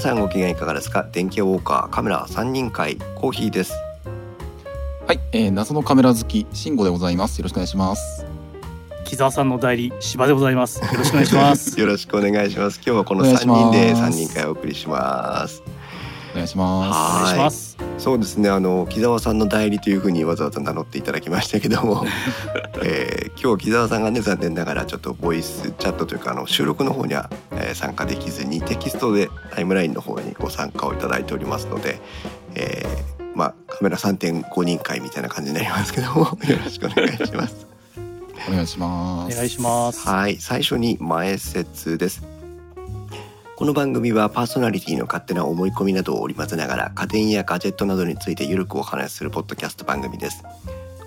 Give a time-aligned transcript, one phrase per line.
[0.00, 1.06] 皆さんご機嫌いかがですか？
[1.12, 3.74] 電気ウォーカーカメラ3人会コーヒーです。
[5.06, 7.38] はい、えー、謎のカメラ好き慎吾でございます。
[7.38, 8.24] よろしくお願いします。
[9.04, 10.80] 木澤さんの代理柴でございます。
[10.82, 11.76] よろしくお願いします。
[11.78, 12.76] よろしくお願いします。
[12.78, 15.62] 今日はこの3人で3人会お送りします。
[16.32, 17.16] お願いします。
[17.16, 17.69] お願いします
[18.00, 18.48] そうですね。
[18.48, 22.06] あの木澤さんの代理というふうにわざわざ名乗っていただきましたけども、
[22.82, 32.00] えー、今日木澤さんがね残念ながらちょっとボイスチャットというかあの収録の方には、えー、参加できずにテキストでタイムラインの方にご参加をいただいておりますので、
[32.54, 37.66] えー、まあカメラ3.5人会みたいな感じになりますけども よろしくお願いします。
[38.48, 39.34] お願いします。
[39.34, 40.08] お願いします。
[40.08, 42.39] はい最初に前説です
[43.60, 50.42] この番組はパーソナリティの勝手な思い込みなどを織り交ぜながら家電やガジェットなどについてゆるくお話しするポッドキャスト番組です。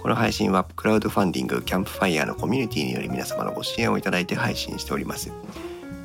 [0.03, 5.31] この配信はクラウドファンディングキャンプファイヤーのコミュニティにより皆様のご支援をいただいて配信しております。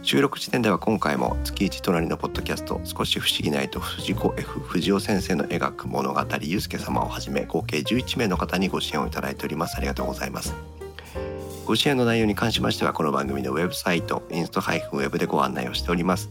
[0.02, 9.76] 収録時点では今回も月一隣のポッドキャスト少し不思議ないと藤子 F 不二雄先生の描く物語ゆうすけ様をはじめ合計11名の方にご支援をいただいております。
[9.76, 10.77] ありがとうございます。
[11.68, 16.30] ご支援の内容に関しましてはこの番組のウェブサイトインスト -web でご案内をしております。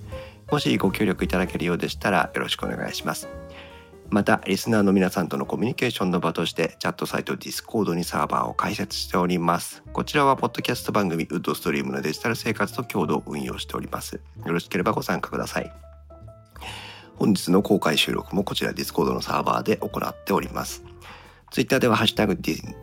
[0.52, 3.30] もしご協力いただけるようでしたらよろしくお願いします。
[4.10, 9.84] またリスナーの皆さんとのコミュニケーションの場としてチャットサイト Discord にサーバーを開設しております。
[9.94, 14.16] こちらはポッドキャスト番組ウッドストリームのデジタル生活と共同運用しております。
[14.16, 15.72] よろしければご参加ください。
[17.18, 20.84] 本日の公開収録もこちら Discord のサーバーで行っております。
[21.50, 22.38] ツイッターではハッシュタグ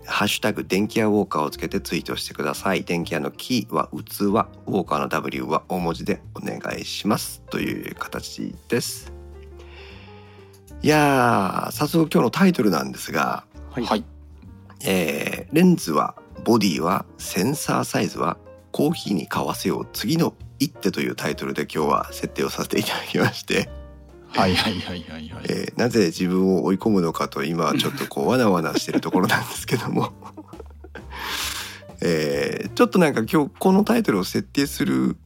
[0.06, 2.82] ハッシュタグ電気屋ウォーカーをつけてツイートしてください。
[2.82, 7.42] 電気屋のキーは器、ウォーカーの W は大文字でお願いします。
[7.50, 9.12] という形です。
[10.82, 14.04] いやー、早速今日のタイトルなんですが、はい、はい
[14.84, 18.38] えーレンズは、ボディは、センサーサイズは、
[18.72, 23.70] コーヒーに買わせよう次の一手というタイトルで今日は設定をさせていただきまして、
[24.34, 25.44] はいはいはいはいはい。
[25.48, 30.12] えーなぜ自分を追い込むのかと今ちょっとこうわなわなしてるところなんですけども、
[32.02, 35.16] えーちょっとなんか今日このタイトルを設定する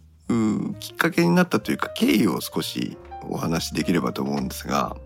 [0.81, 4.97] きっかけになったというか経緯を少しお話しできればと思うんですが、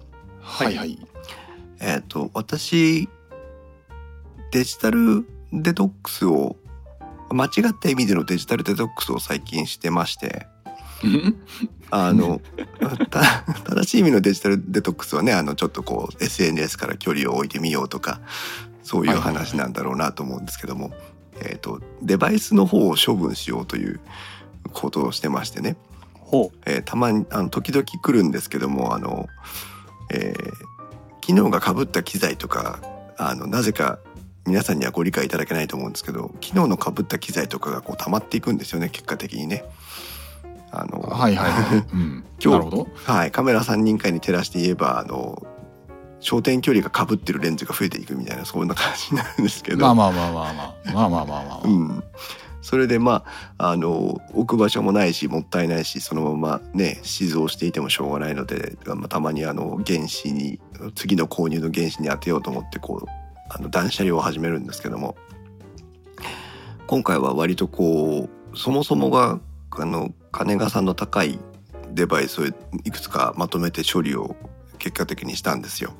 [0.40, 0.76] はい。
[0.76, 0.98] はい。
[1.80, 3.08] えっ、と私
[4.50, 6.56] デジタルデトックスを
[7.30, 10.46] 間違った意味でのデジタルデトックスを最近してまして。
[11.94, 12.40] あの、
[13.10, 18.20] た正しい意味のデジタルデトックスはね、あの、ちょっとこう、SNS から距離を置いてみようとか、
[18.82, 20.90] そういう話なんだろうなと思うんですけども、
[21.42, 24.00] えっ、と、デバイスの方を処分しようという
[24.72, 25.76] ことをしてましてね、
[26.14, 29.26] ほえーたまに、あの、時々来るんですけども、あの、
[30.10, 30.72] えー
[31.20, 32.80] 機能が被った機材とか、
[33.16, 34.00] あの、なぜか
[34.44, 39.64] 皆さんにはご理解いただけないと思うんですけど、機能の被った機材とかがこう溜まっていくんですよね、結果的にね。
[40.72, 41.84] あの、はいはいはい。
[41.92, 45.46] うん、今日、はい、カメラ3人会に照らして言えば、あの、
[46.20, 49.78] 焦点距離がかぶってるレンズが増えていくみたいな、そんな感じになるんですけど。
[49.78, 50.92] まあまあまあまあまあ。
[50.94, 51.60] まあまあまあまあ、まあ。
[51.64, 52.04] うん。
[52.62, 53.24] それでま
[53.58, 60.60] あ、あの、置く場所もないし、もったいないし、そのままね、静をしていてもしょうがないので、まあ、たまにあの、原子に、
[60.94, 63.06] 次の購入の原子に当てようと思って、こう、
[63.50, 65.16] あの、断捨離を始めるんですけども、
[66.86, 69.40] 今回は割とこう、そもそもが
[69.78, 71.38] あの金がさんの高い
[71.92, 72.52] デバイスをい
[72.90, 74.36] くつかまとめて処理を
[74.78, 75.94] 結果的にしたんですよ。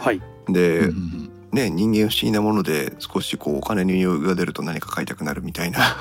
[0.00, 0.96] うはいで、うんうんう
[1.34, 5.80] んね人間不思議なもので少しこうお金に余裕が出ると何か買いたくなるみたいな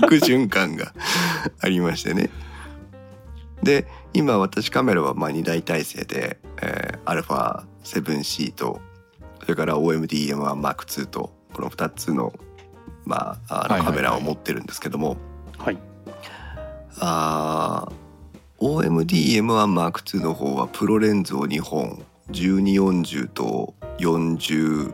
[0.00, 0.92] 悪循環が
[1.60, 2.30] ありましてね。
[3.62, 7.22] で今私カメラはまあ2台体制で、えー、
[7.82, 8.80] α7C と
[9.40, 12.32] それから OMDM1M2 とこの2つの,、
[13.04, 15.16] まあ、あのカメラを持ってるんですけども、
[15.58, 15.78] はい。
[17.00, 18.08] あー
[18.60, 24.92] OMDM1M2 の方はプロレンズを2本1240と40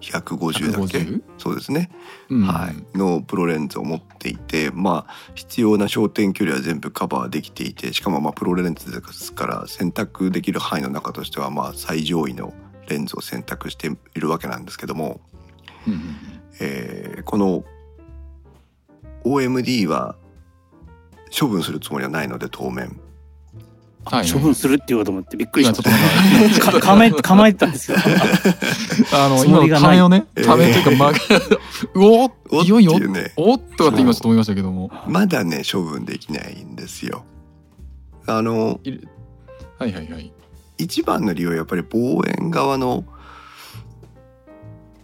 [0.00, 1.90] 150だっけ？150そうですね、
[2.28, 2.42] うん。
[2.42, 12.52] はい、のプロレンズを持っていてまあ必要な焦点距離は全部カバーできていてしかもまあプロレンズですから選択できる範囲の中としてはまあ最上位の
[12.88, 15.20] レンズを選択しているわけなんですけども、
[15.86, 16.00] うんうん。
[16.60, 17.62] えーこの
[19.24, 20.16] OMD は
[21.38, 23.00] 処分するつもりはないので当面。
[24.04, 24.20] はい。
[24.20, 27.98] はい処分するって言おうと思ってびっくりし今まちょっとした か構え構えてたんですよ。
[29.14, 30.44] あの今のためをねえー。
[30.44, 31.10] ためというか、まあ、
[31.94, 34.90] うおーおっいよいよっていうねおっとかって今ちょっと思いましたけども。
[35.06, 37.24] まだね処分できないんですよ。
[38.26, 38.80] あの
[39.78, 40.32] はいはいはい。
[40.78, 43.04] 一番の理由はやっぱり望遠側の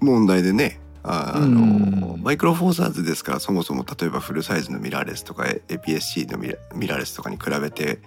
[0.00, 0.80] 問題でね
[1.10, 3.32] あのマイクロフォーサーズですか？
[3.34, 6.49] らそもそも例えばフルサイズのミラーレスとか APS-C のミ
[6.87, 8.00] ラーレスとかに比べて、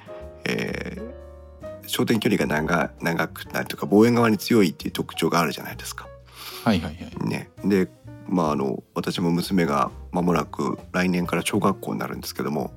[0.45, 1.11] えー
[1.87, 6.07] 焦点距離が長長くなるとか望遠側に強いっていう特徴があるじゃないですか。
[6.63, 7.27] はいはいはい。
[7.27, 7.89] ね、で
[8.29, 12.71] まああの私も娘が間もなく来年から小学校になるんですけども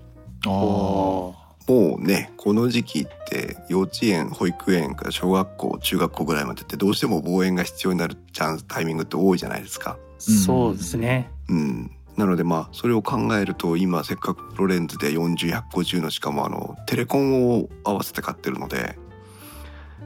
[0.46, 1.43] あおあ。
[1.66, 9.96] もうねこの時期って幼稚園保育園から小学校中学校ぐらいまでってどうしても望遠が必要になるチャンスタイミングって多いじゃないですか。
[10.18, 11.30] そうですね。
[11.48, 18.98] うん、なのでまあそれを考えると今せっかくプロレンズで40-150のしかもあのテレコンを合わせて買ってるので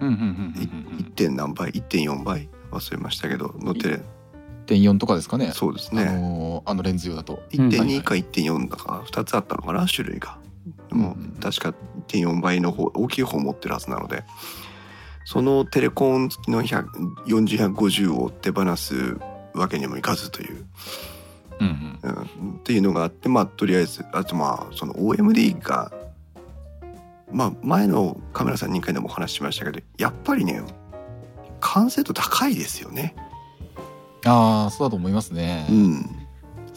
[0.00, 1.10] うんうんうんうんうん 1.
[1.12, 4.00] 点何倍1.4倍忘れましたけどのテレ
[4.66, 5.48] 1.4とかですかね。
[5.48, 7.42] あそうですねのーあのレンズ用だと。
[7.50, 10.38] 1.2か1.4だか2つあったのかな種類が。
[10.88, 11.74] でもう確か
[12.08, 14.24] 1.4倍の方大きい方を持ってるはずなので
[15.24, 19.16] そのテレコン付きの40-150を手放す
[19.54, 20.66] わけにもいかずという
[21.60, 22.10] うんうん。
[22.40, 25.92] うん、っていうのがあってまあとりあえずあとまあその OMD が
[27.30, 30.62] まあ前のカメラさん2回でもお話ししましたけどやっぱりね
[31.60, 33.14] 完成度高いですよね。
[34.24, 35.66] ああ、そうだと思いますね。
[35.70, 36.17] うん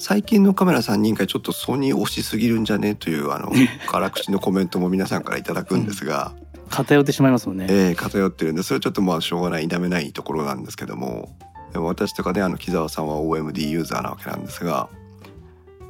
[0.01, 2.95] 最近のカメラ3人会ちょっとソニー押しすぎるんじゃね？
[2.95, 3.51] というあの
[3.87, 6.33] 辛口のコメントも皆さんからいただくんですが、
[6.69, 7.67] 偏ってしまいますもんね。
[7.69, 11.37] えー偏ってるんでそれはちょっとまあしょうがない否めないところなんですけども。
[11.71, 14.89] でも私とかねあの木澤さんは OMD ユーザーなわけなんですが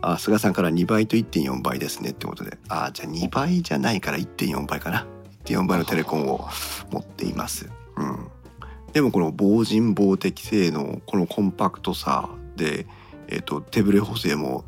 [0.02, 2.58] あ菅さんから2倍と1.4倍ですねってことで。
[2.68, 5.08] あじゃあ2倍じゃないから1.4倍かな。
[5.46, 6.50] 1.4倍のテレコンを
[6.92, 7.70] 持っています。
[7.96, 8.28] うん、
[8.92, 12.86] でもこの防塵防滴性能このコンパクトさで、
[13.32, 14.64] えー、と手ブレ補正も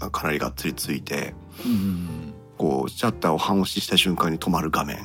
[0.00, 1.34] あかなりがっつりついて
[1.64, 4.98] うんうんこうシャッターを半押しした瞬間に止まる画面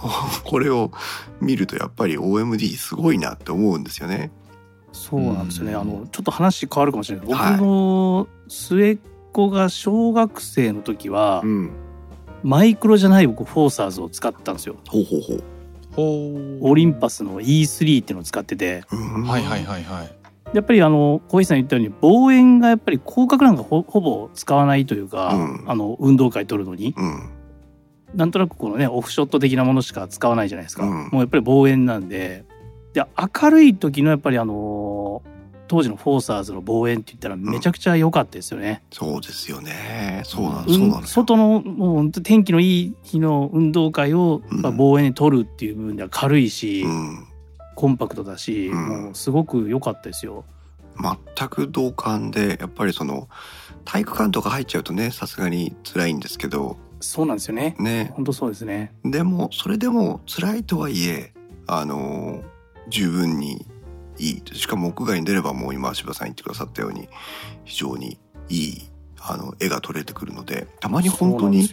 [0.44, 0.92] これを
[1.40, 4.30] 見るとやっぱり OMD すごいなって思うんですよね。
[4.92, 5.72] そうなんですよね。
[5.72, 7.26] うんあのちょっと話変わるかもしれない。
[7.26, 8.98] 僕はいの末っ
[9.32, 11.70] 子が小学生の時は、うん、
[12.42, 14.76] マイクロじゃない僕フォーサーズを使ってたんですよ。
[14.88, 15.44] ほうほうほう。
[15.92, 16.70] ほう。
[16.70, 20.19] オリンパスの E3 っていうのを使ってて、うんはいはいはいはい。
[20.52, 25.70] やっぱりあの小石さん言ったように望遠がやっぱり広角なんかほほぼ使わないというか、うん。
[25.70, 26.94] あの運動会撮るのに。
[26.96, 27.30] うん。
[28.14, 30.90] なんとなくこのねオフショット的なものしか使わないじゃないですか、うん。
[30.90, 32.44] もうやっぱり望遠なんで。
[32.92, 33.04] で
[33.42, 35.22] 明るい時のやっぱりあの
[35.68, 38.82] 当時のフォーサーズの望遠って言ったらめちゃくちゃ良かったですよね。
[38.90, 40.22] そうですよね。
[40.24, 40.74] そうなんうん。
[40.74, 41.22] そうなんですよ。
[41.22, 44.62] 外のもう本当天気のいい日の運動会をうん。
[44.62, 47.28] まあ望遠に撮るっていう部分では軽いし、うん、
[47.80, 50.44] コンパクトだし、うんもうすごく良かったですよ。
[51.36, 53.30] 全く同感でやっぱりその
[53.86, 57.76] 体育館とか入っちゃうとねさすがに辛いんですけどそうなんですよね。
[57.78, 58.92] ね本当そうですね。
[59.02, 61.32] でもそれでも辛いとはいえ
[61.66, 62.42] あの
[62.90, 63.64] 十分に
[64.18, 67.08] いいしかも屋外に出ればもう今柴さん言ってくださったように
[67.64, 68.18] 非常に
[68.50, 68.90] いい
[69.22, 71.66] あの絵が撮れてくるのでたまに本当に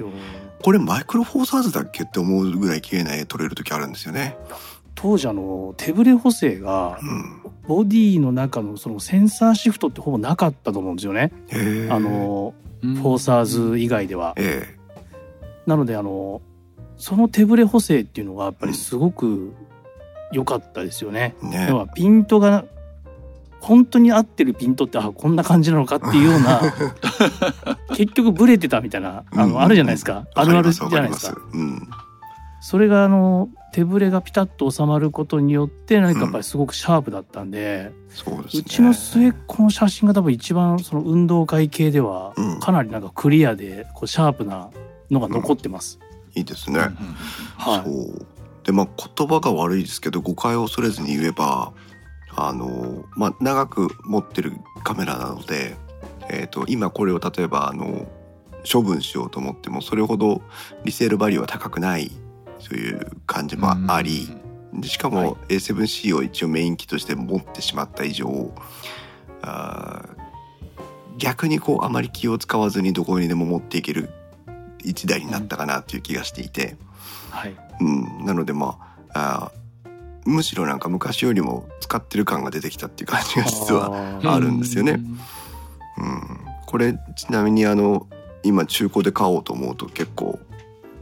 [0.63, 4.37] これマイクロフォーサーズだっけって思うぐらい綺麗な絵撮れる時あるんですよね。
[4.97, 11.31] 当時あの手ブレ補正がうん、ボディの中のそのセンサーシフトってほぼなかったと思うんですよね。
[11.89, 14.33] あのフフォーサーズ以外では。
[14.37, 14.75] え
[15.67, 16.41] なのであの
[16.97, 19.53] その手ブレ補正っていうのがやっぱりすごく
[20.31, 21.35] 良かったですよね。
[21.43, 21.67] えね。
[21.69, 22.65] 要はピントが
[23.59, 26.61] 本当に合ってるピントってあこんな感じなのかっていうような
[27.95, 31.35] 結局ブレてたみたいなあうんのあるじゃないですか、あるあるじゃないですか。
[31.35, 31.53] わかります。
[31.53, 31.87] うん
[32.59, 38.61] それがあの手ブレがピタッと収まることによって何かやっぱりすごくシャープだったんで、そうですね。
[38.61, 44.71] うちの末っ子の写真が多分一番その運動会系ではうんかなりなんかクリアでこうシャープな
[45.11, 45.99] のが残ってます。
[46.35, 46.79] いいですね。
[46.79, 46.91] はい。
[47.83, 48.25] そう
[48.63, 51.73] でまあ言葉が悪いですけど誤解を恐れずに言えば
[52.35, 55.75] あの、まあ、長く持ってるカメラなので、
[56.29, 58.07] えー、と今これを例えばあの
[58.69, 60.41] 処分しようと思ってもそれほど
[60.83, 62.11] リセールバリューは高くない
[62.67, 64.29] という感じもあり、
[64.73, 65.27] でしかはい。
[65.27, 68.53] も A7C を一応メイン機として持ってしまった以上
[69.41, 70.17] あー
[71.17, 74.09] 逆にこうあまり気を使わずにどこにでも持っていける
[74.83, 76.75] 一台になったかなという気がしていて。
[77.31, 77.55] はい。
[77.79, 77.83] う
[78.21, 79.57] ん、なのでまああー
[80.29, 84.99] むしろなんか昔よりも使ってる感が出てきたっていう感じが実は、あるんですよね。
[85.97, 86.21] うん、
[86.65, 88.07] これちなみにあの
[88.43, 90.37] 今中古で買おうと思うと結構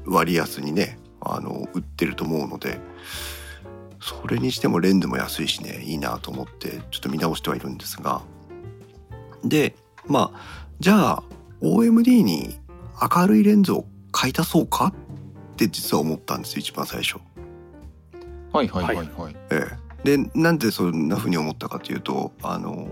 [0.06, 2.80] 割安にねあの売ってると思うので
[4.00, 8.22] それにしてもレンズも安いしねいいなと思ってちょっと見直してはいるんですが
[9.44, 9.76] で
[10.08, 11.24] まあじゃあ
[11.62, 12.60] OMD に
[13.02, 14.94] 明るいレンズを買い足そうか
[15.54, 17.18] って実は思ったんですよ一番最初。
[18.54, 19.36] はいはいはいはい。
[19.52, 19.68] え
[20.06, 22.88] え、でなんでそんな風に思ったかというとあの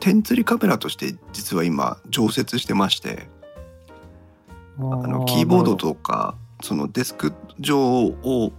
[0.00, 3.28] 点釣りカメラとして実は今常設してまして
[4.78, 8.52] あのキーボードとかそのデスク上を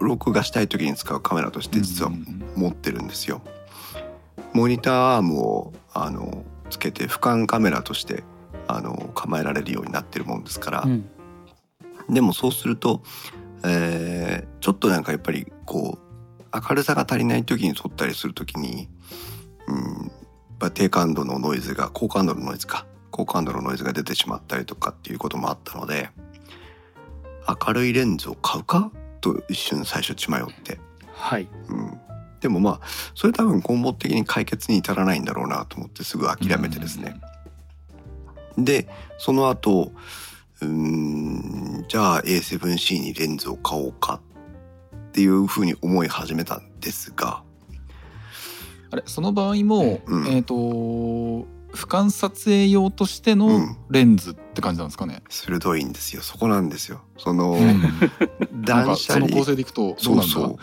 [0.00, 2.10] 録画したい時に使うカメラとして実は
[2.56, 3.40] 持ってるんですよ。
[4.52, 8.24] モニターアームをあのつけて俯瞰カメラとして
[8.66, 11.08] あの構えられるようになってるもんですから、うん。
[12.10, 13.02] でもそうすると、
[13.64, 18.88] えーちょっとなんかやっぱりこう明るさが足りない時に撮ったりする時に、
[19.66, 20.10] うん
[20.58, 22.86] まあ、低感度のノイズが高感度のノイズか。
[23.10, 26.10] 高感度のノイズが出てしまったりとかっていうこともあったので
[27.48, 28.90] 明るいレンズを買うか？
[29.20, 30.78] と一瞬最初血迷って、
[31.12, 31.48] はい。
[31.68, 32.00] うん、
[32.40, 37.20] でもまあそれ多分根本的に解決に至らないんだろうなと思ってすぐ諦めてですね、
[38.56, 38.88] で
[39.18, 39.92] その後
[40.60, 44.20] うーんじゃあ A7C にレンズを買おうか
[44.94, 47.42] っていうふうに思い始めたんですが。
[48.90, 50.28] あれその場合も、うん。
[50.28, 53.76] えっ、と俯瞰撮影用としてうのん。
[53.90, 55.22] レンズって感じなんですかね。
[55.28, 56.22] 鋭いんですよ。
[56.22, 57.00] そこなんですよ。
[57.16, 57.82] そのうん。
[58.62, 59.26] 断捨離。
[59.26, 59.94] その構成でいくと。
[59.98, 60.56] そううそう。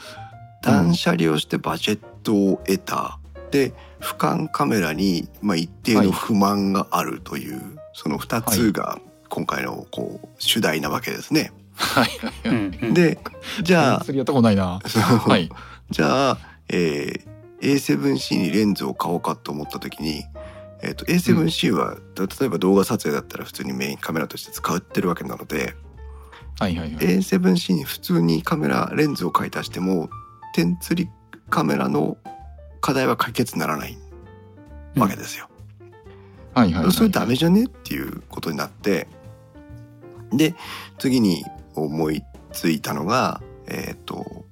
[0.61, 3.19] 断捨離をしてバジェットを得た。
[3.51, 7.61] で俯瞰カメラに、まあ、一定の不満があるという、
[7.93, 8.99] その2つが
[9.29, 11.51] 今回のこう主題なわけですね。
[11.75, 12.93] はい。
[12.93, 13.17] で
[13.63, 14.79] じゃあやったことないな。
[14.83, 15.49] はい。
[15.89, 16.37] じゃあ、
[16.69, 20.23] えー A7C にレンズを買おうかと思った時に、
[20.82, 25.75] えー、と A7C は、例えば動画撮影だったら普通にメインカメラとして使ってるわけなので、
[26.60, 27.05] はいはいはい。
[27.20, 30.10] A7C に普通にカメラレンズを買い足しても
[30.53, 31.10] 点釣り
[31.50, 32.17] カメラの
[32.82, 33.98] 課題は解決にならない
[34.96, 35.50] わけですよ。
[36.53, 36.91] はいはいはい。
[36.94, 39.08] それダメじゃねっていうことになって
[40.32, 40.55] で
[40.98, 41.44] 次に
[41.75, 44.46] 思いついたのがえっ、と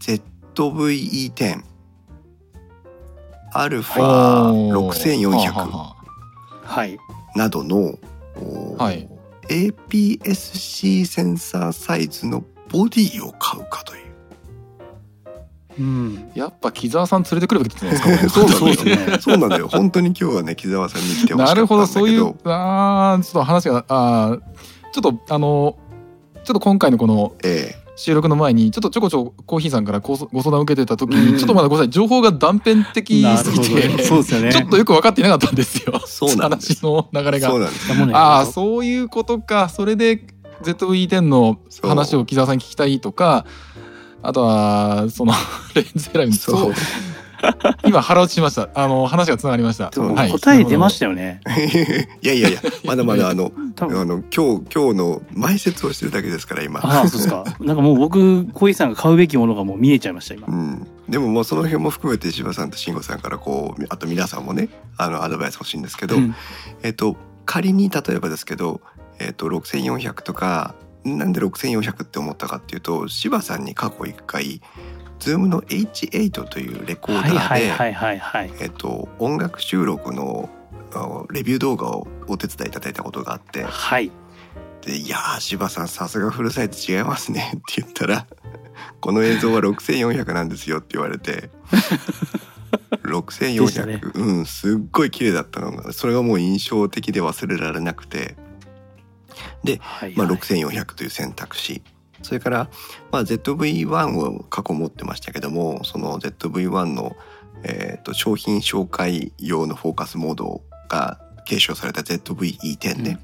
[0.00, 1.62] ZVE10
[3.52, 5.96] アルファおーはあはあ6400は
[6.64, 6.98] はい
[7.36, 7.94] などの、
[8.78, 9.08] はい
[9.48, 14.08] APS-C センサーサイズのボディを買うかという。
[15.78, 18.28] うんあやっぱ木澤さん連れてくるべきじゃないですか？
[18.38, 18.96] そうなんそうですだよ。
[19.12, 19.68] ねそうなんだよ。
[19.68, 21.54] 本当に今日はね、木澤さんに来てほしかったんだけど。
[21.54, 24.40] なるほどそういうあーちょっと話があー
[24.92, 25.76] ちょっとあの
[26.44, 31.32] ちょっと今回のこのえ収録の前にちょっとちょこちょこコーヒーさんからご相談を受けてた時うん。
[31.32, 34.52] にちょっとまだごめんなさい情報が断片的すぎてどそうですよね。
[34.52, 36.00] ちょっとよく分かっていなかったんですよ。
[36.06, 37.50] そうなん話の流れえが
[38.12, 39.68] ああそういうことか。
[39.68, 40.24] それで
[40.62, 43.44] ZV-10 の話を木澤さんに聞きたいとか
[44.22, 45.32] あとはその
[45.74, 46.74] レンズ選びそう。
[47.86, 48.68] 今腹落ちしました。
[48.74, 49.90] あの話がつながりました。
[49.90, 50.30] はい。
[50.30, 51.40] 答え出ましたよね。
[52.22, 56.80] いやいやいや、 まだまだあの、あの、今日、今日の前説をしてるだけですから、今。
[56.80, 57.44] ああそうですか。
[57.60, 60.46] なんかもう僕小井さんが買うべきものがもう見えちゃいました今。
[60.48, 66.34] うん、でももうその辺も含めて石破さんと慎吾さんからこうあと皆さんもねあのアドバイス欲しいんですけど、うん。
[66.82, 68.80] えっと仮に例えばですけど、
[69.18, 74.60] えっと6400とかなんで6400って思ったかっていうと柴さんに過去1回
[75.18, 78.70] Zoom の H8 というレコーダーで、
[79.18, 80.48] 音楽収録の
[81.30, 83.64] レビュー動画をお手伝いいただいたことがあって。
[83.64, 84.10] はい。
[84.84, 88.26] で「いやー柴さんさすがフルサイズ違いますね」 って言ったら
[89.00, 91.50] 「この映像は6400なんですよ」って言われて。
[93.02, 94.00] 6400、ね。
[94.14, 95.72] うんすっごい綺麗だったの。
[95.72, 98.36] がそれがもう印象的で忘れられなくて、
[99.80, 101.82] はいまあ、はい6400という選択肢
[102.22, 102.70] それから、
[103.10, 107.16] まあ、ZV-1 を過去持ってましたけどもその ZV-1 の、
[107.62, 113.18] えー、と商品紹介用のフォーカスモードが継承された ZV-E10 ね、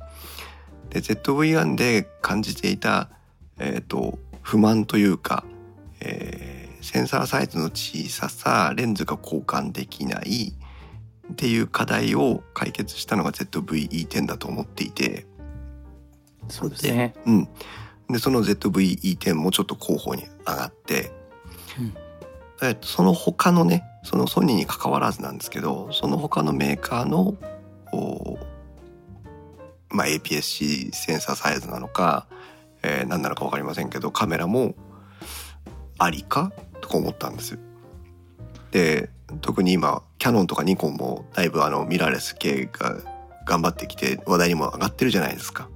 [0.90, 3.10] で ZV-1 で感じていた、
[3.58, 5.44] えー、と不満というか、
[6.00, 10.52] えーセンサーサイズの小ささレンズが交換できない
[11.32, 15.26] っていう課題を解決したのが ZV-E10 だと思っていて、
[16.48, 17.14] そうですね。
[17.24, 17.48] うん、
[18.10, 21.12] でその ZV-E10 もちょっと候補に上がって、
[21.78, 21.94] うん。
[22.62, 27.36] えっとその他のねそのソニーに関わらずなんですけどその他のメーカーの
[27.92, 28.38] お
[29.90, 32.26] まあ、APS-C センサーサイズなのか、
[32.82, 34.74] えー何なのか分かりませんけどカメラも
[35.98, 36.52] ありか？
[36.80, 37.58] とか思ったんです。
[38.72, 39.08] で
[39.40, 42.96] 特に今キャノンとかニコンもだいぶあのミラーレス系が
[43.46, 45.68] 頑張ってきて話題にも上がってるじゃないですか。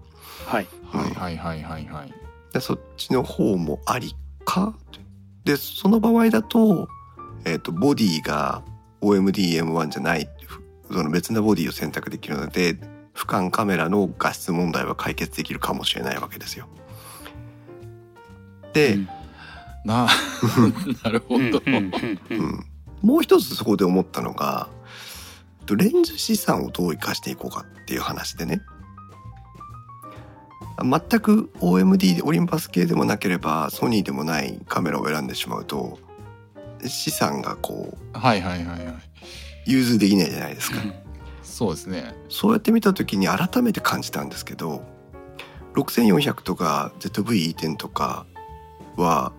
[0.47, 0.67] はい。
[0.91, 2.15] はいはいはいはいはい
[2.53, 4.15] でそっちの方もあり
[4.45, 4.75] か？
[5.45, 6.89] でその場合だと,、
[7.45, 8.63] えー、とボディが
[9.01, 10.29] OMDM1 じゃない
[10.91, 12.75] その別なボディを選択できるので
[13.15, 16.69] 俯瞰カメラの画質問題は解決できるかもしれないわけですよ。
[18.73, 19.09] で、うん
[19.85, 20.07] な
[21.05, 22.67] なるほど、うん
[23.01, 24.69] もう一つそこで思ったのが
[25.69, 28.63] と、レンズ資産をどう生かしていこうかっていう話でね。
[30.83, 35.99] 全く OMD でオリンパス系でもなければソニーでもないカメラを選んでしまうと
[36.87, 38.95] 資産がこうはいはいはいはい
[39.67, 40.79] 融通できないじゃないですか。
[41.43, 44.85] そうですねそうやって見た時に改めて感じたんですけど
[45.75, 48.27] 6400とか ZV-E10 とか
[48.97, 49.33] は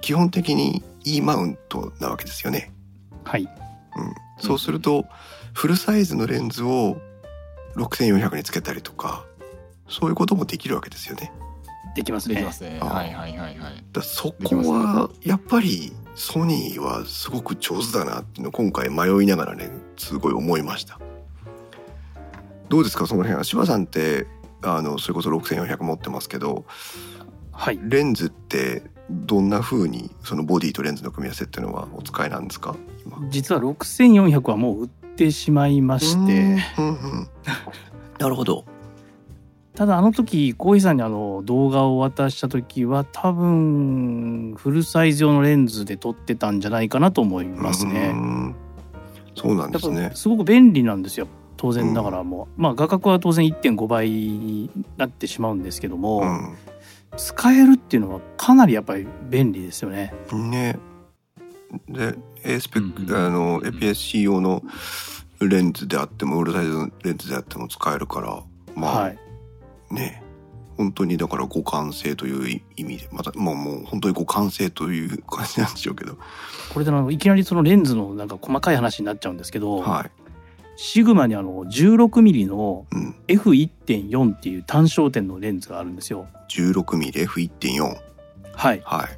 [0.00, 2.72] 基本的に E マウントなわけですよね。
[3.24, 3.42] はい。
[3.42, 5.04] うん、そうすると
[5.52, 6.96] フルサイズのレンズを
[7.76, 9.26] 6400につけたりとか
[9.90, 11.32] そういうこともできるわけですよね。
[11.94, 12.52] できますねできま。
[12.52, 21.00] すねはいはいはいはいだそこはやっぱりソニーはすごく上手だなっていうのを今回迷いながらねすごい思いました。
[22.68, 23.44] どうですかその辺は？
[23.44, 24.26] 柴さんって
[24.62, 26.64] あのそれこそ6400持ってますけど
[27.52, 27.78] はい。
[27.82, 32.76] レンズってどんな風にそのボディとレンズの組み合わせっていうのはお使いなんですか？
[33.04, 36.18] 今実は6400はもう売ってしまいまして、
[36.78, 37.28] うんうん
[38.20, 38.64] なるほど。
[39.74, 48.10] ただあの時コーヒーさんにあの動画を渡した時は多分フルサイズ用のレンズで撮ってたんじゃないかなと思いますうね。
[48.10, 48.54] ん
[49.36, 50.16] そうなんですねぱ。
[50.16, 56.24] すごく便利なんですよ当然ながらも、まあ画角は当然1.5倍になってしまうんですけども、
[57.18, 60.14] 使えるっていうのはかなりやっぱり便利ですよね。
[60.32, 60.78] うん、ね。
[61.86, 64.62] で A スペック、うんうんあの APS-C 用の
[65.40, 68.42] レンズであってもウルトラサイズのレンズであっても使えるから
[68.74, 69.18] まあ、はい。
[69.90, 70.22] ね。
[70.76, 76.16] 本当にだから互換性という意味でまたまあもう本当に互換性という感じなんでしょうけど。
[76.72, 80.10] これであのいきなりそのレンズのなんか細かい話になっちゃうんですけど、はい、
[80.76, 86.26] シグマにあの 16mm のうん、F1.4 っていう単焦点のレンズがあるんですよ。
[86.48, 87.96] 16mmF1.4
[88.54, 88.82] はい。
[88.84, 89.08] はい。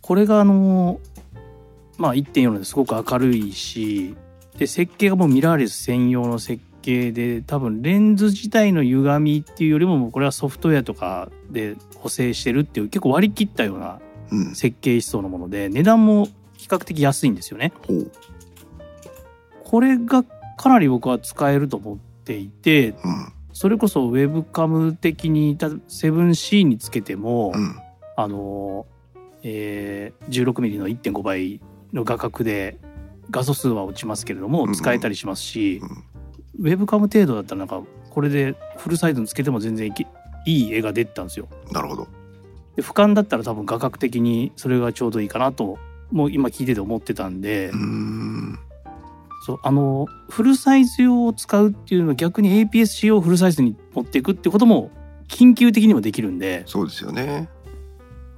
[0.00, 1.00] これがあの
[1.98, 4.14] まあ1.4なんですごく明るいし
[4.56, 14.54] で設計がもうミラーレス専用の設計で多分レンズ自体の歪みっていうよりももうこれはソフトウェアとかで補正してるっていう結構割り切ったようなうん。
[14.54, 17.72] 設計思想のもので値段も比較的安いんですよね。
[19.64, 20.24] これが
[20.56, 23.32] かなり僕は使えると思っていてうん。
[23.52, 27.76] それこそウェブカム的にた 7C につけても、うん。
[28.16, 28.86] あの、
[29.42, 31.60] えー、16mm の1.5倍
[31.92, 32.78] の画角で
[33.30, 34.74] 画素数は落ちますけれどもうん。
[34.74, 36.04] 使えたりしますし、うん
[36.58, 40.06] ウェブカム程度だったらなんかこれでフルサイズにつけても全然いけ
[40.46, 41.48] いい絵が出てたんですよ。
[41.72, 42.08] なるほど。
[42.76, 45.78] で俯瞰だったら多分画角的にそれがちょうどいいかなと
[46.10, 47.72] もう今聞いてて思ってたんで、
[49.44, 54.90] そうあのフルサイズ用を使うっていうのは逆に APS-C をフルサイズに持っていくってことも
[55.28, 56.62] 緊急的にもできるんで。
[56.66, 57.48] そうですよね。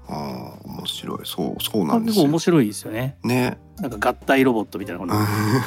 [0.09, 1.19] ああ面白い。
[1.25, 2.23] そうそうなんですよ。
[2.23, 3.19] 結構面白いですよね。
[3.23, 5.15] ねなんか合体ロボットみたいなこの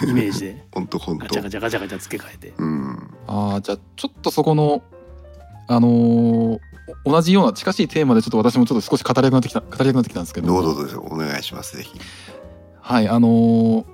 [0.10, 0.66] イメージで。
[0.72, 2.54] 本当本ガチャ当ガチャガチャガチャ付け替えて。
[2.58, 3.10] うん。
[3.28, 4.84] ああじゃあちょっとそこの
[5.68, 6.60] あのー
[7.06, 10.48] お同じような近しいテーマでちょっと私もちょっと少し語りたくなってきた語りたくなってきたんですけど。
[10.48, 11.08] どうぞどうぞ。
[11.10, 11.78] お願いします。
[11.78, 12.00] ぜひ。
[12.82, 13.86] はいあのー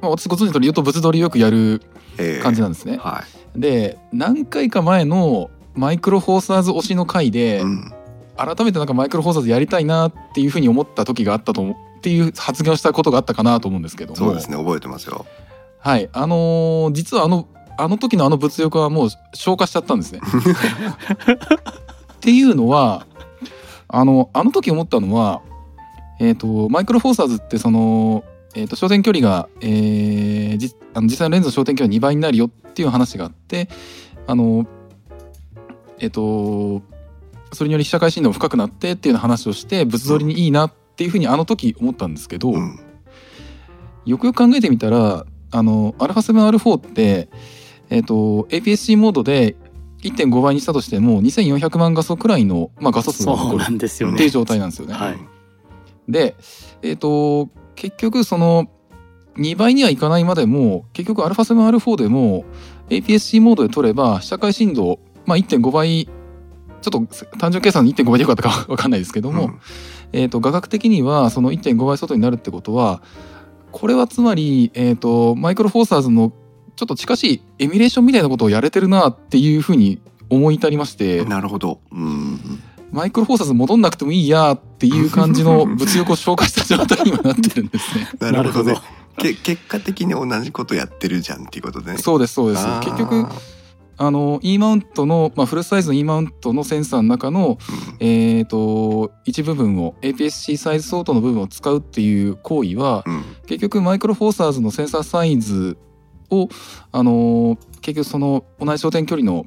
[0.00, 1.82] まあ、私ご存知の通り言うと物撮りよくやる
[2.16, 2.96] えー感じなんですね。
[2.98, 3.24] は
[3.56, 7.92] で何回か前のマイクロフォーサーズ推しの回い、で、うん、
[8.38, 14.16] 改めてなんかマイクロフォーサーズやりたいなっていうふうに思った時があったと思うっていう発言をしたことがあったかなと思うんですけども。
[14.16, 15.26] そうですね覚えてますよ。
[15.80, 16.08] はい。
[16.12, 17.48] あのー実はあの
[17.80, 20.20] あの時のあの物欲はもう消化しちゃったんですね。
[22.14, 23.06] っていうのは
[23.86, 25.42] あのあの時思ったのは、
[26.20, 28.24] えー、とマイクロフォーサーズってその、
[28.54, 33.68] えー、と焦点距離が、えーじあの実際のレンズの焦点距離が2倍になるよっていう話があって
[34.26, 34.66] あの
[36.00, 36.82] えっ、と
[37.52, 42.80] それにより被写界振動も深くなってっていう話をして物撮りにいいなっていうふうにあの時思ったんですけど、うん
[44.08, 47.28] よくよく考えてみたらあの α7R4 って、
[47.90, 49.54] えっと APS-C モードで
[50.02, 53.64] 1.5倍にしたとしても2400万画素くらいの、まあ、画素数が残る。
[53.64, 54.94] っていう状態なんですよね。
[54.94, 55.18] はい
[56.08, 56.36] で、
[56.82, 58.66] えっと結局その
[59.36, 62.46] 2倍にはいかないまでも結局 α7R4 でも
[62.88, 66.08] APS-C モードで撮れば被写界振動、まあ、1.5倍
[66.80, 69.60] ちょっと単純計算で1.5倍でよかったかわかんないですけども、うん。
[70.12, 73.02] えー、と画角的にはその1.5倍外になるってことは
[73.72, 76.32] これはつまり、えー、とマイクロフォーサーズの
[76.76, 81.80] ちょっと近しいエミュレーションみたいなことをやれてるなっていうふうに思い至りましてなるほど。
[81.90, 82.62] うん。
[82.90, 88.08] マイクロフォーサーズ戻んなくてもいいやっていう感じの 物欲を紹介した状態にはなってるんですね。
[88.32, 88.74] なるほど。
[89.18, 91.98] け結果的に同じことやってるじゃんっていうことでね。
[91.98, 92.64] そうですそうです。
[92.80, 93.26] 結局
[94.00, 97.58] あの E マウントの、まあ、フルサイズの E マウントのセンサーの中の、
[98.00, 98.06] うん。
[98.06, 103.24] えー、と一部分を APS-C サイズ相当の部分を使うっていう行為はうん。
[103.46, 105.76] 結局マイクロフォーサーズのセンサーサイズ
[106.30, 106.48] を、
[106.92, 109.46] あのー結局その同じ焦点距離の、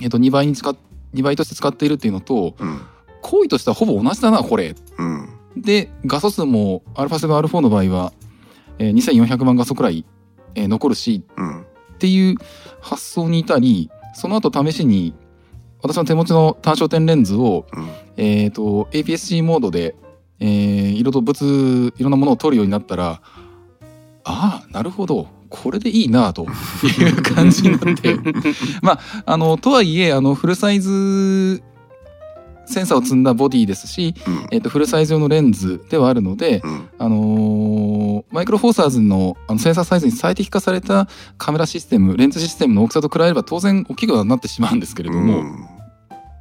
[0.00, 0.74] えっと2倍に使っ
[1.14, 2.80] 2倍として使っているっていうのとうん。
[3.22, 4.74] 行為としてはほぼ同じだなこれ。
[4.98, 5.28] うん。
[5.56, 8.12] で画素数も α7α4 の場合は、
[8.78, 10.04] えー2400万画素くらい、
[10.56, 11.60] えー残るしうん。
[11.62, 11.64] っ
[11.98, 12.36] ていう
[12.84, 15.14] 発想に至りその後試しに
[15.82, 17.88] 私の手持ちの単焦点レンズを、うん。
[18.16, 19.96] えー、と APS-C モードで、
[20.40, 23.20] えー色と物いろんなものを撮るようになったら
[24.24, 25.28] ああなるほど。
[25.50, 26.46] これでいいなと
[27.00, 28.16] いう感じになって。
[28.82, 31.62] まああのとはいえあのフルサイズ
[32.66, 34.46] センサーを積んだボディですし、うん。
[34.50, 36.88] えー、とフルサイズ用のレンズではあるので、うん。
[36.98, 45.42] あのーマイクロフォーサーズのあのセンサーサイズに最適化されたカメラシステムレンズシステムの大きさと比べれば当然大きくはなってしまうんですけれども、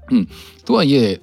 [0.10, 0.30] うん。
[0.66, 1.22] とはいえ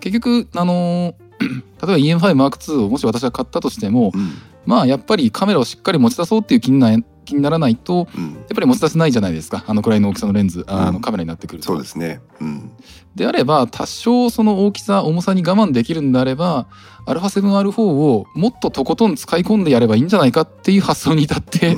[0.00, 4.30] 結局あのー 例えば EM5M2 をもし私が買ったとしてもうん。
[4.66, 6.92] まあやっぱりカメラをしっかり持ち出そうっていう気にな
[7.28, 8.34] 気にならないとうん。
[8.34, 9.64] やっぱり持ち出せないじゃないですか。
[9.66, 10.94] あのくらいの大きさのレンズあうん。
[10.94, 11.66] のカメラになってくると。
[11.66, 12.20] そうですね。
[12.40, 12.70] うん。
[13.14, 16.68] であれば多少その大きさ重さに我慢できるんであれば
[17.06, 21.76] α7R4 をもっととことん使い込んでやればいいんじゃないかっていう発想に至って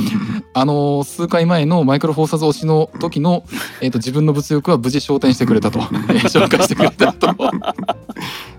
[0.54, 3.44] あの数回前のマイクロフォーサーズ推しの時の、
[3.80, 7.34] えー、と自分の物欲は無事昇天してくれたと、 えー紹介してくれたと。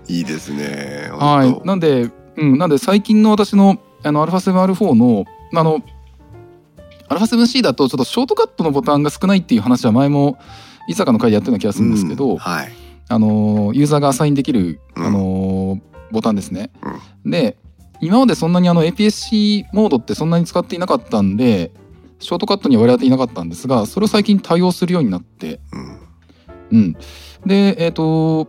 [0.08, 5.80] いいですねはい、なんで、うん、なんで最近の私のあの α7R4 のあの
[7.08, 10.38] α7C だとちょっとショートカットのボタンが少ないっていう話は前も
[10.88, 12.72] 伊坂の回でやったような気がするんですけど、うんはい。
[13.08, 15.06] あのユーザーがアサインできる、うん。
[15.06, 16.70] あのボタンですね。
[17.24, 17.56] で
[18.00, 21.72] 今までそんなにあの APS-C モードってそんなに使っていなかったんで
[22.18, 26.04] ショートカットには割り当ていなかったんですがそれを最近対応するようになって、うん。
[26.72, 26.92] うん、
[27.46, 28.48] でえっ、と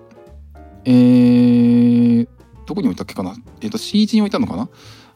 [0.86, 2.28] えー、
[2.65, 4.70] どこに置いたっけかな、えー、と C1 に置いたのかな、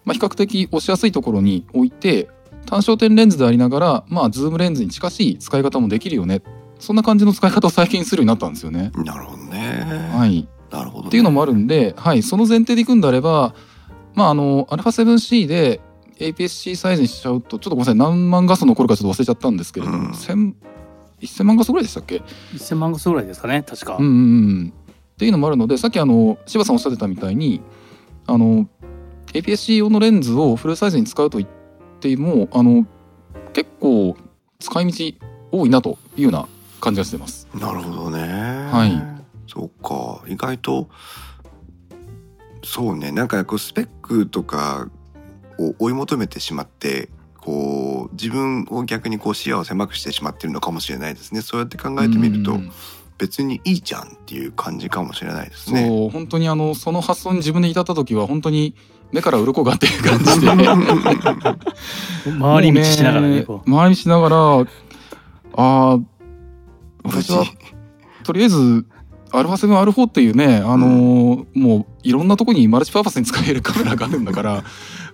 [0.03, 2.27] まあ、比較的押しやすいところに置いて
[2.69, 6.43] 単焦点レンズでありながらまあズームレンズに近しい使い方もできるよね。
[6.77, 8.91] そんな感じの使い方を最近するようになったんですよね。
[8.95, 10.11] なるほどね。
[10.13, 11.07] はい、なるほどね。
[11.09, 13.53] っていうのもあるんで、はい、その前提でいくんであれば、
[14.13, 15.81] まあ、あの、α7C で
[16.19, 20.11] APS-C サイズにしちゃうと、ちょっとごめんなさい、何万画素残るかちょっと忘れちゃったんですけれども、うん。
[20.11, 20.53] 1000
[21.21, 22.21] 1000万画素ぐらいでしたっけ
[22.53, 24.15] ？1000万画素ぐらいですかね確か、うんうんう
[24.63, 24.73] ん。
[24.77, 27.61] っていうのもあるので、さっきあの、柴さんおっしゃってたみたいに、
[28.25, 28.69] あの、
[29.33, 31.49] APS-C 用のレンズをフルサイズに使うと言っ
[31.99, 32.85] ても、あの、
[33.53, 34.15] 結構
[34.59, 36.47] 使い道多いなというような
[36.79, 37.47] 感じがしてます。
[37.53, 38.21] なるほどね。
[38.71, 39.19] はい。
[39.47, 40.21] そうか。
[40.27, 40.89] 意外と
[42.63, 43.11] そうね。
[43.11, 44.89] なんかこうスペックとか
[45.57, 51.41] を追い求めてしまってこう自分を逆にこう視野を狭くしてしまっているのかもしれないですね。
[51.41, 52.71] そうやって考えてみるとうん。
[53.17, 55.87] 別にいいじゃんっていう感じかもしれないですね。
[55.87, 56.09] そう。
[56.09, 58.75] 本当にあのその発想に自分で至った時は本当に
[59.11, 60.47] 目から鱗がっていう感じで。
[62.39, 64.65] 回り道しながらね回り道しながらあ
[65.55, 65.99] あ
[67.03, 67.45] 私は
[68.23, 68.85] とりあえず
[69.31, 74.63] α7R4 っていうねあのーもういろんなとこにマルチパーパスに使えるカメラがあるんだから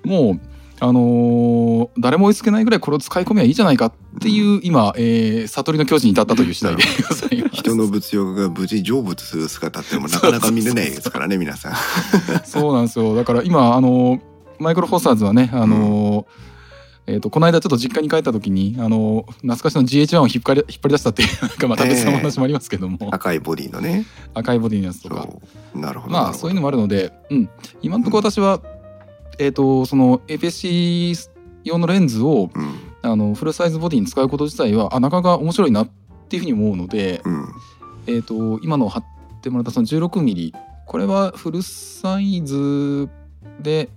[0.04, 0.42] もう
[0.80, 7.56] あのー誰も追いつけないぐらいこれを使い込めばいいじゃないかっていう今、えー悟りの境地に至ったという次第でございます。
[7.56, 11.74] 人の物欲が無事成仏する姿ってもなかなか見れないですからね皆さん。
[12.46, 13.16] そうなんですよ。
[13.16, 14.22] だから今、あの、
[14.60, 16.26] マイクロフォーサーズはね、あの、
[17.08, 24.06] えっ、と、この間ちょっと実家に帰った時に、あの、懐かしの GH1 を引っ張り、引っ張り出したっていう、 なんかまた別の話もありますけども、赤いボディのね。
[24.34, 25.28] 赤いボディのやつとか。
[25.30, 25.42] そ
[25.76, 26.14] うなるほど。
[26.14, 27.50] まあ、そういうのもあるので、うん。
[27.82, 28.60] 今のところ私は、
[29.40, 31.30] えっ、と、その APS-C
[31.64, 32.80] 用のレンズを、うん。
[33.02, 35.90] あの、フルサイズボディに使うこと自体は、あ、なかなか面白いなっ
[36.30, 37.48] ていうふうに思うので、うん。
[38.08, 39.06] えっ、と、今の貼っ
[39.42, 40.54] てもらったその16ミリ、
[40.86, 43.10] これはフルサイズ
[43.60, 43.90] で、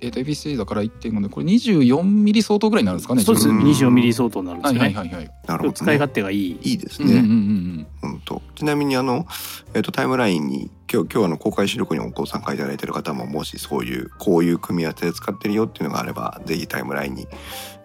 [0.00, 3.22] えっ、と、APC だから1.5で、これ24ミリ相当ぐらいになるんですかね。
[3.22, 5.30] そうですうん24ミリ相当になるんではいすよね、はいはいはい。
[5.46, 5.72] なるほど、ね。
[5.74, 7.28] 使い勝手がいいいいですうんうんうんうね。
[7.28, 7.86] ん。
[8.02, 8.42] 本当。
[8.54, 9.26] ちなみにあの
[9.74, 17.26] えっ、とタイムラインに今日今日あの公開収録にご参加いただいている方ももしそういうこういう組み合わせで使ってるよっていうのがあればぜひタイムラインに、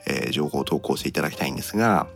[0.08, 2.08] えー情報を投稿していただきたいんですが、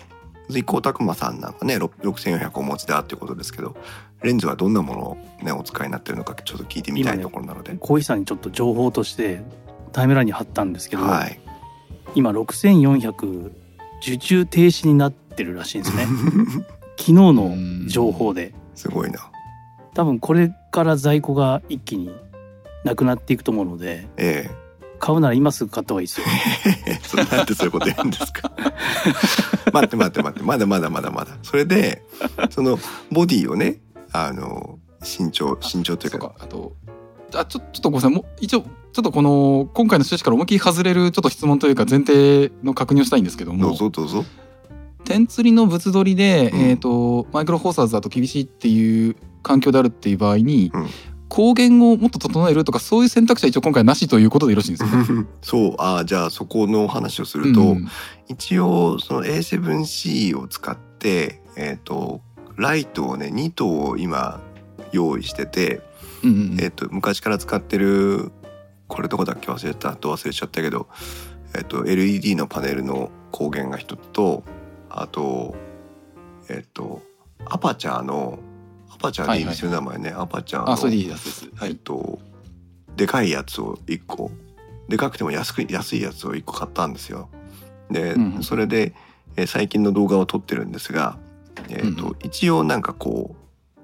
[0.50, 3.76] 随光拓磨さんなんかね6 6400お持ちだっていうことですけど、
[4.24, 7.76] レンズはどんなものをねお使いになってるのかちょっと聞いてみたいところなので。
[7.80, 9.44] 小石さんにちょっと情報として
[9.92, 11.40] タイムラインに貼ったんですけど、はい。
[12.16, 13.52] 今6400
[14.02, 16.06] 受注停止になってるらしいんですね。
[16.98, 17.56] 昨日の
[17.88, 18.54] 情報で。
[18.76, 19.20] すごいな。
[19.94, 22.12] 多分これから在庫が一気に
[22.84, 24.50] なくなっていくと思うのでえ
[25.00, 26.28] 買うなら今すぐ買った方がいいですよ。
[26.86, 28.52] え それなんでそういうこと言うんですか？
[29.72, 30.44] 待って待って待って。
[30.46, 31.38] まだまだまだまだ。
[31.44, 32.04] それで
[32.50, 32.78] その
[33.12, 33.80] ボディをね
[34.12, 36.18] あの身長身長というか。
[36.20, 36.74] そうか、あと、
[37.36, 38.66] あ、ちょちょっとごめんなさい、もう一応、
[38.96, 44.24] ちょっとこの今回の趣旨から思いっきり外れるちょっと質問というか前提の確認をしたいんですけどどもうぞどうぞ。
[45.04, 46.60] 点釣りの物撮りで、うん。
[46.62, 50.88] えー、とマイクロフォーサーズだと厳しいっていう環境であるっていう場合に、うん。
[51.30, 55.26] 光源をもっと整えるとかそういう選択肢は一応今回なしということでよろしいんですよね。
[55.44, 57.88] そうあーじゃあそこの話をすると、うん
[58.30, 62.22] 一応その A7C を使ってえっ、と
[62.56, 64.40] ライトをね2灯今
[64.94, 65.82] 用意してて、
[66.24, 68.32] うんうんえっ、と昔から使ってる
[68.88, 69.96] これどこだっけ忘れた。
[69.96, 70.88] と忘れちゃったけど、
[71.56, 74.44] えっと LED のパネルの光源が一つと
[74.90, 75.56] あと
[76.50, 77.02] えっ、と
[77.46, 78.40] アパチャーの
[78.94, 80.10] アパチャーでいいですよ、名前ね。
[80.12, 81.24] アパチャーのあそれでいいやつ。
[81.26, 81.50] です。
[81.56, 81.76] はえっい。
[81.78, 82.20] と
[82.96, 84.32] でかいやつを1個。
[84.88, 87.30] でかくても安く安いやつを1個買ったんですよ。
[87.90, 88.94] で、うんそれで、
[89.36, 91.18] えー最近の動画を撮ってるんですが、
[91.70, 92.16] えっとうん。
[92.24, 93.36] 一応なんかこ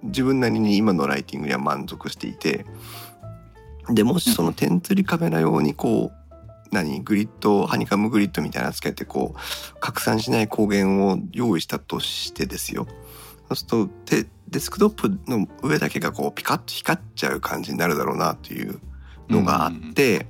[0.03, 2.65] う自分なりに今のライティングには満足していて
[3.93, 6.21] でもしその点釣りカメラ用にこう
[6.71, 12.88] 何グリッドハニカムグリッドみたいなのつけてこう拡散しない光源を用意したとしてですよ
[13.49, 18.80] そうするとでデスクトップの上だけがこうピカッと光っちゃう感じになるだろうなという
[19.30, 20.27] のがあって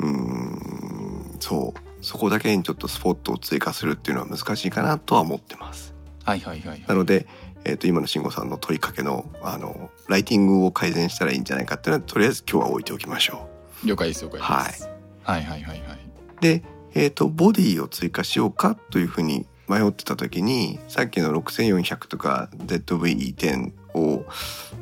[0.00, 5.94] うーんそうそこだけにちょっとスポットを追加するっていうのは難しいかなとは思ってます。
[6.24, 6.84] はいはいはいはい。
[6.86, 7.26] なので、
[7.64, 13.48] えー、と今の慎吾さんの問いかけのあのライティングを改善したらいいんじゃないかっていうのはとりあえず今日は置いておきましょ
[13.84, 14.88] 了解です了解です。
[15.22, 15.98] はいはいはいはい。
[16.38, 16.40] う。
[16.40, 16.62] で、
[16.94, 24.26] えー、とボディを追加しようかというふうに迷ってた時にさっきの6400とか ZVE10 を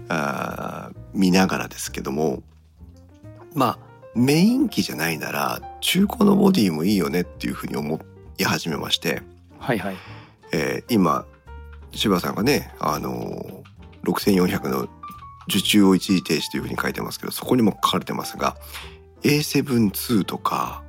[0.08, 2.42] あー見ながらですけども
[3.54, 3.78] まあ
[4.14, 8.00] メイン機じゃないなら中古のボディもいいよねっていうふうに思
[8.38, 9.22] い始めまして。
[9.58, 9.96] はいはい。
[10.52, 11.26] えー今
[11.92, 13.62] 柴さんがね、あのー
[14.04, 14.88] 6400の
[15.48, 18.56] 受注を一時停止というふうに書いてますけどそこにも書かれてますが
[19.22, 20.82] A7-2 とか、は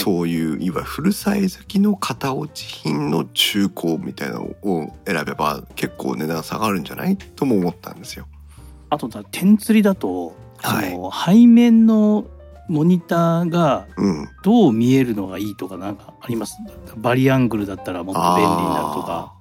[0.00, 8.28] いそういういわゆるフルサイズ機の型落ち品の中古みたいなのを選べば結構値段下がるんじゃないとも思ったんですよ。
[8.88, 12.24] あとだ点釣りだと、はい背面の
[12.70, 16.56] モニターがうん、どう見えるのがいいとかなんかあります？
[16.96, 19.34] バリアングルだったらもっと便利になるとか。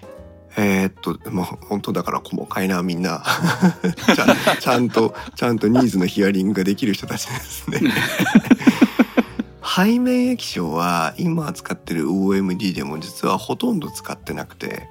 [0.57, 3.23] えーっともう本当だから細かいなみんな。
[4.59, 7.79] ちゃんとちゃんとニーズのヒアリングができる人たちですね。
[9.63, 14.89] 背面液晶は今使ってる OMD でも実はほとんど使ってなくて、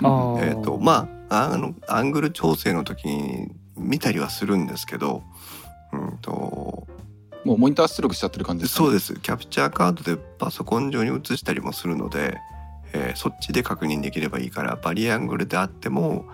[0.00, 5.22] えーっとまああのアングル調整の時に見たりはするんですけど、
[5.92, 6.86] うんと
[7.48, 8.86] もうモニター出力しちゃってる感じですか、ね。
[8.88, 12.38] そうですキャプチャーカードでパソコン上に映したりもするので、
[12.92, 16.26] えーそっちで確認できればいいからバリアングルであっても、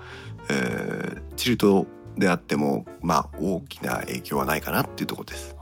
[0.51, 1.87] えーチルト
[2.19, 5.57] であってもまあ大きな影響はないかなっていうところです。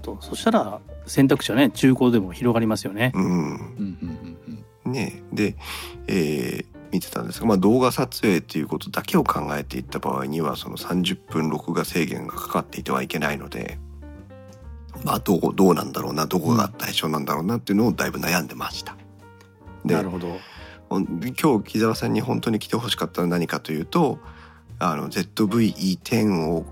[0.00, 3.12] とそしたら選択肢はね中古でも広がりますよね。
[3.14, 4.92] うん、うんうん。
[4.92, 5.54] ねで、
[6.06, 13.78] えー見てたんですが、まあ、動画撮影っていうことだけを考えていった場合にはその30分録画制限がかかっていてはいけないので。
[15.04, 18.96] まあ、どうどうなんだろうなどこが対象なんだろうなっていうのをだいぶ悩んでました。
[19.84, 20.38] でなるほど。
[20.90, 24.18] 今日木澤さんに本当に来てほしかったのは何かというと
[24.78, 26.64] あの ZV-E10 を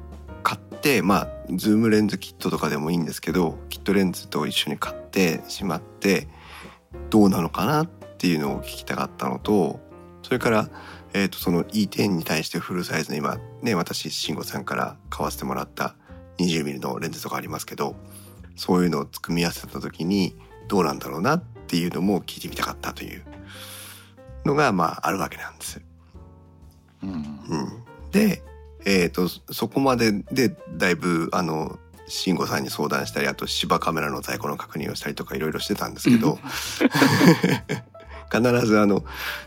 [0.43, 6.29] 買ってまあズームレンズキットとかでもいいんですけどキットレンズと一緒に買ってしまって
[7.11, 9.81] どうなのかなっていうのを聞きたかったのと
[10.23, 10.71] それから、
[11.13, 15.95] えー、とその E10 に対してフルサイズの今ね私慎吾さんから買わせてもらった
[16.39, 17.97] 20mm のレンズとかありますけど
[18.57, 20.35] そういうのを組み合わせた時に
[20.69, 23.23] どうなんだろうなっていうのも聞いてみたかったという
[24.45, 25.81] のがまああるわけなんです。
[27.03, 27.11] うん。
[27.11, 28.43] うん、で、
[28.85, 36.39] えー、とそこまででだいぶあの慎吾さんに相談したりあと芝カメラの在庫の確認をしたりとかいろいろしてたんですけど
[38.33, 39.05] 必ずあの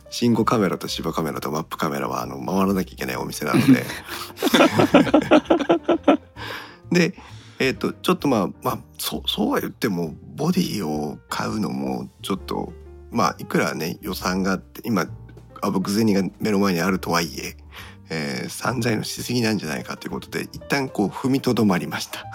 [0.09, 3.85] 慎吾カメラと芝カメラとマップカメラはあの回らなきゃいけないお店なので。
[6.91, 7.15] で
[7.59, 12.73] えー、とちょっとまあまあそうそうは言ってもボディを買うのもちょっと
[13.11, 15.05] まあいくらね予算があって今
[15.61, 17.57] あぶく銭が目の前にあるとはいえ
[18.09, 22.25] えー散財のしすぎなんじゃないかということで一旦こう踏みとどまりました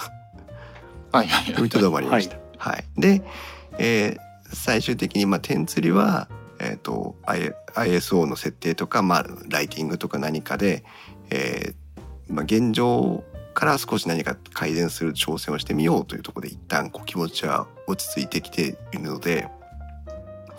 [1.11, 1.55] はいはいはい。
[1.55, 2.39] 踏みとどまりました。
[2.59, 3.23] はい、で、
[3.79, 6.29] えー最終的にまあ点釣りは、
[6.61, 7.17] えー、と
[7.75, 10.85] ISO の設定とか、まあ、ライティングとか何かで、
[11.31, 13.25] えーまあ、現状
[13.55, 19.49] から少し何か改善する挑戦をしてみようというところで一旦こう気持ちは落ち着いてきているので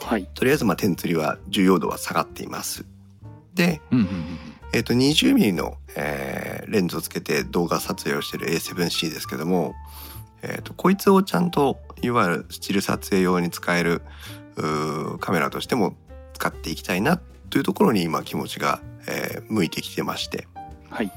[0.01, 0.27] はい。
[0.33, 2.85] とりあえずまあ点釣りは重要度は下がっています。
[3.53, 9.75] で、うんうんうんえっ、と 20mm の、えーレンズをつけて動画撮影をしている A7C ですけども、
[10.41, 14.01] えー、とこいつをちゃんといわゆるスチル撮影用に使える
[14.55, 15.95] うーカメラとしても
[16.33, 20.47] 使っていきたいなというところに今気持ちが、えー向いてきてまして
[20.89, 21.11] はい。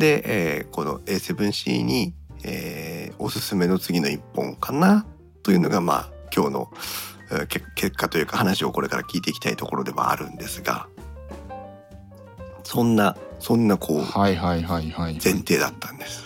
[0.00, 5.04] で、えーこの A7C に、えーおすすめの次の一本かな
[5.42, 6.70] というのがまあ今日の、
[7.30, 10.88] えーけ結果というか話をこれから聞いていきたいところではあるんですが
[12.64, 15.18] そんなそんなこうはいはいはいはい。
[15.22, 16.24] 前提だったんです。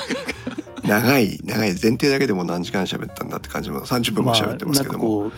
[0.84, 5.30] 長い長い前提だけでも何時間喋ったんだって感じも30分も喋ってますけども、まあ、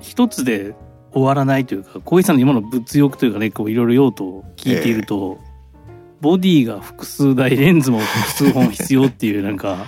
[0.00, 0.74] 一つで
[1.12, 5.38] 終わらないというか小石さんの今の物欲というかねこういろいろ用途を聞いていると、
[6.22, 9.86] ボディが複数台レンズも複数本必要っていうなんか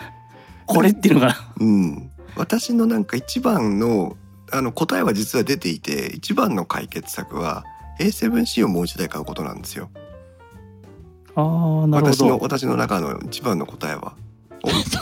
[0.64, 4.16] これっていうのがうん、私のなんか一番の
[4.50, 7.64] あの答えは実は出ていて一番の解決策は
[8.00, 9.90] A7C をもう一台買うことなんですよ。
[11.34, 14.14] ああなるほ私のど私の中の一番の答えは。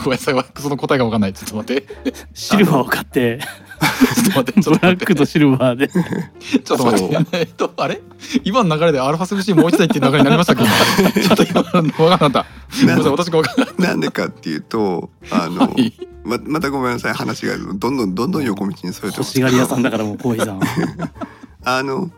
[0.03, 0.45] ごめんなさい。
[0.59, 1.33] その答えが分かんない。
[1.33, 1.87] ちょっと待って。
[2.33, 3.39] シルバーを買って。
[3.39, 4.61] ちょっと待って。
[4.61, 4.87] ちょブっと待って。
[4.87, 5.87] ラックとシルバーで。
[5.87, 7.37] ちょっと待って。
[7.39, 8.01] えっとあれ？
[8.43, 10.63] 今の流れでアルファ 7C もう一台っていう流れになりましたっけ？
[10.63, 12.45] 今ちょっと今分かんなかった。
[12.81, 13.89] ごめんなさい私が分かんない。
[13.89, 15.93] なんでかっていうとあの、はい。
[16.23, 17.57] ままたごめんなさい話が。
[17.57, 19.39] どんどんどんどん横道にそれてます。
[19.39, 20.59] 欲しがり屋さんだからもう小石さん
[21.67, 22.11] あの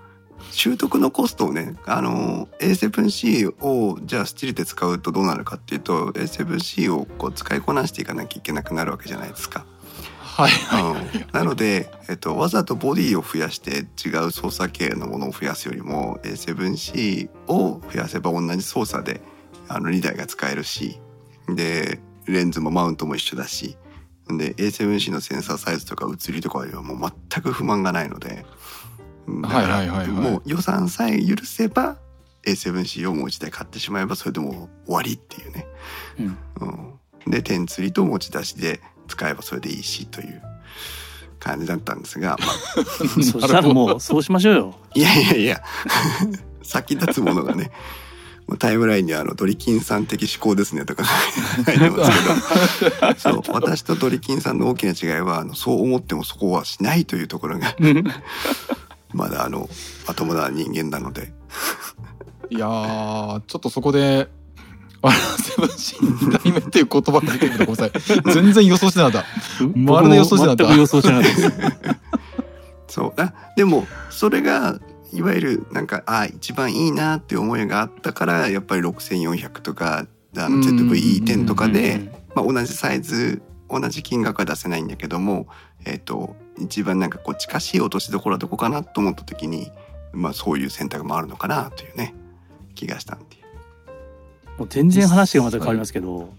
[0.57, 9.67] 習得のコストをねあの A7C をじゃあスチルで使うとどうなるかっていうと A7C をこう使いこなしていかなきゃいけなくなるわけじゃないですか。
[10.19, 10.79] はいは
[11.13, 19.21] いうんなので、えっと、わざとボディを増やして違う操作系のものを増やすよりも A7C を増やせば同じ操作で
[19.67, 20.99] あの2台が使えるし
[21.49, 23.77] でレンズもマウントも一緒だし
[24.27, 28.43] で A7C のセンサーサイズとか写りとかにはもう全く不満がないので
[29.27, 29.97] だからはいはいはい。
[29.99, 31.97] はいもう予算さえ許せば
[32.45, 35.67] A7C をもう一台買ってしまえばそれでもう終わりっていうね。
[36.19, 36.37] うん。
[37.25, 40.41] うん、で点釣りと持ち出しで使えばそれでいいしという
[41.39, 42.85] 感じだったんですが、まあ、
[43.21, 44.75] そしたらもうそうしましょうよ。
[44.95, 45.63] いやいやいや。
[46.63, 47.71] 先立つものがね。
[48.47, 51.03] もうタイムラインにあのドリキンさん的思考ですねとか
[51.65, 53.13] 書いてますけど。
[53.19, 57.75] そう私とドリキンさんの大きな違いはあのそう思ってもそこはしないというところが
[59.13, 59.69] まだあの
[60.07, 61.31] まともな人間なので。
[62.49, 64.29] いやーちょっとそこで
[65.01, 65.97] アルファ 7C
[66.29, 67.21] 2代目っていう言葉
[67.75, 67.91] さい。
[68.33, 69.79] 全然予想してなかった。
[69.79, 70.75] まるで予想してなかった。
[70.75, 71.51] 予想してなかったです。
[72.87, 73.13] そう。
[73.17, 74.79] あでもそれが
[75.13, 80.61] いわゆるなんかあ一番いいなっていう思いがあったからやっぱり6400とかあのうん。
[80.61, 85.47] ZV-E10 とかうんで、まあ、同じサイズ同じ金額は出せないんだけども、
[85.85, 89.71] えっと一番なんかこう近しい落としどころはどこかなと思った時に、
[90.13, 92.13] まあ、そういう選択もあるのかなというね
[92.75, 93.25] 気がしたんで
[94.57, 96.33] もう全然話がまた変わりますけど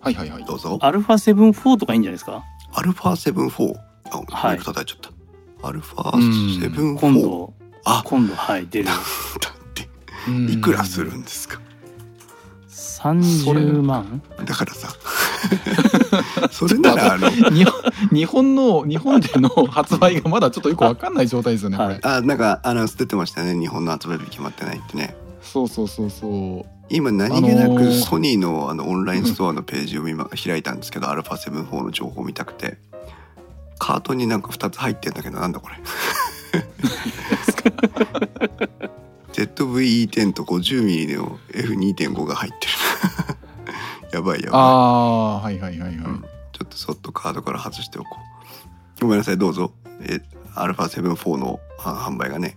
[0.00, 0.14] はい。
[0.14, 0.78] はいはいどうぞ。
[0.80, 2.42] アルファ7 4とかいいんじゃないですか？
[2.74, 3.74] アルファ74
[4.10, 4.86] あはいマイク叩い。
[4.86, 5.12] ちゃっ
[5.60, 6.22] たアルファうん
[6.94, 7.52] 74今度。
[7.84, 8.02] あ。
[8.04, 8.34] 今度。
[8.34, 8.86] はい出る。
[8.86, 8.96] だっ
[9.74, 9.88] て
[10.28, 11.60] うんいくらするんですか。
[12.68, 14.22] 30万？
[14.44, 14.88] だからさ
[16.50, 17.72] それならあの日本
[18.12, 22.00] 日本の日本での発売がまだちょっとよくわかんない状態ですよねはい。
[22.02, 23.58] あなんかアナウンス出てましたね。
[23.58, 25.16] 日本の発売日決まってないってね。
[25.42, 26.66] そうそうそうそう。
[26.88, 32.78] 今何気なあのーくソニーのあのオンラインストアのページを今開いたんですけど、アルファ74の情報を見たくて。
[33.80, 35.76] カートになんか2つ入ってんだけどなんだこれ。
[39.32, 42.72] ZVE10 と 50mm の F2.5 が入ってる
[44.12, 44.60] やばいやばい。
[44.60, 46.22] ああーはいはいはいはい、うん。
[46.52, 48.16] ちょっとそっとカードから外しておこ
[48.98, 49.00] う。
[49.02, 49.72] ごめんなさいどうぞ。
[50.02, 50.20] え
[50.54, 52.56] アルファ74のあ販売がね。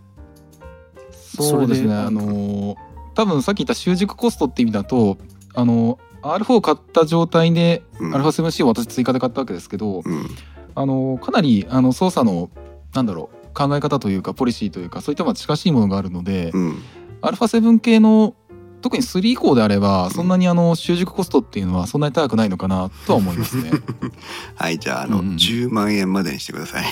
[1.11, 2.75] そうですねあのー
[3.15, 5.19] 多分さっき言った習熟コストって意味だと
[5.53, 8.13] あの R4 を買った状態で、うん。
[8.15, 10.27] アルファ 7C を私追加で買ったわけですけど、うん。
[10.73, 12.49] あのかなりあの操作の
[12.93, 16.81] なんだろう考え方というかポリシーというかそういったまあ近しいものがあるので、うん。
[17.21, 18.35] アルファ7系の
[18.83, 23.71] 特に3以降であればそんなにあの習熟コストっていうのはそんなに高くないのかなとは思いますね。
[24.55, 25.35] はいじゃああの、うんうん。
[25.35, 26.85] 10万円までにしてください。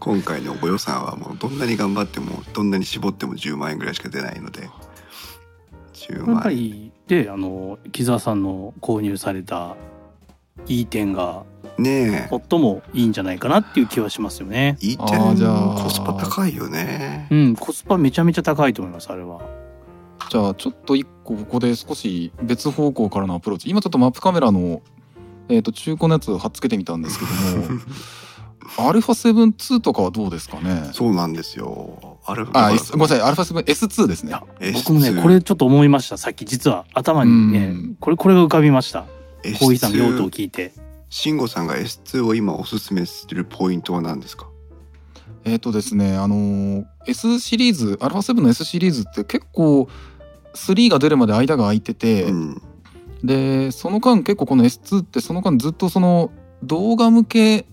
[0.00, 4.68] 今回のご予算はもうどんなに頑張ってもどんなに絞っても10万円ぐらいしか出ないので。
[5.92, 9.76] 10やっ万円ぱりであの木澤さんの購入された
[10.66, 11.44] いい点が
[11.78, 12.40] ねえ。
[12.48, 14.76] 最もいいんじゃないかなっていう気はしますよね。
[14.80, 15.74] いいあーじゃあ。
[15.76, 17.26] 点コスパ高いよね。
[17.30, 19.40] うん、コスパめちゃめちゃ高いと思いますあれは。
[20.30, 23.70] じゃあちょっと一個ここで少し別方向からのアプローチ。
[23.70, 24.82] 今ちょっとマップカメラの、
[25.48, 27.80] えー、と中古のやつを貼っつけてみたんですけども
[28.88, 30.88] アルファ7-2とかはどうですかね？
[30.92, 32.18] そうなんですよ。
[32.24, 34.34] アルフあ、S ごめんなさい、アルファ7 S2 ですね。
[34.72, 36.16] 僕もねこれちょっと思いました。
[36.16, 37.96] さっき実は頭にねうん。
[38.00, 39.04] これこれが浮かびました。
[39.42, 39.68] S2 コー。
[39.70, 40.72] ヒーさんの用途を聞いて
[41.08, 44.48] 慎吾さんが S2 を今おすすめするポイントは何ですか？
[45.44, 49.88] えっ、とですね、あのー S シリーズ、アルファ7の S シリーズって結構
[50.54, 52.62] 3が出るまで間が空いてて、うん。
[53.22, 56.30] で、その間結構この S2 ってその間ずっとその
[56.62, 57.66] 動画向け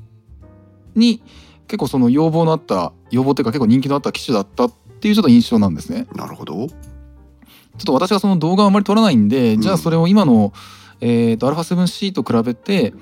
[0.96, 1.24] に
[1.68, 6.08] 結構その要望のあった、要望っていうか結構人気のあった機種だったっていうちょっと印象なんですね。
[6.14, 6.68] なるほど。
[6.68, 10.52] ちょっと私がその動画をあまり撮らないんで、うんじゃあそれを今の、
[11.00, 12.94] えー、と α7C と比べて、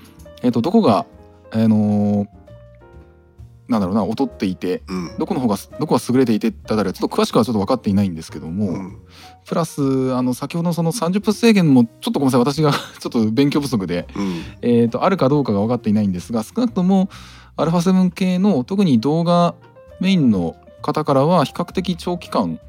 [0.42, 1.06] えー、とどこが、
[1.52, 2.40] あのー
[3.70, 5.18] なんだろうな劣っていてうん。
[5.20, 9.00] どこの方がどこが優れていてってあたりはちょっと詳しくはちょっと分かっていないんですけども、うん。
[9.46, 14.42] プラスあの先ほどのその30分制限もちょっとごめんなさい私が ちょっと勉強不足で、うん。
[14.64, 17.10] えー、とあるかどうかが分かっていないんですが少なくとも
[17.58, 19.54] α7 系の特に動画
[20.00, 22.60] メインの方からは比較的長期間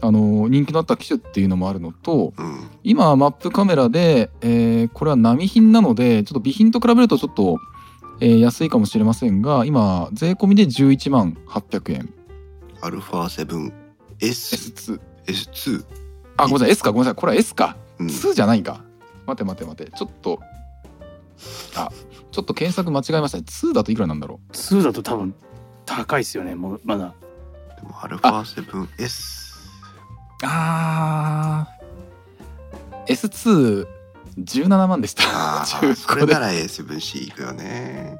[0.00, 2.70] あの人気のあった機種っていうのもあるのとうん。
[2.84, 7.58] 今マップカメラで、えーこれは並品なのでちょっと備品と比べるとちょっと、
[8.20, 12.14] えー安いかもしれませんが今税込みで11万800円。
[12.80, 13.72] アルファ 7S
[14.20, 15.84] S2 S2
[16.36, 16.92] あごめんなさい S か。
[16.92, 17.76] ごめんなさいこれは S か。
[17.98, 18.06] うん。
[18.06, 18.84] 2じゃないか。
[19.26, 19.90] 待て待て待て。
[19.90, 20.40] ちょっと
[21.76, 21.90] あ
[22.30, 23.44] ちょっと検索間違えましたね。
[23.46, 25.34] 2だといくらなんだろ2だと多分
[25.86, 26.54] 高いですよね。
[26.54, 27.14] もうまだ。
[27.76, 28.42] でもアルファ
[28.96, 29.47] 7S
[30.42, 31.88] うあー。
[33.08, 35.62] S217 万でした。
[35.62, 35.84] あそ
[36.14, 38.18] れなら A7C いくよね。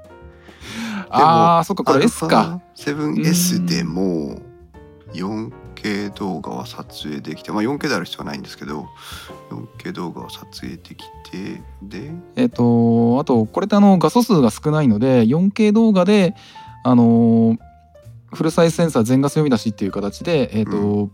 [1.10, 2.60] あーそっかこれ S か。
[2.76, 4.40] 7S でも
[5.12, 8.86] 4K 動画は撮影できてまあ 4K である必要はないんですけど
[9.50, 10.96] 4K 動画を撮影でき
[11.30, 16.34] てでえっ、とあとこれってあの画素数が少ないので 4K 動画で
[16.84, 17.58] あのー
[18.30, 21.10] フルサイズセンサー全画素読み出しっていう形でえっ、と、う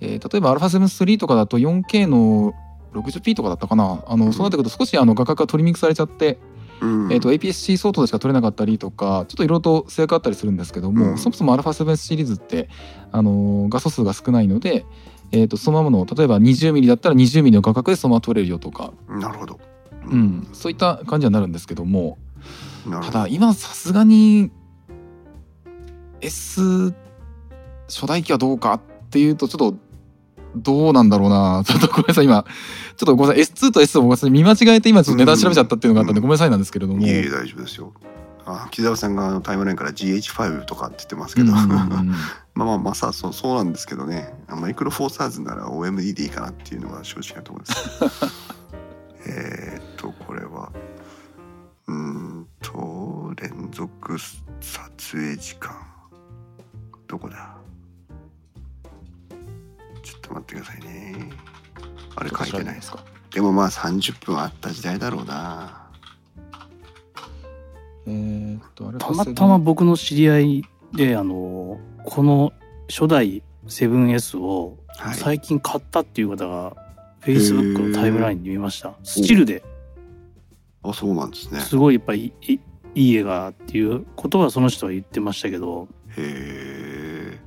[0.00, 2.54] えー例えば α7-3 とかだと 4K の
[2.94, 4.04] 60p とかだったかな。
[4.06, 4.32] あの、うん。
[4.32, 6.38] そうなってくると少しあの画角がトリミングされちゃって、
[6.80, 7.12] うん。
[7.12, 11.18] えー、と APS-C 相当でしか撮れなかったりとかちょっといろいろと制約あったりするんですけども、うん。
[11.18, 12.68] そもそも α7 シリーズって、
[13.12, 14.86] あのー画素数が少ないので、
[15.32, 19.60] えー、とそのままの例えば 20mm だったら 20mm の画角でそのまま撮れるよとか、なるほど。
[20.10, 22.18] うん、そういった感じになるんですけども
[22.90, 24.50] ただ今さすがに
[26.20, 26.94] S
[27.88, 28.80] 初代機はどうかっ
[29.10, 29.76] ていうとちょっと
[30.56, 31.62] どうなんだろうな。
[31.66, 32.24] ちょっとごめんなさい。
[32.24, 32.44] 今
[32.96, 33.54] ちょっとごめんなさい。
[33.54, 37.00] S2 と S を見間違えて今ちょっと値段調べちゃったっていうのがあったんでうんごめんなさいなんですけれども。
[37.00, 37.92] いえいえ大丈夫ですよ。
[38.46, 42.14] あ木澤さんがあのタイムラインから GH5 とかって言ってますけど、うんうんうん
[42.54, 44.34] まあまあまあさそうそうなんですけどね。
[44.48, 48.32] マイクロフォーサーズなら OMD でいいかなっていうのが正直なところです。
[49.28, 50.72] えーっとこれは。
[51.86, 55.67] うーんと連続撮影時間
[63.58, 65.90] まあ30分あった時代だろうな。
[68.06, 72.52] えーっとあれたまたま僕の知り合いであのこの
[72.88, 75.14] 初代 7S をはい。
[75.16, 76.76] 最近買ったっていう方が
[77.22, 78.94] Facebook のタイムラインで見ました。
[79.02, 79.64] スチルで。
[80.84, 81.58] あそうなんですね。
[81.58, 82.60] すごいやっぱりいい
[82.94, 87.40] いい絵がっていうことはその人は言ってましたけど、へえ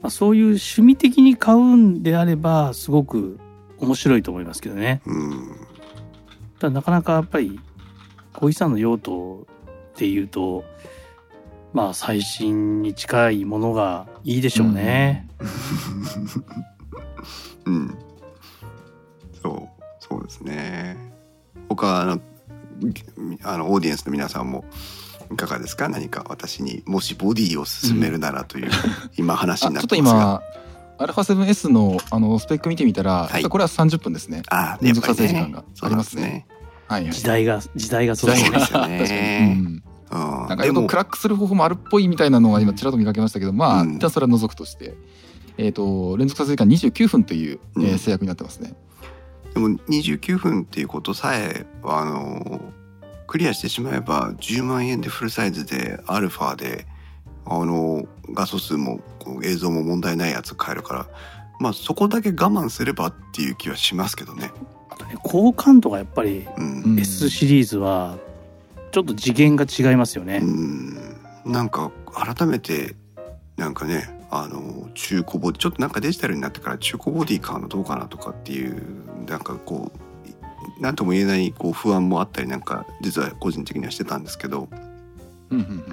[0.00, 3.38] まあ、そういう趣味的に買うんであればすごく
[3.80, 5.02] 面白いと思いますけどね。
[5.06, 5.66] うん
[6.58, 7.58] ただなかなかやっぱり
[8.34, 9.46] 小木さんの用途
[9.92, 10.64] っていうと
[11.72, 15.26] まあ最新に近いものがいいでしょうね。
[17.64, 17.98] うん。
[19.42, 20.98] そうそうですね。
[21.68, 22.20] 他あの
[23.44, 24.64] あのオーディエンスの皆さんも
[25.32, 25.88] いかがですか？
[25.88, 28.70] 何か私にもしボディを勧めるならという、
[29.16, 30.20] 今話になってますが。
[30.20, 30.42] 今
[31.06, 33.42] α7S のあのスペック見てみたら、はい。
[33.42, 34.42] これは30分ですね。
[34.48, 35.64] あ連続撮影時間が。
[35.82, 36.46] ありますね。
[36.88, 37.12] はいはい。
[37.12, 38.72] 時代が時代がそう時ですね。
[38.72, 39.06] 代が。
[39.06, 39.82] そ うん。
[40.12, 43.94] うんなんかクラックする方法もあるっぽいみたいなのが今ちらっと見かけましたけど、まあ、うん。
[43.94, 44.96] 一旦それは除くとして、
[45.56, 47.98] えっ、と、連続撮影時間29分という、えーうん。
[47.98, 48.74] 制約になってますね。
[49.54, 52.60] でも29分っていうことさえあの
[53.26, 56.86] クリアしてしまえば10万円でフルサイズでアルファで
[57.46, 61.06] あの画素数もこう映像も問題ないやつ買えるから
[61.60, 64.50] まあそこだけ我慢すればっていう気はしますけどね。
[64.88, 66.48] あとね好感度がやっぱり
[66.98, 68.18] S シリーズは
[68.90, 70.40] ちょっと次元が違いますよね。
[70.42, 72.96] うんなんか改めて
[73.56, 78.82] なんかねあの中古ボディちょっとなんかデジタルになってから中古ボディ買うのどうかなとかっていう
[79.26, 80.00] なんかこう
[80.80, 84.68] 何とも言えないこう不安もあったりなんか実は個人的にはしてたんですけど
[85.50, 85.84] うんうんうん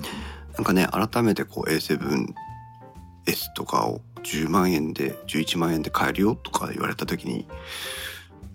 [0.55, 2.33] なんかね改めてこう A7S
[3.27, 7.47] S とかを10万円で11万円で買えるよとか言われた時に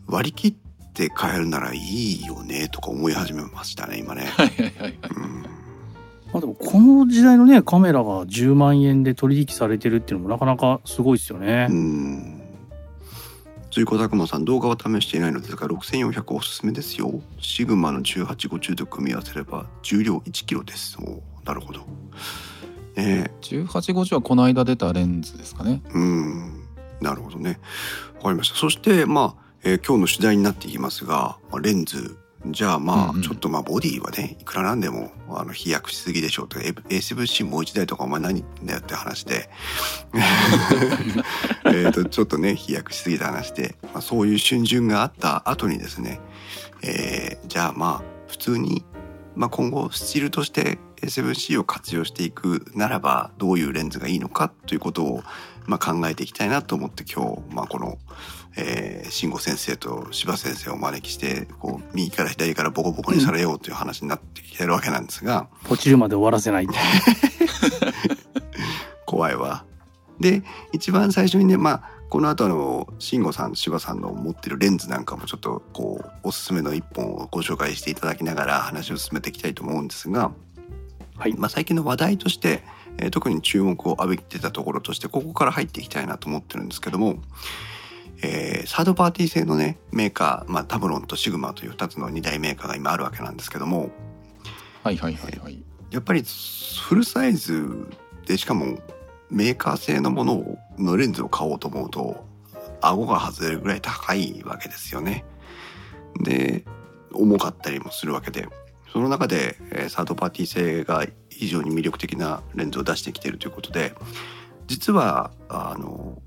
[0.06, 4.22] 割り切って買えるならいいよねとか思い始めましたね今ね。
[4.26, 4.98] はいはいはいはい。
[5.16, 5.42] うん。
[6.32, 11.66] まあでもこの時代のねカメラが10万円で取引されてるっていうのもなかなかすごいですよね。
[11.70, 12.42] うん。
[13.70, 17.22] 追加拓磨さん動画は試していないのですが6400おすすめですよ。
[17.40, 20.98] シグマの1850と組み合わせれば重量 1kg です。
[21.00, 21.80] おなるほど
[22.96, 25.82] ね1850はこの間出たレンズですかね。
[25.88, 26.68] えうん。
[27.00, 27.58] なるほどね。
[28.16, 28.56] わかりました。
[28.56, 32.18] そしてまあ、えー今日の主題になっていきますがまあレンズ。
[32.48, 33.22] じゃあまあ、うんうん。
[33.22, 36.58] ちょっとまあボディはねいくらなんでもあの飛躍しすぎでしょうと。
[36.58, 39.48] ASVC もう一台とかお前何だよって話で。
[41.66, 46.20] えーとちょっとね飛躍しすぎた話で、まあ、そういう春巡があった後にですね、
[46.82, 48.84] えーじゃあまあ普通に、
[49.36, 55.22] まあ、今後スチールとして A7C を活用していくならばどういうレンズがいいのかということを、
[55.66, 57.98] まあ、考えていきたいなと思って今日、まあ、この、
[58.56, 66.68] えー、慎吾先生と柴先生をお招きしてこう右から左からボコボコにされようという話になってきてるわけなんですが、ポチるまで終わらせない。
[69.06, 69.64] 怖いわ。
[70.20, 70.42] で
[70.72, 80.30] 一番最初にねまあこの後あの慎吾さん柴さんの持ってるレンズなんかもちょっとこうおすすめの一本をご紹介していただきながら話を進めていきたいと思うんですが、
[81.22, 81.34] はい。
[81.34, 82.64] まあ、最近の話題として、
[82.98, 87.22] えー特に注目を浴びてたところとしてここから入っていきたいなと思ってるんですけども、
[88.22, 93.90] えーサードパーティー製のねメーカー、まあ、タブロンとシグマという2つの2大メーカーが今あるわけなんですけども
[94.82, 95.62] はいはいはいはい。
[95.92, 97.88] やっぱりフルサイズ
[98.26, 98.78] でしかも
[99.30, 102.26] メーカー製のものをのレンズを買おうと思うと
[102.80, 105.24] 顎が外れるぐらい高いわけですよね。
[106.20, 106.64] で
[107.12, 108.48] 重かったりもするわけで
[108.92, 113.94] その中で、えーサードパーティー製が非常に魅力的なレンズを出してきているということで
[114.66, 116.20] 実はあの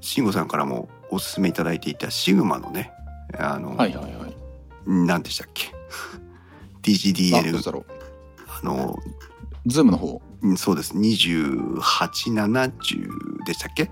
[0.00, 2.92] 慎吾さんからもおすすめいただいていたシグマのね
[3.38, 4.36] あの、はいはいはい。
[4.86, 5.70] 何でしたっけ？
[7.02, 7.84] DG DN
[8.48, 8.98] あの
[9.66, 10.20] ズームの方。
[10.42, 10.94] うんそうです。
[10.94, 13.88] 2870でしたっけ？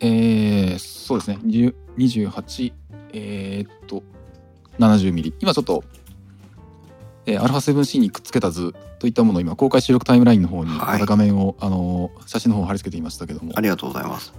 [0.00, 1.38] えー、そうですね。
[1.44, 2.72] 10 28
[3.12, 4.02] えー、っと
[4.78, 5.34] 70ミリ。
[5.40, 5.84] 今ちょっと、
[7.30, 10.98] えー、α7C にくっつけた図といったものを今公開収録タイムラインの方にはい。
[10.98, 14.32] また画面を、あのー写真の方を貼り付けていましたけどもありがとうございます。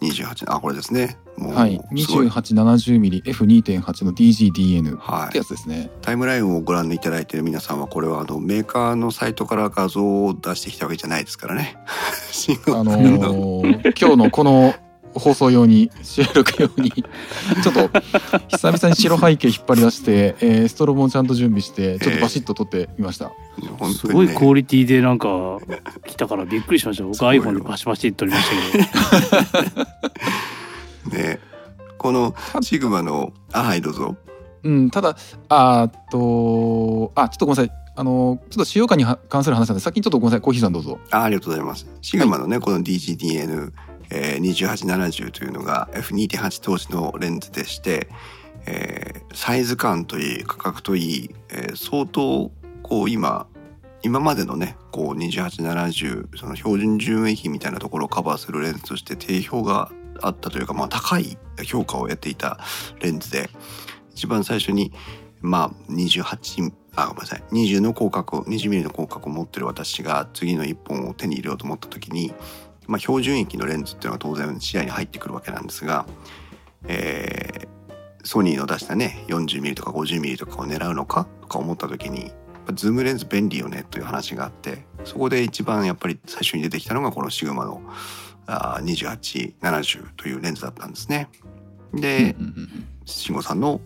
[0.00, 1.18] 28あこれですね。
[1.38, 1.80] はい。
[1.96, 2.28] すごい。
[2.28, 5.28] 2870mm F2.8 の DGDN はい。
[5.28, 5.90] ってやつですね。
[6.02, 11.76] タイムラインをご覧いただいている皆さんはこれはあのメーカーのサイトから画像を出してきたわけじゃないですからね。
[12.68, 14.74] あのー 今日のこの
[15.18, 16.90] 放送用に収録用に。
[17.62, 17.90] ちょっと
[18.48, 23.32] 久々に白背景引っ張り出して、えーストロボもちゃんと準備してちょっとバシッと撮ってみました、
[23.78, 25.28] 本すごいクオリティでなんか
[26.06, 27.04] 来たからびっくりしました。
[27.04, 29.78] 僕 iPhone でバシバシって撮りましたけ
[31.10, 31.16] ど。
[31.16, 31.40] ね。
[31.98, 34.16] このシグマのあはいどうぞ。
[34.62, 35.16] うん、ただ
[35.48, 37.88] あーっとあちょっとごめんなさい。
[37.96, 40.40] あのちょっと使用感には関する話なんで先にちょっとごめんなさい。
[40.40, 41.00] コーヒーさんどうぞ。
[41.10, 41.86] あありがとうございます。
[42.00, 43.72] シグマのね、この DGDN、
[44.10, 48.08] えー、2870というのが F2.8 当時のレンズでして、
[48.66, 52.50] えーサイズ感といい価格といい、えー相当
[52.82, 53.46] こう今
[54.02, 59.90] 今までのねこう2870その標準順位比みたいなところをカバーするレンズとして定評が
[60.22, 62.58] あったというか、まあ、高い評価をやっていた
[63.00, 63.50] レンズで
[64.14, 64.92] 一番最初に
[65.40, 72.34] まあ28あごめんなさい20の広角 20mm の広角を持ってる私が次の1本を手に入れようと思った時に、
[72.88, 76.06] まあ、標準域のレンズっていうのが当然視野に入ってくるわけなんですが、
[76.86, 77.68] えー
[78.24, 82.30] ソニーの出したね 40mm とか 50mm とかを狙うのかとか思った時に
[82.74, 87.80] ズームレンズ便利よねという話があってそこで一番やっぱり最初に出てきたのがこのシグマの
[88.46, 91.28] あー2870というレンズだったんですね。
[91.92, 92.34] で、
[93.04, 93.80] 慎吾さんの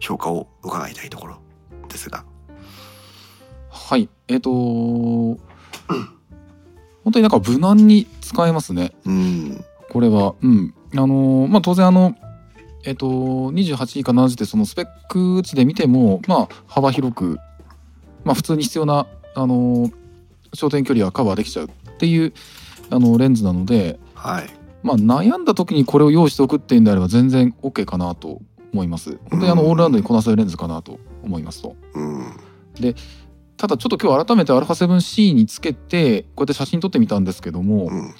[0.00, 1.38] 評価を伺いたいところ
[1.88, 2.24] ですが。
[3.70, 5.38] はいえっ、と
[7.08, 8.92] 本当になんか無難に使えますね。
[9.06, 9.64] うん。
[9.90, 10.34] これは。
[10.42, 10.74] うん。
[10.92, 12.14] あのーまあ当然あの
[12.84, 17.38] えっ、と28以下70でそのスペック値で見てもまあ幅広く
[18.24, 19.92] まあ普通に必要なあのー
[20.52, 22.34] 焦点距離はカバーできちゃうっていう
[22.90, 24.50] あのレンズなのではい。
[24.82, 28.42] まあ悩んだ時にこれを用意しておくっていうんであれば全然 OK かなと
[28.74, 29.16] 思います。
[29.30, 29.68] 本当にあのうん。
[29.70, 31.74] オールラウンドにこなせるレンズかなと思いますと。
[31.94, 32.32] うん。
[33.57, 38.13] ただちょっと今日改めて α7C につけてこうやって写真撮ってみたんですけども、うん。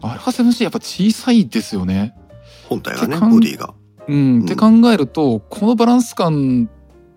[0.00, 2.14] α7C やっぱ小さいですよね
[2.68, 3.74] 本体がね、ってかんボディが。
[4.08, 6.70] うん、うんって考えるとこのバランス感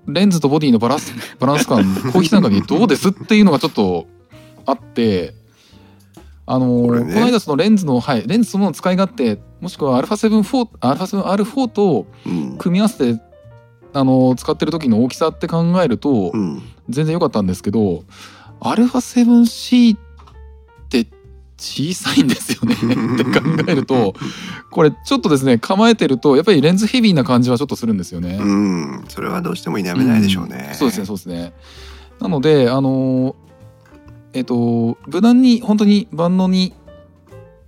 [0.08, 4.08] レンズとボディのバランス バランス感コーヒーさんがにどうですっていうのがちょっと
[4.66, 5.34] あって
[6.46, 13.22] あのこれねこの間そのレンズの、はい、レンズそのものの使い勝手もしくは α7-4 α7R4 とうん組み合わせて
[13.94, 18.05] あの使ってる時の大きさって考えるとうん 全然良かったんですけど
[18.61, 19.99] α7C っ
[20.89, 21.07] て
[21.57, 22.75] 小さいんですよね
[23.15, 24.15] って考えると
[24.71, 28.39] これちょっとですね構えてるとやっぱりレンズヘビーな感じはちょっとするんですよね。
[28.41, 31.53] うんそれはどうしても否めないでしょうね、んそうですねそうですね。
[32.21, 33.35] なのであの
[34.33, 36.75] えっ、と無難に本当に万能に、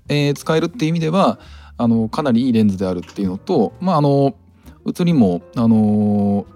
[0.08, 1.38] えー使えるっていう意味では
[1.76, 4.34] あのかなりいいレンズであるっていうのとまああの
[4.84, 6.46] 写りもあの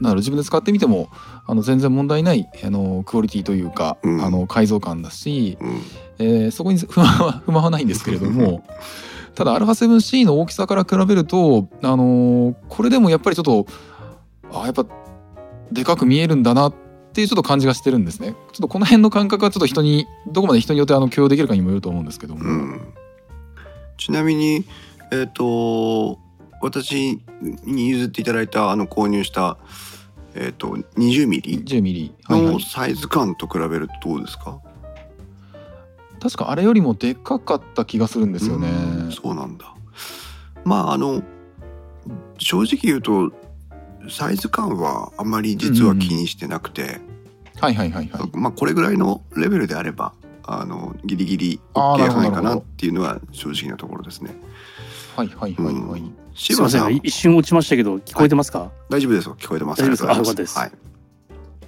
[0.00, 1.08] んだろう自分で使ってみても
[1.46, 4.24] あの全然問題ないあのクオリティというか、うん。
[4.24, 5.82] あの解像感だし、うん。
[6.18, 8.64] えーそこに不満は 不満はないんですけれども
[9.34, 13.66] ただ α7C の大きさから比べると、あのーこれでもやっぱりちょっと
[14.52, 14.86] あやっぱ
[15.72, 16.74] でかく見えるんだなっ
[17.12, 18.34] ていうちょっと感じがしてるんですね。
[18.52, 22.80] ちょっとこの辺の感覚はちょっと人にどこまで人によってあの許容できるかにもよると思うんですけども、うん。
[23.98, 24.64] ちなみに
[25.12, 26.18] えっ、と
[26.60, 27.20] 私
[27.64, 29.58] に譲っていただいたあの購入した
[30.34, 32.54] えっ、と20ミリ？10ミリ、はいはい。
[32.54, 34.60] のサイズ感と比べるとどうですか、
[36.20, 38.68] 確かあれよりもでかかった気がするんですよね。
[38.68, 38.72] う
[39.08, 39.74] んそうなんだ。
[40.64, 41.22] まああの
[42.38, 43.32] 正直言うと
[44.08, 47.00] サイズ感はあまり実は気にしてなくて、
[47.60, 48.30] はいはいはいはい。
[48.32, 54.34] まあこれぐらいのレベルであればあのギリギリあー OK なるほど範囲かなっていうのは正直なところですね。
[55.16, 56.00] はいはいはいはい。
[56.00, 56.14] うん。
[56.34, 56.88] すいません。
[56.88, 59.36] ん一瞬落ちましたけど聞こえてますか、大丈夫ですよ。
[59.38, 59.82] 聞こえてます。
[59.82, 60.10] 大丈夫ですか？
[60.10, 60.58] ありがとうございます。
[60.58, 60.72] はい。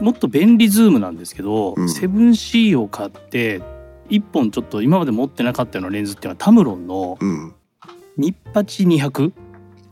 [0.00, 1.84] もっと便利ズームなんですけど、うん。
[1.86, 3.62] 7C を買って
[4.08, 7.54] 1本ちょっと今まで持ってなかったようなレンズっていうのはタムロンのうん。
[8.16, 9.32] ニッパチ200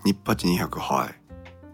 [0.04, 1.14] ニッパチ200はい。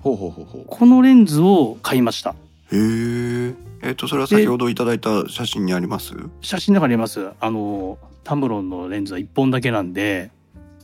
[0.00, 0.64] ほうほうほうほう。
[0.66, 2.34] このレンズを買いましたへ
[2.72, 3.54] え。
[3.82, 6.14] えっ、とそれは先ほどいただいた写真にあります？
[6.40, 10.30] 写真の中にありますあのタムロンのレンズは1本だけなんで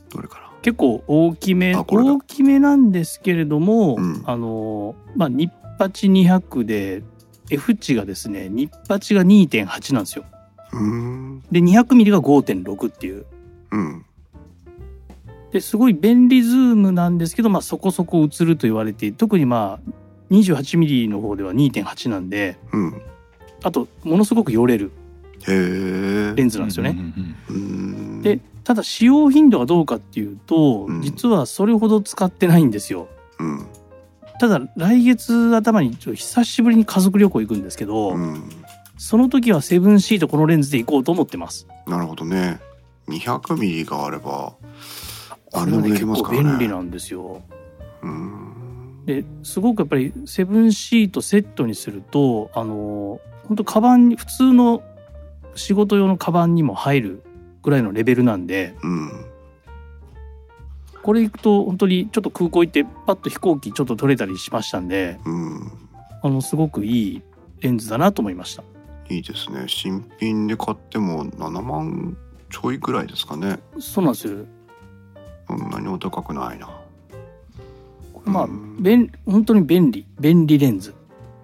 [0.09, 7.03] どれかな結構大きめ大きめなんですけれども、うんあのまあニッパチ200で
[7.51, 10.25] F 値がですねニッパチが2.8なんですよ
[10.73, 11.43] うーん。
[11.51, 13.25] で200ミリが5.6っていう
[13.71, 14.05] うん。
[15.51, 19.91] ですごい便利ズームなんですけど、まあ、そこそこ写ると言われて特にまあ
[20.31, 23.01] 28ミリの方では2.8なんでうん。
[23.63, 24.91] あとものすごく寄れる。
[25.45, 26.97] レンズなんですよね。
[28.21, 33.07] でただ使用頻度がどうかっていうと、うん実はそれほど使ってないんですよ。
[33.39, 33.67] うん。
[34.39, 38.49] ただ来月頭にちょ久しぶりに家族旅行行くんですけど、うん。
[38.97, 41.67] その時は 7C とこのレンズで行こうと思ってます。
[41.87, 42.59] なるほどね。
[43.07, 44.53] 200ミリがあれば。
[45.59, 47.41] これで結構もできますからね便利なんですよ。
[49.05, 54.83] ですごくやっぱり 7C とセットにするとあの本当カバンに普通の
[55.55, 57.23] 仕事用のカバンにも入る
[57.63, 59.25] ぐらいのレベルなんでうん。
[61.03, 65.71] これ行くと本当にちょっと空港行ってパッと飛行機ちょっと取れたりしましたんでうん。
[66.21, 67.21] あのすごくいい
[67.61, 68.63] レンズだなと思いました。
[69.09, 69.63] いいですね。
[69.67, 72.17] 新品で買っても7万
[72.49, 73.59] ちょいぐらいですかね。
[73.79, 74.45] そうなんですよ。
[75.47, 76.69] そんなにお高くないな。
[78.25, 80.93] まあうん便本当に便利便利レンズ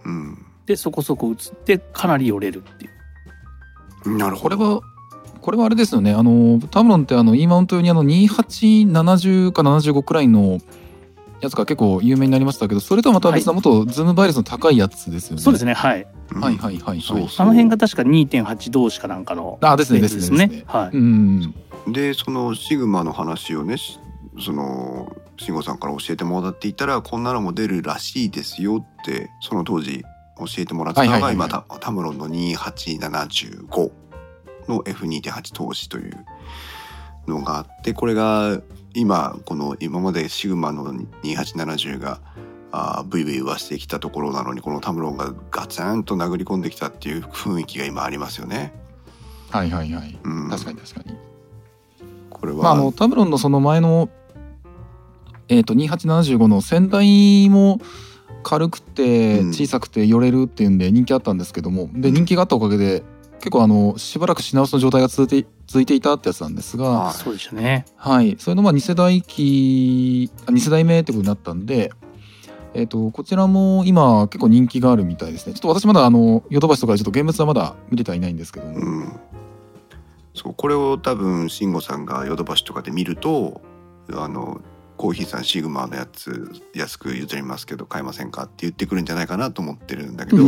[0.05, 0.45] うん。
[0.65, 2.87] でそこそこ映ってかなり寄れるってい
[4.05, 4.17] う。
[4.17, 4.57] なるほど。
[4.57, 4.81] これは
[5.41, 10.59] これはあれですよねあのタムロンってあの E マウント用にあの2870か75くらいの
[11.41, 15.41] やつが結構有名になりましたけどそれとはまた別なもっとズーム倍率の高いやつですよね。
[15.41, 16.07] そうですねはい。
[16.33, 20.47] うんはいはいはいはいそうあの辺が確か2.8同士かなんかのあですねですねですね。
[20.47, 20.97] ねはい。
[20.97, 21.55] うん
[21.87, 23.99] でそのシグマの話をねし
[24.39, 30.03] その慎吾さんから教えてもらっていたらこんなのも出るらしいですよってその当時
[30.37, 33.91] 教えてもらってたのが今タタムロンの2875
[34.67, 36.25] の F2.8 投資という
[37.27, 38.61] のがあってこれが
[38.95, 42.19] 今この今までシグマの2870が
[43.05, 48.73] ブイブイ言わしてきたところなのにこのタムロンがガツンと殴り込んできたっていう雰囲気が今ありますよね。
[49.51, 50.19] はいはいはい。
[50.23, 51.32] うん、確かに確かに。
[52.43, 54.09] これは、まああのタムロンのその前の
[55.47, 57.79] えっ、と2875の先代も
[58.43, 59.47] 軽くてうん。
[59.53, 62.15] 小さくて寄れるっていうんで人気あったんですけども、でうん。
[62.15, 63.01] 人気があったおかげで
[63.35, 67.85] 結構あのしばらく品薄の状態が続いて続いていたってやつなんですが、はいそうでしたね。
[67.95, 71.93] はい、それのまあ2世代機あ2世代目ってことになったんで、
[72.73, 75.53] えっとこちらも今結構人気があるみたいですね。
[75.53, 79.19] ちょっと私まだあのヨドバシとかでちょっと現物はまだ見れてはいないんですけども、うん、
[80.33, 83.61] そうこれを多分慎吾さんがヨドバシとかで見ると
[84.13, 84.61] あの
[84.97, 90.43] コーヒーさんシグマのやつ安く譲りますけど買えませんかって言ってくるんじゃないかなと思ってるんだけど、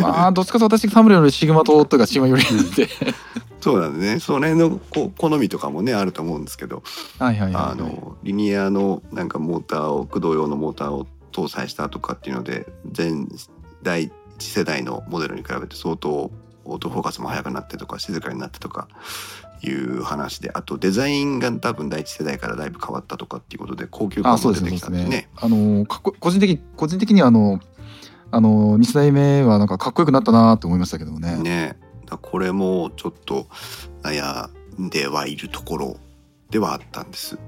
[0.00, 2.88] まあどっちかと私サムレよりシグマ島というかシグマよりなんで。
[3.60, 4.20] そうなんでね。
[4.20, 6.84] その辺のこ好みとかもねあると思うんですけど、
[7.18, 13.28] はいはいはい、はい、あのリニアのなんかモーターを駆動用のモーターを搭載したとかっていうので全
[13.82, 14.04] 第
[14.36, 16.30] 一世代のモデルに比べて相当
[16.66, 18.88] オートフォーカスも速くなってとか静かになってとか
[19.62, 25.08] いう話であとデザインが多分第一世代からだいぶ変わったとかっていうことで高級感も出てきたんでね。
[25.08, 27.60] ねあのかっこ個人的個人的にはあの
[28.30, 31.36] あの2世代目はなんかかっこよくなったなと思いましたけどね。
[31.36, 31.76] ね
[32.22, 33.48] これもちょっと
[34.02, 34.48] 悩
[34.80, 35.96] んではいるところ
[36.50, 37.38] ではあったんです。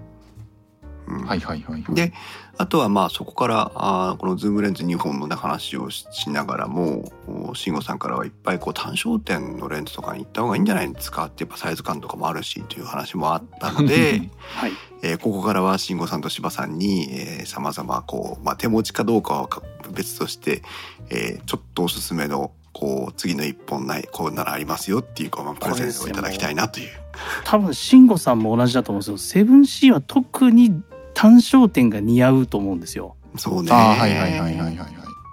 [1.09, 2.13] うん、はいはいはい、はい、で
[2.59, 7.11] あとはまあそこからあこのズームレンズ2本のね話をしながらも
[7.55, 17.09] 慎吾さんからはいっぱいこう単焦点のレンズとかに行った方がいいんじゃないですかってやっぱサイズ感とかもあるしという話もあったので、 はいえー、ここからは慎吾さんと柴さんに
[17.47, 19.49] さまざまこう、まあ、手持ちかどうかは
[19.93, 20.63] 別として、
[21.11, 26.89] えー、ちょっとおすすめのこう次の一本ないこうならありますよっていうこう、まあ、プレゼントをいただきたいなという。
[27.45, 29.19] 多分慎吾さんも同じだと思うんですよ。
[29.19, 30.83] セブンシーは特に
[31.19, 33.17] 単焦点が似合うと思うんですよ。
[33.37, 33.73] そうね。
[33.73, 34.89] はいはいはいはいはいはい。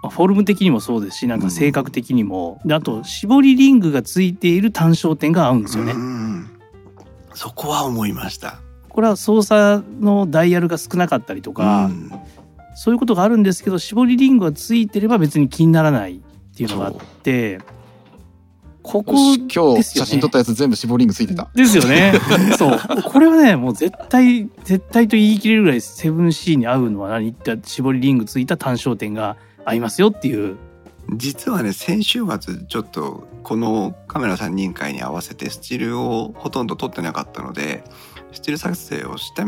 [0.09, 5.93] フォルム的にもそうですしなんか性格的にも、うん、あと絞りリングがついている単焦点が合うんですよね。
[7.35, 8.61] そこは思いました。
[8.89, 12.11] これは操作のダイヤルが少なかったりとか、うん、
[12.73, 17.59] そういうことがあるんですけど絞りリングがついてれば別に気にならないっていうのがあって
[18.85, 21.49] ここ、ね、今日写真撮ったやつ全部絞りングついてた。
[21.55, 22.13] ですよね。
[22.55, 22.79] そう。
[23.03, 27.29] これはね、もう絶対、絶対と言い切れるぐらいセブンシーに合うのは何？
[27.29, 30.55] って絞りリングついた単焦点が合いますよっていう。
[31.15, 37.83] 実はね、先週末ちょっとこのカメラ3人会に合わせてスチールをほとんど撮ってなかったので、
[38.33, 39.43] スチール作成をして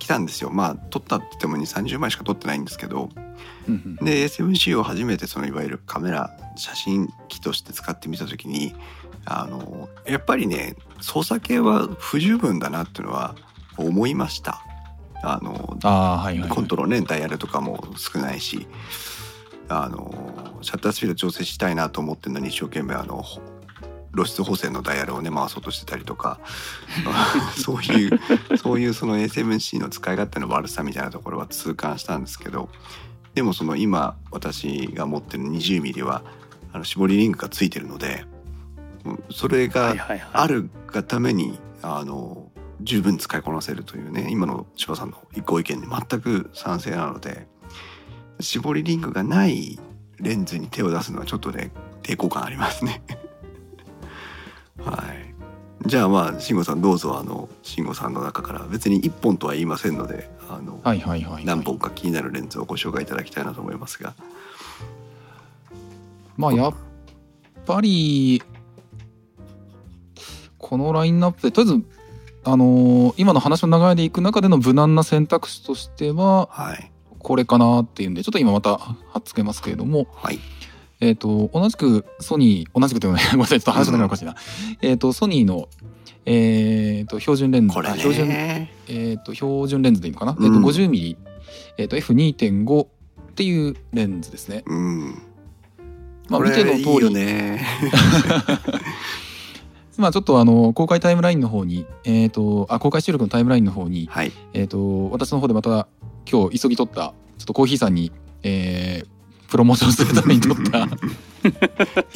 [0.00, 0.50] きたんですよ。
[0.50, 3.10] まあ、撮ったって言っても2、30枚しか撮ってないんですけど、
[4.02, 8.74] で SM-C を初めてそのいわゆるカメラ写真機として使ってみた時に
[9.24, 13.34] あのやっぱりね操作系は不十分だなっていうのは
[13.76, 14.62] 思いました。
[15.22, 18.66] あのあ、はいはい、コントロールねダイヤルとかも少ないし
[19.68, 23.24] あのシャッタースピード調整したいなと思ってるのに一生懸命あの
[24.14, 26.40] 露出補正のダイヤルをね回そうとしてたりとか
[27.62, 28.20] そういう
[28.56, 32.68] そういうその ASMC の使い勝手の悪さみたいなところは痛感したんですけど
[33.36, 36.22] でもその今私が持ってる 20mm は
[36.72, 38.24] あの絞りリングがついてるので
[39.30, 39.94] それが
[40.32, 47.46] あるがために、あの十分使いこなせるというね今の千葉さんのご意見に全く賛成なので
[48.40, 49.78] 絞りリングがない
[50.18, 51.70] レンズに手を出すのはちょっとね
[52.02, 53.02] 抵抗感ありますね。
[54.82, 55.25] はい
[55.86, 64.14] じゃあまあ慎吾さんどうぞあの慎吾さんの中から別に1本とは言いませんのであの、はいはいはい、はい、何本か気になるレンズをご紹介いただきたいなと思いますが。
[66.36, 66.74] まあやっ
[67.64, 68.42] ぱり
[70.58, 71.84] このラインナップでとりあえず
[72.44, 80.38] あのー、今の話の流れでいく中での無難な選択肢としては、はい、これかなっていうんでちょっと今またはっつけますけれども、はい、
[81.00, 85.68] えっ、ー、と同じくソニー同じくというのは ごめんなさいちょっと話がおかしいな、うん、えっ、とソニーの
[86.28, 91.16] えー、と標準レンズ、ね、標準えー、と標準レンズでいいのかな、うん、えー、と 50mm、
[91.78, 92.88] えー、と F2.5 っ
[93.36, 94.64] ていうレンズですね。
[94.66, 95.22] うん、
[96.28, 97.14] まあ見ての通り。
[97.14, 97.64] ね。
[99.98, 105.88] まあちょっとあの公開タイムラインの方に、えっ、ー、とあ公開収録のタイムラインの方に、はい、えっ、と私の方でまた
[106.30, 109.08] 今日急ぎ取ったちょっとコーヒーさんに、えー、
[109.48, 110.86] プロモーションするために撮った。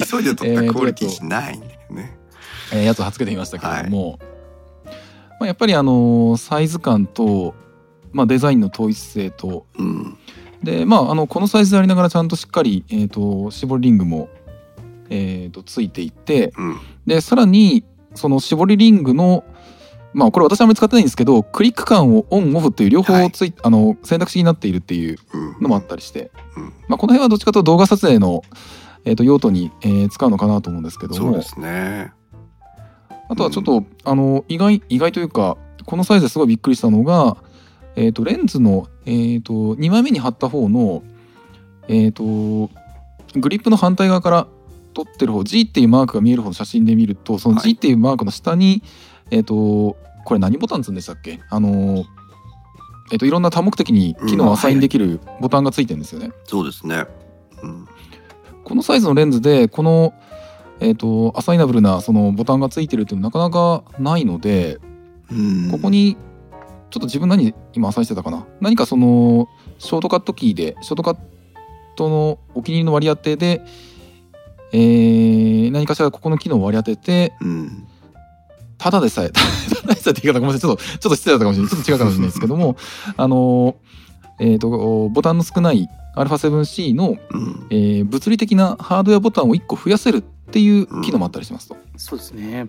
[0.05, 2.17] 急いで撮ったクオリティじゃないんだよね。
[2.73, 4.19] えー、やつをはつけてみましたけれども、はい、
[4.89, 4.97] ま
[5.43, 7.55] あ、やっぱりあのサイズ感と、
[8.13, 10.19] まあ、デザインの統一性と、うん、
[10.63, 14.29] でまああのこのサイズでありながらちゃんとしっかり、えーと、絞りリングも、
[15.09, 19.45] えーと、ついていて、うん、でさらにその絞りリングの
[20.13, 25.19] まあこれ私はあまり使ってないんですけどクリック感をオンオフっていう両方つい、はい、あの選択肢になっているっていう
[25.61, 28.43] のもあったりして、うん、まあ、この辺はどっちかというと動画撮影の、
[29.05, 31.17] えー、と用途に、えー、使うのかなと思うんですけども。
[31.17, 32.13] そうですね。
[33.29, 35.57] あとはちょっと、うん、あの意外意外というか
[35.87, 37.37] このサイズですごいびっくりしたのが、
[37.97, 41.03] えーと、レンズの、えーと、2枚目に貼った方の、
[41.89, 42.71] えーと、
[43.39, 44.47] グリップの反対側から
[44.95, 48.83] 撮ってる方 G っていうマークが見える方の写真で見るとその G っていうマークの下に、はい、
[49.31, 51.41] えっ、とこれ何ボタンつんでしたっけ？
[51.51, 52.05] あの
[53.13, 56.27] えっ、といろんな多目的に機能をアサインできるボタンがついてるんですよね。
[56.27, 57.05] うんはい、そうですね、
[57.63, 57.89] うん、
[58.65, 60.13] このサイズのレンズでこの
[60.81, 64.79] えっ、とアサイナブルなそのボタンがついてるっていうのなかなかないので
[65.31, 65.71] うん。
[65.71, 66.17] ここに
[66.91, 68.47] ちょっと自分何今アサインしてたかな？
[68.61, 71.19] 何かそのショートカットキーでショートカッ
[71.97, 73.63] トのお気に入りの割り当てで、
[74.73, 77.87] えー何かしらここの機能を割り当ててうん
[78.81, 79.41] ただでさえ た
[79.87, 80.61] だでさえって言い方ごめんなさい。
[80.61, 81.71] ちょっとちょっと失礼だったかもしれない。
[81.71, 82.77] ちょっと違うかもしれないですけども
[83.17, 83.77] あの
[84.39, 87.67] えっ、とボタンの少ない α7C の、うん。
[87.71, 91.77] えー物理的なハードウェアボタンを1個増やせるっていう機能もあったりしますと。
[91.97, 92.69] そうですね。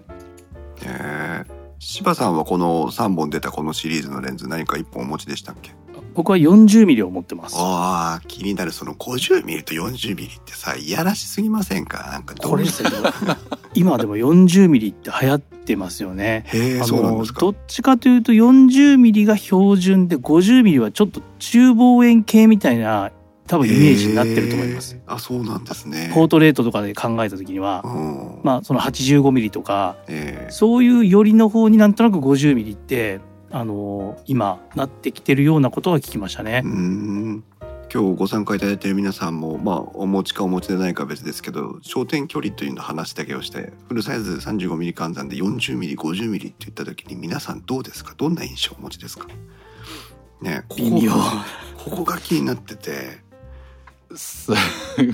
[0.84, 1.52] えー。
[1.80, 5.72] 柴さんはこの3本出たこのシリーズのレンズ何か1本お持ちでしたっけ？
[6.14, 7.56] 僕は40ミリを持ってます。
[7.58, 12.10] ああ気になるその50ミリと40ミリってさいやらしすぎませんか？
[12.12, 12.52] なんかどう？
[12.52, 12.90] これですね。
[13.74, 16.46] 今でも40ミリって流行ってますよね。
[16.82, 23.12] あそうなんですかのどっちかというと40ミリが標準で50ミリはちょっと中望遠鏡みたいな
[23.48, 24.98] 多分イメージになってると思います。
[25.08, 33.20] あそうなんですねポートレートとかで考えた時には、うんまあその85ミリとかえーそういう寄りの方になんとなく50ミリって
[33.52, 36.68] あの今なってきてるようなことは聞きましたねう。
[36.68, 37.44] ん
[37.94, 48.14] 今日ご参加いただいている皆さんもまあお持ちかお持ちでないかは別ですけど焦点距離というの話だけをしてフルサイズ 35mm 換算で 40mm50mm って言った時に皆さんどうですか？
[48.18, 49.28] どんな印象をお持ちですか？
[50.42, 51.12] ねここ微妙。
[51.84, 53.20] ここが気になってて
[54.16, 54.52] す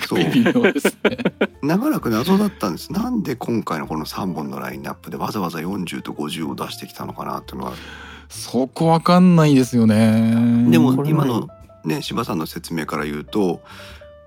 [0.10, 1.18] ごい微妙ですね。
[1.64, 7.74] 長らく謎だったんですなんで今回のこの3本のラインナップでわざわざ40と50を出してきたのかなっていうのは
[8.30, 10.70] そこわかんないですよね。
[10.70, 11.48] でも今の
[11.86, 13.62] ね柴さんの説明から言うと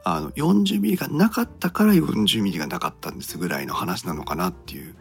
[0.04, 4.94] あの40ミリがなかったから40ミリがなかったんですぐらいの話なのかなっていう。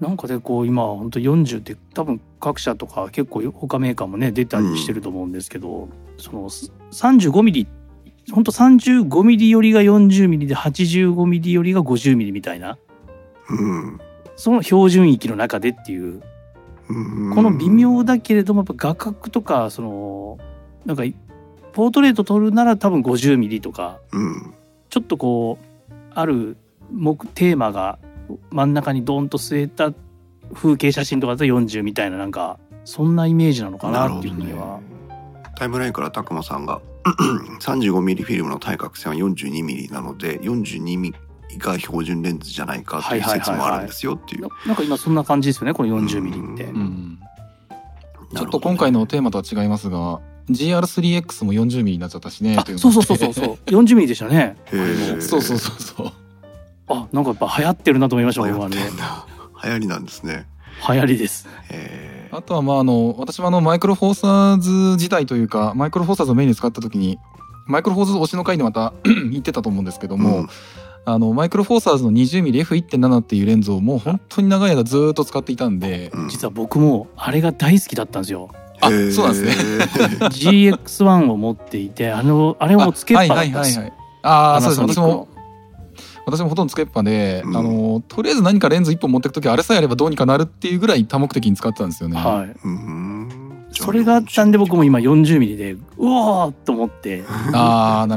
[0.00, 5.88] なんかでこう今本当40って多分各社とか結構他メーカーもね出たりしてると思うんですけど、
[6.18, 7.66] その35ミリ
[8.30, 12.78] 本当35ミリよりが40ミリで85ミリよりが50ミリみたいな
[13.50, 14.00] うん
[14.36, 16.22] その標準域の中でっていううん
[16.88, 20.38] この微妙だけれどもやっぱ画角とかその
[20.86, 21.04] なんか
[21.72, 24.54] ポートレート撮るなら多分50ミリとかうん。
[24.90, 26.56] ちょっとこうある
[26.90, 27.98] 目テーマが
[28.50, 29.92] 真ん中にドンと据えた
[30.54, 34.80] 風景写真とかだと40みたいななんかそんなイメージなのかなっていうふうには、
[35.56, 36.80] タイムラインから拓磨さんが
[37.60, 41.12] 35mm フィルムの対角線は 42mm なので 42mm
[41.56, 44.42] が標準レンズじゃないかという説もあるんですよっていう。
[44.42, 44.48] な。
[44.66, 47.18] なんか今そんな感じですよねこの40ミリって、ううん、
[48.34, 50.20] ちょっと今回のテーマとは違いますが
[50.50, 53.54] GR3X も 40mm になっちゃったしねあといそうそうそうそうそう。
[53.66, 54.56] 40ミリでしたね。
[55.20, 56.12] そうそうそうそう。
[56.88, 58.76] あなんかやっぱ流行ってるなと思いました流僕はね。
[58.76, 59.26] 行ってんだ。
[59.64, 60.46] 流行りなんですね。
[60.88, 61.46] 流行りです。
[61.70, 67.18] へあとはまああの私もあのマイクロフォーサーズ自体というかマイクロフォーサーズをメインに使った時に
[67.66, 70.46] マイクロフォーサーズ推しの回でまた 言ってたと思うんですけどーも、
[71.08, 76.28] あのマイクロフォーサーズの 20mmF1.7 っていうレンズをもう本当に長い間ずーっと使っていたんで、うん。
[76.28, 78.50] 実は僕もあれが大好きだったんですよ。
[78.80, 79.84] あそうなんですね。
[80.26, 83.86] GX1 を持っていてあのあれもつけっぱだったんですよ。
[83.86, 83.92] い
[84.22, 85.28] ああそうです私も
[86.26, 87.56] 私もほとんどつけっぱで、うん。
[87.56, 92.18] あのとりあえず何かレンズ1本持ってく時あれさえあればどうにかなるっていうぐらい多目的に使ってたんですよね。
[92.18, 92.54] はい。
[92.64, 93.66] うん。
[93.72, 97.22] それがあったんで僕も今40ミリでうおーっと思って。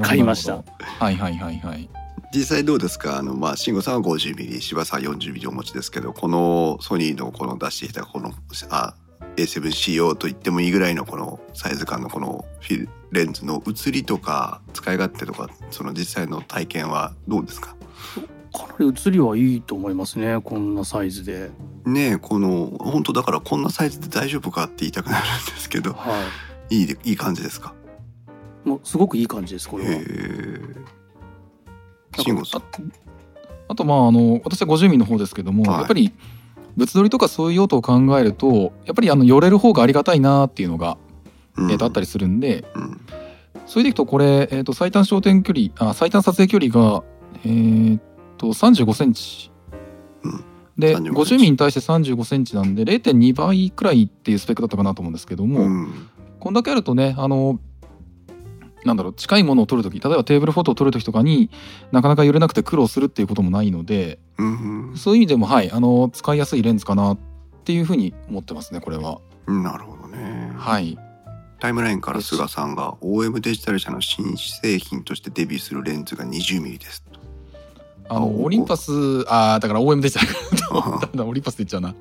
[0.03, 1.05] 買いましたなるほど。
[1.05, 1.89] はいはいはいはい。
[2.33, 3.17] 実際どうですか？
[3.17, 8.31] あのまあ慎吾さんは 50mm 柴さんは 40mm お持ちですけどこのソニーのこの出してきたこの
[8.69, 8.95] あ
[9.35, 17.75] A7CO と言ってもいいぐらいのこのサイズ感のこのフィルレンズの写りとか使い勝手とかその実際の体験はどうですか？
[18.53, 21.51] かなり写りはいいと思いますねこんなサイズで。
[21.85, 26.23] ねえこの本当だからこんなサイズで大丈夫かって言いたくなるんですけどは
[26.69, 26.83] い。
[26.83, 27.73] いでいい感じですか？
[28.65, 30.01] いもうすごくいい感じですこれは
[32.17, 32.63] 慎吾さん。
[33.67, 35.79] あとまああの私は 50mm の方ですけども、はい。
[35.79, 36.11] やっぱり
[36.75, 40.97] 物撮りとかそういう用途を考えるとやっぱりあの寄れる方がありがたいなっていうのが、
[41.57, 41.71] うん。
[41.71, 43.01] えーとあったりするんでうん。
[43.65, 47.03] それでいくとこれ、えー、と最短焦点距離あ最短撮影距離が
[47.43, 47.99] えー、
[48.37, 49.51] と35センチ、
[50.23, 50.43] うん。
[50.77, 51.45] で35センチ。
[51.45, 56.09] 50mm に対して35センチなんで0.2倍くらいっていうスペックだったかなと思うんですけども、うん。
[56.39, 57.59] こんだけあるとねあの
[58.85, 61.49] なんだろう近いものを撮るとき例えばテーブルフォトを撮るときとかに
[61.91, 67.17] なかなか揺れなくて苦労するっていうこともないのでうんそういう意味でもはいあの使いやすいレンズかなっ
[67.63, 69.19] ていうふうに思ってますねこれは。
[69.47, 70.51] うんなるほどね。
[70.57, 70.97] はい。
[71.59, 77.03] タイムラインから菅さんが OM デジタル社の新製品としてデビューするレンズが 20mm です。
[77.03, 77.19] と。
[78.09, 78.91] あのオリンパス
[79.27, 81.95] あーだから OM でしたダメだオリンパスって言っちゃうな。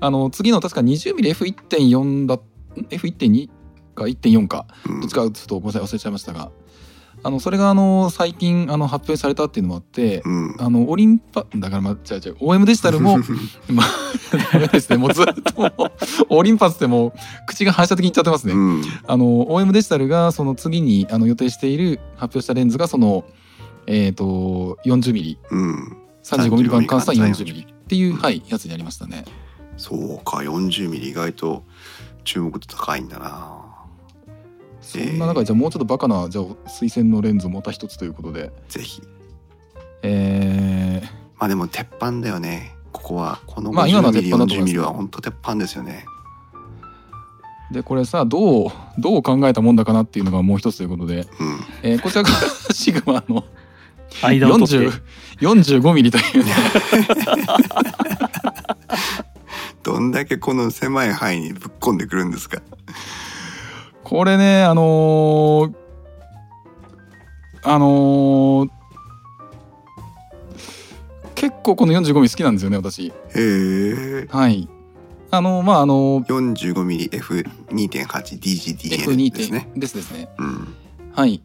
[0.00, 2.38] あの次の確か 20mmF1.4 だ
[2.74, 3.48] F1.2
[3.94, 4.66] か1.4か。
[4.88, 5.00] うん。
[5.00, 6.50] どっちかちょっとごめんなさい忘れちゃいましたが。
[7.24, 10.56] あのそれがあの最近あの発表されたっていうのもあって、うん。
[10.58, 13.18] あのオリンパだからまあ違う違う OM デジタルも
[13.70, 14.96] まあですね。
[14.96, 15.92] もうずっと
[16.30, 17.12] オリンパスってもう
[17.46, 18.54] 口が反射的に言っちゃってますね。
[18.54, 18.82] うん。
[19.06, 23.24] あの OM デジタルがその次にあの予定している発表したレンズがその
[23.86, 25.96] えっ、と 40mm うん。
[26.22, 29.24] 35ミリ版換算 40mm 40ミリっていう、はい、やつになりましたね。
[29.76, 31.64] そうか40ミリ意外と
[32.24, 33.61] 注目度高いんだな
[34.98, 39.02] そんな中でじゃあもうちょっとバカなじゃあ水線のレンズをまた一つということで、ぜひ。
[40.02, 41.06] えー、
[41.38, 42.74] まあでも鉄板だよね。
[42.92, 43.40] ここは。
[43.46, 44.66] このまあ今のは50ミリ40鉄板だと思います。
[44.66, 46.04] ミリは本当鉄板ですよね。
[47.70, 51.60] でこれさどうどう考えたもんだかなっていうのがもう一つということで、うん。
[51.82, 52.28] えーこちらが
[52.72, 53.44] シグマの
[54.22, 54.76] 間を取って。
[55.38, 56.44] 40 45ミリという。
[56.44, 56.52] ね
[59.82, 62.62] どんだけこの狭い範囲にぶっ込んでくるんですか
[64.12, 65.74] これねあのー
[67.62, 68.70] あのー
[71.34, 73.06] 結構この45ミリ好きなんですよね私。
[73.06, 74.68] へえはい。
[75.30, 79.70] あのまああの 45mm F2.8DGDN ですね。
[79.74, 79.80] F2.
[79.80, 80.28] ですですね。
[80.38, 80.74] うん。
[81.14, 81.40] はい。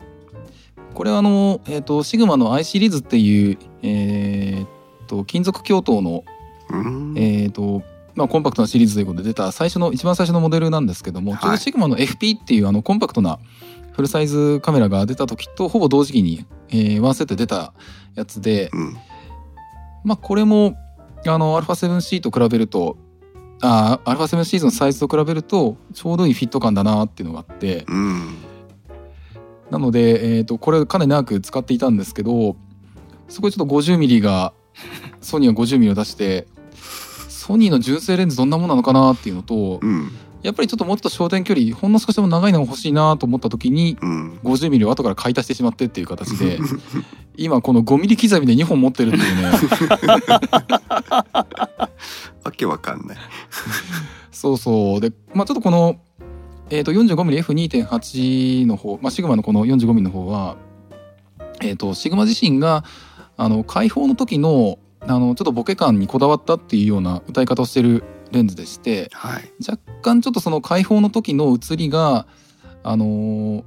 [0.93, 4.65] これはあの、えっ、と、シグマの I シリーズっていう、えっ、
[5.07, 6.25] と、金属鏡頭の、
[6.69, 6.75] う
[7.13, 7.17] ん。
[7.17, 7.81] えっ、と、
[8.17, 11.41] まあ、コンパクトなシリーズということで出た最初の、一番最初のモデルなんですけども、はい。
[11.41, 13.39] ちょうどシグマの FP っていうあの、コンパクトな
[13.93, 17.73] フルサイズカメラが出た時とほぼ同時期に、えーワンセットで出た
[18.15, 18.97] やつで、うん。
[20.03, 20.75] まあ、これも、
[21.25, 22.97] あの、α7C と比べると、
[23.61, 28.37] あー α7 シリーズのサイズと比べると、ちょうどいいフィット感だなっていうのがあって、うん。
[29.69, 32.55] なので、えー、とこれかなり長く使っていたんですけど
[33.27, 34.53] そこでちょっと 50mm が
[35.21, 36.47] ソニーが 50mm を出して
[37.47, 40.11] ソニーの純正レンズどんなものなのかなっていうのとうん。
[40.43, 44.39] やっぱりちょっともっと焦点距離ほんの少しでも長いのが欲しいなと思った時にうん。
[44.43, 46.59] 50mm を後から買い足してしまってっていう形で
[47.37, 49.43] 今この 5mm 刻みで2本持ってるっていうね。
[52.43, 53.17] わけわかんない。
[54.31, 55.01] そうそう。
[55.01, 55.95] でまあちょっとこの、
[56.69, 60.57] えー、と 45mmF2.8 の方、まあ、シグマのこの 45mm の方は、
[61.61, 62.83] えー、とシグマ自身が
[63.37, 69.51] あの開放の時のあのちょっとボケ感にこだわったっていうような歌い方をしてるレンズでしてはい。
[69.67, 72.27] 若干ちょっとその開放の時の写りが
[72.83, 73.63] あのー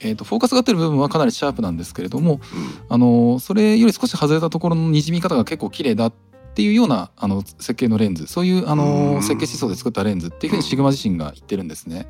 [0.00, 2.40] えー、とフォーカスが合ってる部分はかなりシャープなんですけれども、
[2.88, 6.12] あのーそれより少し外れたところのにじみ方が結構綺麗だっ
[6.54, 9.22] ていうようなあの設計のレンズそういうあのーうん。
[9.22, 12.06] 設計思想で作ったレンズっていうふうにシグマ自身が言ってるんですね。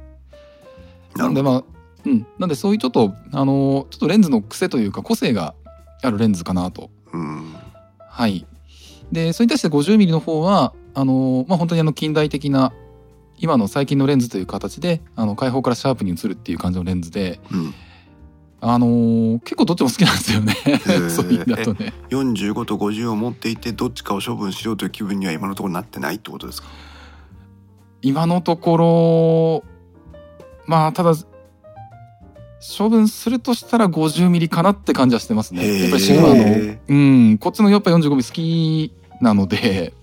[1.16, 1.64] なんでまあ
[2.04, 2.26] うん。
[2.38, 5.54] なんでそういうちょっとあのーちょっとレンズの癖というか個性が
[6.02, 6.90] あるレンズかなと。
[7.12, 7.54] うん
[8.18, 8.46] はい。
[9.12, 12.72] で、それに対して 50mm の方は、あの、まあ、本当にあの近代的な、
[13.38, 17.74] 今の最近のレンズという形で、あの、開放からシャープに映るっていう感じのレンズで、うん
[18.60, 20.52] あのー結構どっちも好きなんですよね。
[20.64, 21.92] ー そういう意味だとね。
[22.10, 26.66] 45と50を持っていてどっちかを処分しようという気分には今のところなってないってことですか？
[28.02, 29.64] 今のところ、
[30.66, 31.14] まあ、ただ、
[32.76, 35.82] 処分するとしたら 50mm かなって感じはしてますね。
[35.82, 39.94] やっぱりシグマの、へうん、こっちのやっぱ 45mm 好きなので、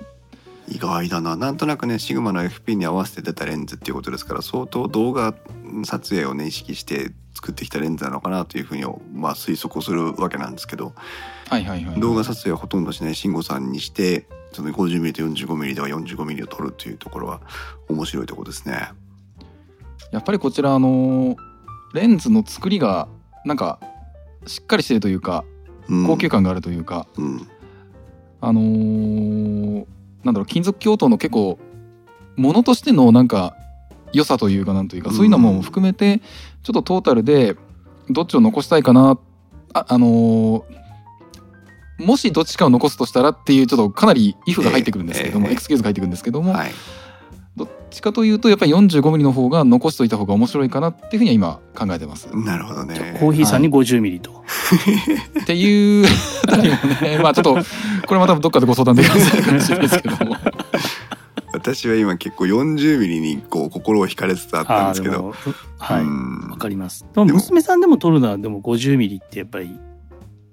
[0.67, 5.35] 意外だななんとなくねシグマの FP に合わせて出たレンズっていうことですから相当動画
[5.85, 10.93] 撮影をね意識して作ってきたレンズなのかなというふうにまあ推測をするわけなんですけど
[11.49, 11.99] はいはいはい。
[11.99, 17.41] 動画撮影はほとんどしない慎吾さんにしてその 50mm と 45mm では 45mm を撮るというところは
[17.89, 18.89] 面白いところですね。
[20.11, 21.35] やっぱりこちらあの
[21.95, 23.07] レンズの作りが
[23.45, 23.79] なんか
[24.45, 25.43] しっかりしてるというか
[25.87, 26.07] うん。
[26.07, 27.47] 高級感があるというか、うん。
[28.41, 29.85] あのー
[30.23, 31.59] なんだろう金属鏡頭の結構
[32.35, 33.55] ものとしてのなんか
[34.13, 35.15] 良さというかなんというか、うん。
[35.15, 36.19] そういうのも含めて
[36.63, 37.55] ちょっとトータルで
[38.09, 39.17] どっちを残したいかな
[39.73, 40.63] ああのー
[41.97, 45.53] もしどっちかを残すとしたらっていうちょっとかなりイフが入ってくるんですけれども、ええ。
[45.53, 46.71] エクスキューズが入ってくるんですけども、はい
[47.55, 52.27] どっちかというとやっぱり 45mm の方が残しといた方が面白いかなっていうふうには今考えてます。
[52.35, 53.17] なるほどね。
[53.19, 54.43] コーヒーさんに50ミリと。
[55.41, 56.05] っていう
[56.43, 57.57] あたりもね まあちょっと
[58.07, 60.35] これまたどっかでご相談できますかもしれないですけども
[61.53, 65.33] 私は今結構 40mm にこう心を惹かれつつあったんですけど。
[65.77, 66.01] はい。
[66.01, 67.05] うんわかります。
[67.13, 69.79] でも娘さんでも撮るのはでも50ミリってやっぱりいい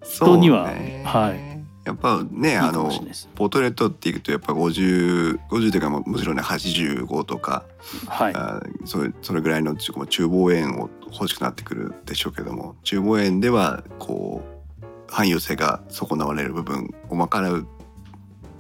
[0.05, 1.52] 人にはそうねはい
[1.85, 2.91] やっぱねあの。
[3.35, 7.65] ポートレートっていくとやっぱ5050というかももちろんね85とか、
[8.07, 8.35] はい。
[8.35, 14.43] あそれそれぐらいの中中望遠を欲しくなってくるでしょうけども中望遠ではこ
[14.81, 17.67] う汎用性が損なわれる部分を賄う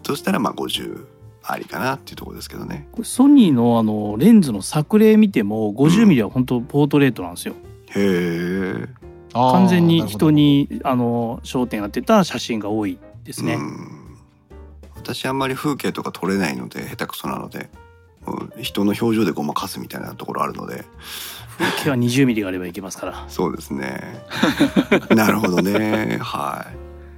[0.02, 1.06] としたらまあ50
[1.44, 2.88] ありかなっていうところですけどね。
[2.92, 7.54] これソニーのあのレンズの作例見ても50ミリは本当ポートレートなんですよ。
[7.90, 9.02] へえ。
[9.32, 13.54] 完全に人にあの焦点当てた写真が多いですね。
[13.54, 14.18] うん。
[14.96, 17.70] 私あんまり風景とか撮れないので下手くそなので
[18.60, 20.84] 人の表情でごまかすみたいなところあるので。
[21.58, 23.24] 風景は20ミリがあればいけますから。
[23.28, 24.00] そうですね。
[25.14, 26.18] なるほどね。
[26.20, 26.66] は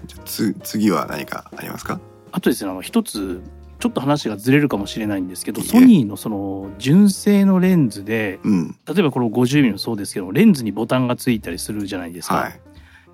[0.06, 0.08] い。
[0.08, 2.00] じゃあつ次は何かありますか？
[2.32, 3.42] あとですねあの一つ
[3.78, 8.76] ちょっと話がずれるかもしれないんですけどソニーのその純正のレンズでうん。
[8.86, 12.36] 例えばこの50ミリもそうですけどレンズにボタンがついたりするじゃないですか。
[12.36, 12.60] はい。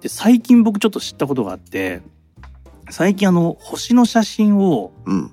[0.00, 2.00] で最近僕ちょっと知ったことがあって
[2.90, 5.32] 最近あの星の写真をうん。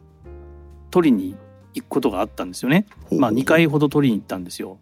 [0.89, 1.35] 撮りに
[1.73, 2.85] 行くことがあったんですよね。
[3.09, 4.77] ほうまあ2回ほど撮りに行ったんですよ。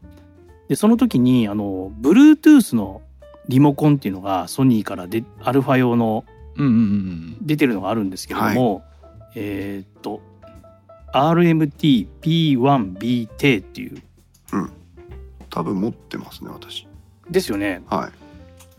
[0.67, 3.01] でその時にあの Bluetooth の
[3.47, 6.25] リモコンっていうのがソニーからでアルファ用の
[6.57, 8.83] うんうんうん出てるのがあるんですけれども、
[9.35, 10.21] えーっと
[11.13, 14.01] RMT-P1BT っていう。
[15.49, 16.85] 多分持ってますね私。
[17.29, 17.81] ですよね。
[17.87, 18.11] はい。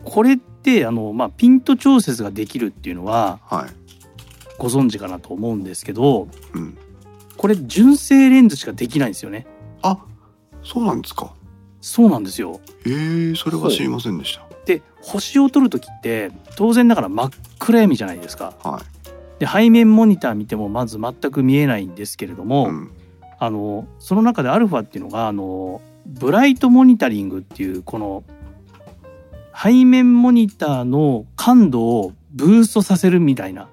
[0.03, 3.69] これってあの、まあ、ピント調節ができるっていうのははい
[4.57, 6.77] ご存知かなと思うんですけどうん
[7.37, 9.45] これ純正レンズしかできないんですよね。
[9.83, 9.99] あ
[10.63, 11.33] そうなんですか
[11.81, 12.59] そうなんですよ。
[12.85, 18.53] へえそれは知りませんでしたで星を撮る時って当然ながら真っ暗闇じゃないですか。
[18.63, 18.97] はい
[19.39, 22.91] で背面モニター見てもまず全く見えないんですけれども、うん
[23.39, 28.23] あのその中でアルファっていうのがあのブライトモニタリングっていうこの
[29.55, 33.69] 背面モニターの感度をブーストさせるみたいな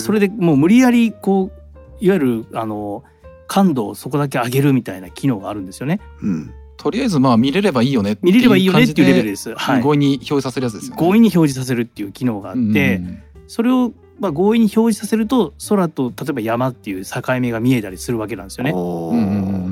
[0.00, 3.04] それでもう無理やりこういわゆるあの
[3.46, 6.00] 感度をそこだけ上げるみたいな機能があるんですよね。
[6.22, 9.54] うんとりあえずまあ見れればいいよねって見れればいいよねっていうレベルでです。
[9.54, 9.82] はい。
[9.82, 11.00] 強引に表示させるやつですよね。
[11.00, 13.00] 強引に表示させるっていう機能があって、
[13.46, 18.72] それをまあ強引に表示させると空と例えば山っていう境目が見えたりするわけなんですよね。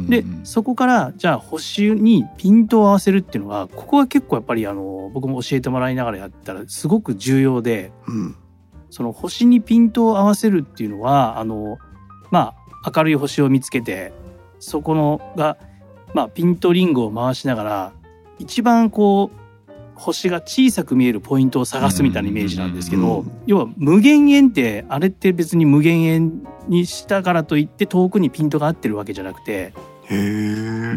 [0.09, 8.37] でそこからじゃあ星にピントを合わせるっていうのがここが結構やっぱりあの僕も教えてもらいながらやったらすごく重要でうん
[8.95, 11.79] その星にピントを合わせるっていうのはあの
[12.31, 14.13] まあ明るい星を見つけて
[14.61, 15.59] そこのが、
[16.15, 17.93] まあ、ピントリングを回しながら
[18.39, 29.75] 一番こう星が小さく見えるポイントを探すみたいなイメージなんですけど要は無限円ってあれって別に無限円にしたからといって遠くにピントが合ってるわけじゃなくて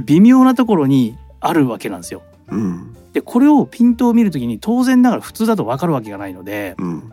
[0.06, 2.22] 微妙なところにあるわけなんですよ。
[2.50, 2.96] うん。
[3.14, 7.12] でこれをピントを見るときに当然ながら普通だと分かるわけがないのでうん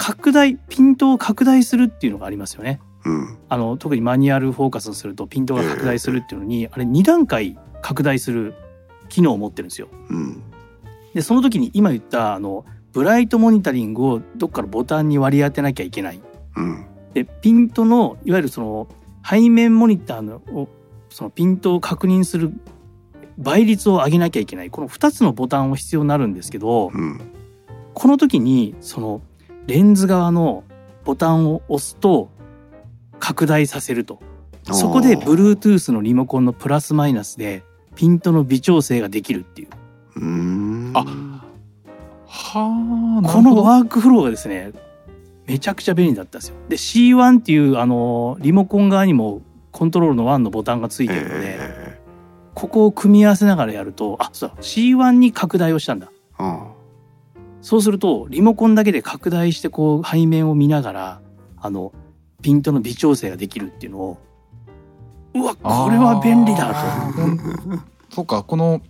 [0.00, 2.80] 拡大ピントを拡大するっていうのがありますよね。
[3.04, 8.54] うんあの特にマニュアルフォーカスをするとピントが拡大するっていうのに、あれ2段階拡大する
[9.10, 9.88] 機能を持ってるんですよ。
[10.08, 10.42] うん
[11.12, 16.20] でその時に今言ったあのブライトモニタリングをどっかのボタンに割り当てなきゃいけない。
[16.56, 18.88] うんでピントのいわゆるその
[19.28, 20.68] 背面モニターのを
[21.10, 22.52] そのピントを確認する
[23.36, 27.20] 倍率を上げなきゃいけないこの2つのボタンを必要になるんですけどうん
[27.92, 29.20] この時にその
[29.66, 30.64] レンズ側の
[31.04, 32.30] ボタンを押すと
[33.18, 34.20] 拡大させると。
[34.72, 39.68] そこで Bluetooth のリモコンのプラスマイナスでピントの微調整ができるっていう。
[40.16, 41.04] うあ
[42.26, 44.72] はあなこるほどのワークフローがですね
[45.46, 46.56] めちゃくちゃ便利だったんですよ。
[46.68, 49.42] で C1 っていうあのリモコン側にも
[49.72, 52.00] コントロールの1のボタンがついてるので、え
[52.54, 56.10] ここを組み合わせながらやるとあそうだ C1 に拡大をしたんだ。
[56.10, 56.69] えあ
[57.62, 61.20] そうするとリモコンだけで拡大してこう背面を見ながら
[61.58, 61.92] あの
[62.42, 64.18] ピントの微調整ができるっていうのを
[65.34, 67.20] うわこれは便利だと。
[68.14, 68.80] そうかこの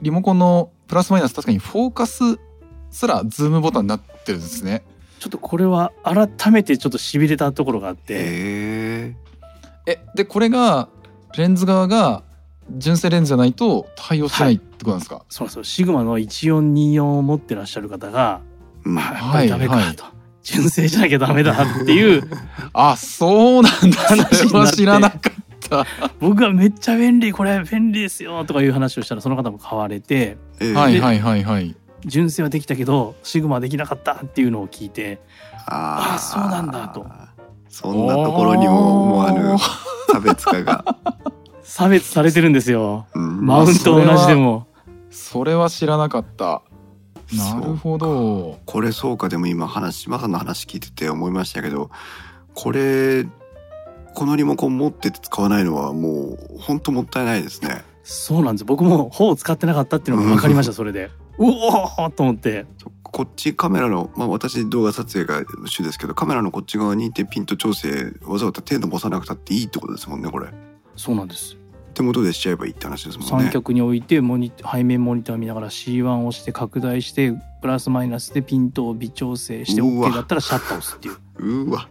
[0.00, 2.38] リモコンのプラスマイナス確かにフォーカス
[2.90, 4.82] すらズームボタンになってるんですね。
[5.18, 9.16] ちょっとこれは改めてちょっと痺れたところがあって、え
[9.86, 10.88] えでこれが
[11.36, 12.22] レンズ側が
[12.78, 18.40] 純正レンズじゃないと対応してないってことなんですか、そうなんですよシグマの1424を持ってらっしゃる方が
[18.84, 19.96] うんまあやっぱりダメかはいはい。
[19.96, 20.04] と、
[20.42, 22.22] 純正じゃなきゃダメだっていう。
[22.72, 23.98] あそうなんだ。
[23.98, 25.20] 話にな知らなかっ
[25.68, 25.86] た。
[26.18, 27.32] 僕がめっちゃ便利。
[27.32, 30.38] これ便利ですよとかいう話をしたらその方も買われて。
[30.60, 30.72] ええ。
[30.72, 31.76] ではいはいはいはい。
[32.06, 35.20] 純正はできたけどシグマはできなかったっていうのを聞いて
[35.66, 36.14] あー。
[36.14, 37.06] あそうなんだと。
[37.68, 39.56] そんなところにも思わぬ
[40.12, 40.84] 差別化が、
[41.70, 43.06] 差別されてるんですよ。
[43.14, 43.46] うん。
[43.46, 44.66] マウント同じでも。
[45.08, 46.62] それは知らなかった。
[47.32, 48.58] なるほど。
[48.66, 49.28] これそうか。
[49.28, 51.92] でも今話島さんの話聞いてて思いましたけど
[52.54, 53.24] これ
[54.16, 57.84] このリモコン持ってて使わないのはもう本当もったいないですね。
[58.02, 58.64] そうなんです。
[58.64, 61.08] 僕も頬を使ってなかったっていうのが分かりましたそれで。
[61.38, 62.66] うおーと思って。
[63.04, 70.48] こっちカメラの、まあ、私動画撮影が主ですけどカメラのこっち側にいてピント調整わざわざ手伸ばさなくたっていいってことですもんねこれ。
[70.96, 71.59] そうなんです
[71.94, 73.44] 手元でしちゃえばいいって話ですもんね。
[73.44, 81.66] 三脚に置いてモニ背面モニター見ながら C1 を押して拡大してプラスマイナスでピントを微調整して OK だったらシャッターを押すっていう。
[81.66, 81.88] うわ。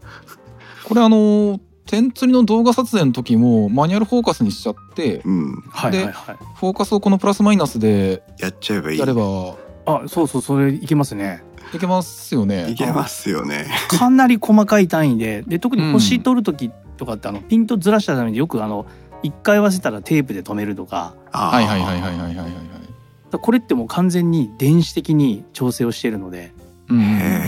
[0.86, 5.64] これあの点釣りの動画撮影の時もマニュアルフォーカスにしちゃってうん。
[5.70, 6.36] はいはいはい。
[6.56, 9.00] フォーカスをこのプラスマイナスでやっちゃえばいい。
[9.00, 9.56] やれば
[9.86, 11.44] あそうそうそれいけますね。
[11.74, 12.70] いけますよね。
[12.72, 13.68] いけますよね。
[13.90, 18.86] かなり細かい単位でで特に星取る時とかってあのピントずらしたためによくあの
[19.24, 22.40] 一回忘れたらテープで止めるとかはいはいはいはいはい
[23.38, 26.52] これってもう完全に電子的に調整をしているので、
[26.88, 26.98] うん、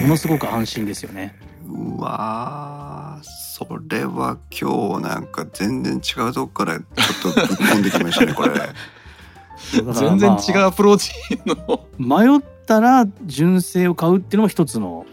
[0.03, 1.35] ものすごく安心ですよね。
[1.67, 6.83] うわそれは今日なんか全然違うとこからちょ
[7.31, 8.51] っとぶっ込んできましたね これ。
[9.93, 11.11] 全然違うアプローチ
[11.45, 15.05] の迷ったら純正を買うっていうのも一つの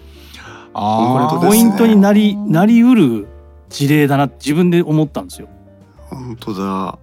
[0.75, 3.27] あこれポイントになりなりうる
[3.69, 5.49] 事例だな自分で思ったんですよ。
[6.11, 6.99] 本当だ。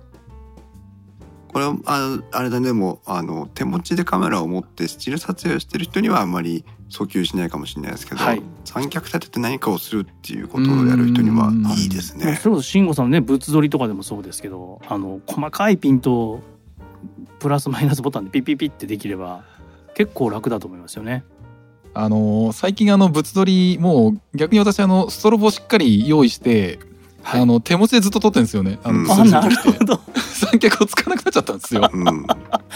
[1.48, 2.74] これはああれだね。
[2.74, 8.42] もうあの手持ちでカメラを持ってスチール撮影をしてる人にはあんまり訴求しないかもしれないですけど、はい。
[8.66, 12.36] 三脚立てて何かをするっていうことをやる人にはいいですね。
[12.36, 16.44] それこそ慎吾さんのね物撮りとかでもそうですけどあの細かいピントを
[17.40, 19.46] プラスマイナスボタンでピッピッピッってできれば
[19.94, 21.24] 結構楽だと思いますよね。
[21.94, 26.80] あのー最近あの物撮りもう逆に私あのストロボをしっかり用意して、
[27.26, 28.78] はいあの手持ちでずっと撮ってるんですよね。
[28.84, 30.00] あのうんあなるほど。
[30.16, 31.90] 三脚を使わなくなっちゃったんですよ。
[31.92, 32.28] うん、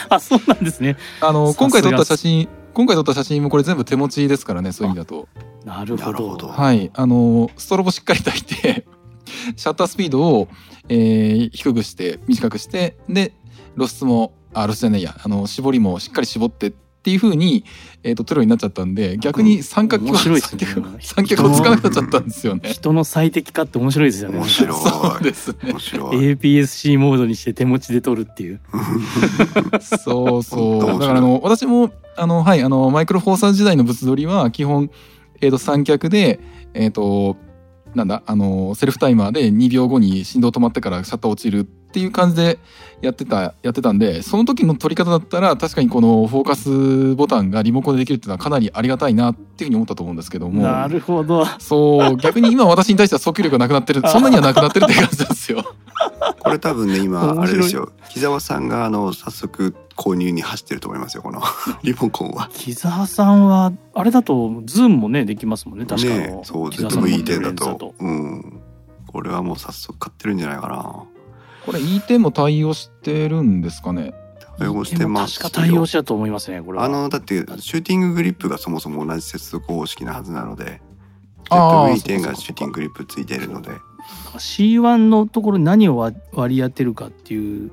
[0.09, 0.97] あそうなんですね。
[1.21, 5.27] あの今回撮った写真今回撮った写真もこれ全部手持ちですからねそういう意味だと。
[5.65, 6.11] なるほど。
[6.11, 8.87] なるほどはいあのストロボしっかり炊いて
[9.55, 10.47] シャッタースピードを、
[10.87, 13.33] えー低くして短くしてで
[13.75, 17.63] 露出もあ露出じゃないやあの絞りもしっかり絞ってっていう風に、
[18.03, 22.69] えー、と撮るようになっちゃったんで逆に三角面白いですね三脚三脚を使わなくなっちゃったんですよね。
[22.69, 24.37] 人の最適化って面白いですよね。
[24.37, 25.57] 面白いそうですね。
[25.63, 26.17] 面白い。
[26.33, 28.59] APS-C モードにして手持ちで撮るっていう。
[29.81, 30.99] そうそう。
[30.99, 34.91] だからあの私もあのはいあのマイクロフォーサー時代の物撮りは基本
[35.41, 36.39] えっ、と三脚で
[36.73, 37.37] えっ、と
[37.95, 42.59] なんだあのセルフタイマーで2秒後に振動止まってからシャッター落ちるっていう感じで
[43.01, 50.61] やってたやってたんでその時の撮り方だったら確かにこのフォーカスボタンがリモコンでできるっていうのはかなりありがたいなっていうふうに思ったと思うんですけども。
[50.61, 51.45] なるほど。
[51.57, 55.63] そう逆に今私に対しては訴求力がなくなってるそんなにはなくなってるって感じなんですよ。
[56.39, 61.41] これ多分ね今あれですよ木澤さんがあの早速購入に走ってると思いますよこの
[61.83, 62.49] リモコンは。
[62.53, 67.95] 木澤さんはあれだとズームもねできますもんね確かあの、ねそう木澤さんの持って ZV-E10 だるレンズだと。
[67.99, 68.61] うん
[69.11, 71.03] これはもう早速買ってるんじゃないかな。
[71.71, 74.13] これ E10 も対応してるんですかね？
[74.57, 75.35] 対応してます。
[75.37, 76.85] よ確か対応したと思いますねこれは。
[76.85, 80.81] あのだってシューティンググリップがそもそも同じ接続方式なはずなので
[81.49, 83.71] あー ZV-10 そうかそうかがシューティンググリップついているので。
[84.37, 87.71] C1 のところに何を割割り当てるかっていう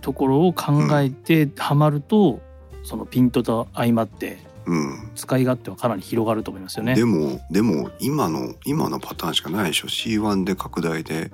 [0.00, 2.40] ところを考えてはまると、
[2.84, 5.10] そのピントと相まってうん。
[5.14, 6.94] 使い勝手はかなり広がると思いますよね。
[6.94, 7.04] で。
[7.04, 9.88] もでも今の今のパターンしかないでしょ。
[9.88, 11.32] C1 で拡大で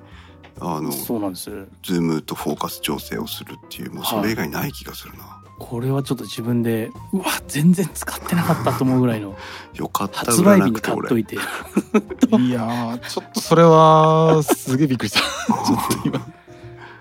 [0.59, 1.49] あのそうなんです。
[1.83, 9.35] ズームとフォーカス調整をするっていうもうそれ以外ない気がするな、これはちょっと自分でうわ全然使ってなかったと思うぐらいの
[9.75, 11.35] よかった発売日に買っといて。
[11.37, 13.09] いやー。
[13.09, 15.19] ちょっとそれはすげえびっくりした。
[15.63, 16.19] ちょっと今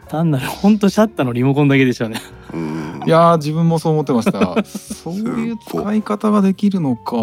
[0.08, 2.20] 単なる本当シャッターのリモコンだけでしたね。
[2.52, 3.02] うん。
[3.06, 4.62] いやー自分もそう思ってました。
[4.64, 7.14] そういう使い方ができるのか。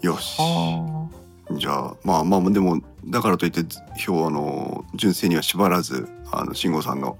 [0.00, 0.36] よし。
[0.38, 1.08] は
[1.52, 3.60] じゃあまあまあでもだからといって
[4.06, 7.18] 今日あの純正には縛らずあの慎吾さんの、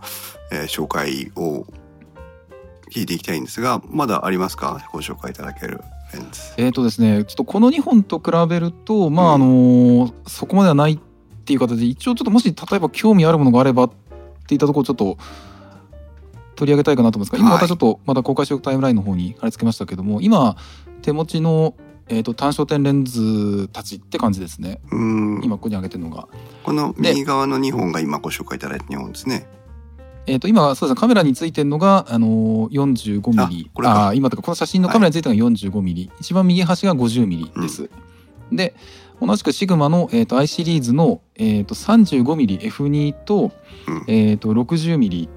[0.53, 1.65] えー紹介を
[2.91, 4.85] 聞いていきたいんですがまだありますか？
[4.93, 5.81] ご紹介いただける
[6.13, 6.55] レンズ。
[6.57, 10.99] えーとですねちょっとこの2本と比べるとまああのーそこまではないっ
[11.45, 13.91] ていう形で一応ちょっともし例えば興味あるものがあればっ
[14.47, 15.17] ていったところちょっと
[16.57, 20.57] 取り上げたいかなと思うんですが今またちょっとまた公開収録タイムラインの方に貼り付けましたけども今
[21.03, 21.75] 手持ちの、
[22.11, 24.81] えー、と単焦点レンズたちって感じですね。
[24.91, 25.41] うん。
[25.45, 26.27] 今ここに上げてるのが。
[26.65, 29.47] この右側の2本が今ご紹介いただいた2本ですね。
[30.27, 33.71] えー、と今そうですねカメラについてるのが、あのー、45ミリ。
[33.71, 34.09] あこれか。
[34.09, 37.89] あー今とかこの写真のカメラについてるのが45ミリ、一番右端が50ミリです。
[38.51, 38.75] で
[39.21, 43.53] 同じくシグマの、えー、と I シリーズの、えー、と35ミリ F2 と,、
[43.87, 44.05] うん。
[44.09, 45.29] えー、と60ミリ。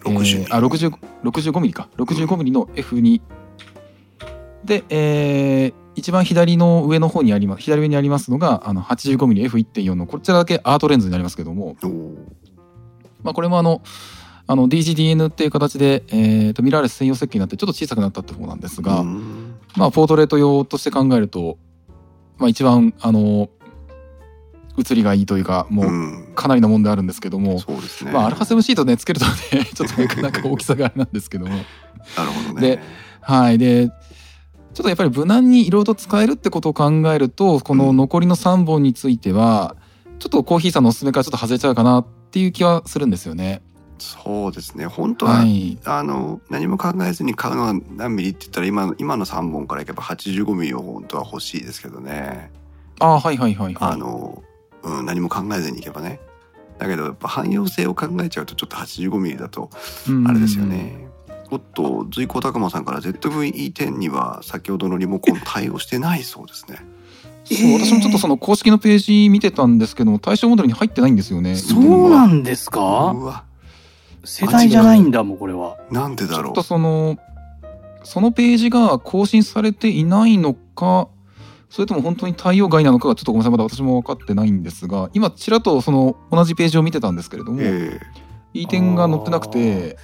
[0.00, 1.88] 60ミリえーあ60 65ミリか。
[1.98, 3.20] 65ミリの F2
[4.64, 11.76] で、えー一番左の上の方にあります左上にありますのがあの85ミリ F1.4 のこちらだけアートレンズになりますけども、
[13.22, 13.82] まあ、これもあの
[14.46, 19.56] あの DGDN っていう形で、えー、とミラーレス専用設計になってちょっと小さくなったって方なんですが、うん。
[19.76, 21.58] まあ、ポートレート用として考えると、
[22.38, 23.50] まあ、一番あの
[24.78, 26.32] 写りがいいというかもううん。
[26.34, 28.12] かなりのもんであるんですけども、そうですね。
[28.12, 31.50] まあアルファ7シートねつけるとね ちょっとなかなか大きさがあれなんですけども。
[31.50, 31.64] なる
[32.30, 32.76] ほどね。
[32.76, 32.80] で
[33.20, 33.90] はいで
[34.78, 39.74] ちょっとやっぱり無難にいろいろと使えるってことを考えるとこの残りの3本については
[40.20, 43.60] ちょっとコーヒーさんのおすすめからちょっと外れちゃうかなっていう気はするんですよね。
[43.98, 44.86] そうですね。
[44.86, 52.52] 本当は、はい、あの何も考えずに買うのは何ミリって言ったら今の今の3本からいけば85ミリを本当は欲しいですけどね。
[53.00, 53.90] あーはいはいはいはい。
[53.92, 54.44] あの、
[54.84, 56.20] うん、何も考えずにいけばね。
[56.78, 59.70] だけどやっぱ汎用性を考えちゃうとちょっと85ミリだと
[60.28, 61.08] あれですよね。
[61.50, 66.78] おっと随光拓磨さんから ZVE10 には先ほどのリモコン対応してないそうですね。
[67.44, 71.56] そう私もちょっとその公式のページ見てたんですけども対象モデルに入ってないんですよね。
[71.56, 73.12] そうなんですか？
[73.16, 73.44] うわ
[74.24, 76.62] 世代じゃないんだもんこれはなんでだろうちょっと。
[76.62, 77.16] その
[78.04, 81.08] そのページが更新されていないのか
[81.70, 88.00] それとも本当に対応外なのかがちょっとごめんなさいまだ私も分かってないんですが今ちらっとその同じページを見てたんですけれども、え
[88.54, 89.98] いい点が載ってなくて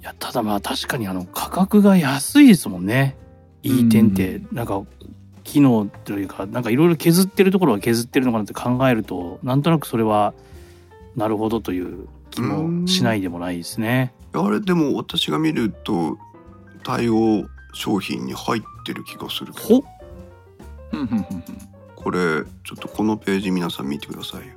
[0.00, 3.16] いやただまあ確かにあの価格が安いですもんね。
[3.62, 4.82] E 点ってなんか
[5.44, 10.32] 機能というかなんかいろいろ削ってるところは削ってるのかなって考えるとなんとなくそれは
[11.16, 14.14] なるほどという気もしないでもないですね。
[14.34, 16.16] えあれでも私が見ると
[16.82, 17.44] 対応
[17.74, 19.80] 商品に入ってる気がするけど。
[19.80, 19.84] ほ
[20.92, 21.24] うんうんうんうん。
[21.94, 22.18] これ
[22.64, 24.54] ちょっとこのページ皆さん見てくださいよ。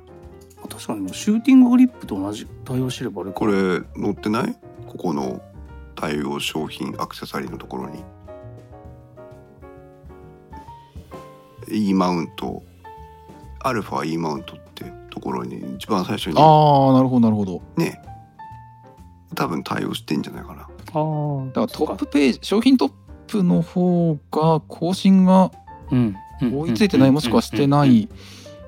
[0.66, 3.38] 確かにシューティンググリップと同じ対応してればあれか。
[3.38, 4.56] これ載ってない？
[4.96, 5.42] ここの
[5.96, 8.02] 対応商品アクセサリーのところに
[11.68, 12.62] E マウント
[13.60, 17.62] アルファ E マウントってところに一番最初にああなるほどなるほど。
[17.76, 18.00] ね
[19.34, 20.62] 多分対応してんじゃないかな。
[20.62, 22.92] あーだからトップページ商品トッ
[23.26, 25.50] プの方が更新が
[25.90, 28.08] うん追いついてないもしくはしてない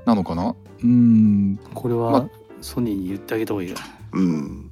[0.07, 0.57] なのかな？
[0.83, 1.59] うん。
[1.75, 2.29] これは、ま
[2.61, 3.77] ソニーに言ってあげた方がいいよ。
[4.13, 4.66] うん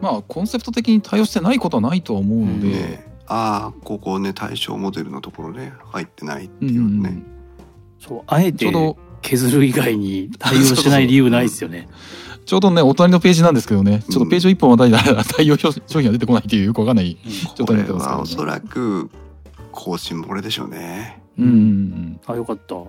[0.00, 7.22] まあコンセプト的に対応してないことはないとは思うので、ねああここね対象モデルのところね入ってないってうんいうね、
[7.98, 11.88] そうあえてちょうど削る以外に対応しない理由ないですよね。
[12.46, 14.04] ちょうどねお隣のページなんですけどね。
[14.08, 16.96] ちょっとページを一本またいだら対応商品が出てこないっていうよくわかん。
[16.98, 17.18] ない
[17.56, 18.16] 状これ態になってますけどね。
[18.16, 19.10] はおそらく
[19.72, 21.20] 更新漏れでしょうね。
[21.36, 22.20] うんうんうん。
[22.26, 22.76] あよかった。
[22.76, 22.84] うん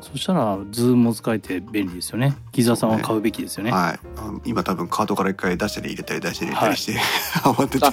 [0.00, 3.98] そしたらズームも使えて便利ですよね木澤さんは買うべきですよねは
[4.46, 6.98] い、今多分カートから一回出したり入れたり出したり入れたりして、
[7.42, 7.86] 慌てて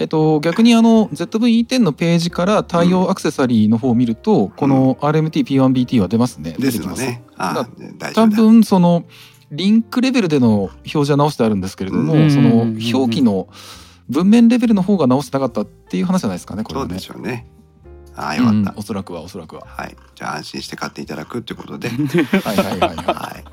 [0.00, 6.52] えっと、逆にあの ZV-E10 のページから対応アクセサリーの方を見ると、この RMT-P1BT は出ますね。
[6.52, 7.02] です出てきます。
[7.02, 7.24] よね。
[7.36, 8.26] あだあ大丈多。
[8.28, 9.04] 分その
[9.50, 13.48] リンクレベルでの表示は直してあるんですけれども、うんその表記の
[14.08, 17.02] 文面レベルの方が直してなかったっていう話じゃないですかねこれはねそうで。
[17.02, 17.46] しょうね。
[18.18, 18.58] ああよかった。
[18.72, 19.64] うんおそらくはおそらくは。
[19.66, 19.96] はい。
[20.16, 23.44] じゃあ安心して買っていただくということで、 はいはいはいはい ははい。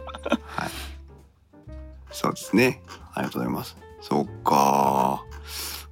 [2.11, 2.81] そうですね。
[3.13, 3.77] ありがとうございます。
[4.01, 5.23] そっか。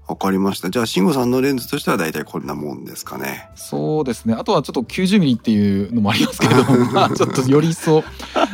[0.07, 0.69] わかりました。
[0.69, 3.49] じゃあ慎吾さんのレンズとしては大体こんなもんですかね。
[3.55, 3.57] い。
[3.57, 4.34] そうですね。
[4.34, 8.03] あとはちょっと90ミリっていうのもありますけれども、 まあちょっとより一層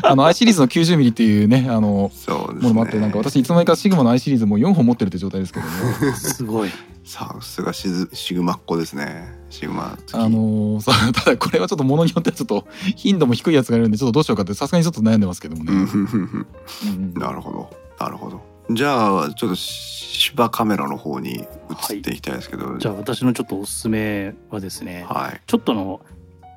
[0.04, 2.62] あの i シリーズの90ミリっていうねあのそうですね。
[2.62, 6.16] ものもあってなんか私いつの間にかシグマの i シリーズもう4本持ってるって状態ですけども。
[6.16, 6.70] すごい
[7.04, 9.34] さすがシズシグマっ子ですね。
[9.50, 9.98] シグマ。
[10.12, 15.88] あのーそうただこれはちょっと物によってはちょっと頻度も低いやつがいるんでちょっとどうしようかってさすがにちょっと悩んでますけどもね。
[17.16, 17.70] なるほど。
[18.00, 18.59] なるほど。
[18.72, 21.48] じゃあちょっと芝カメラの方に
[21.92, 22.78] 移っていきたいですけど。
[22.78, 25.42] じゃあ私のちょっとおすすめはですねはい。
[25.48, 26.02] ちょっとあの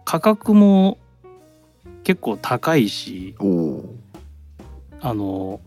[0.04, 0.98] 価格も
[2.04, 3.34] 結構高いし
[5.00, 5.60] あの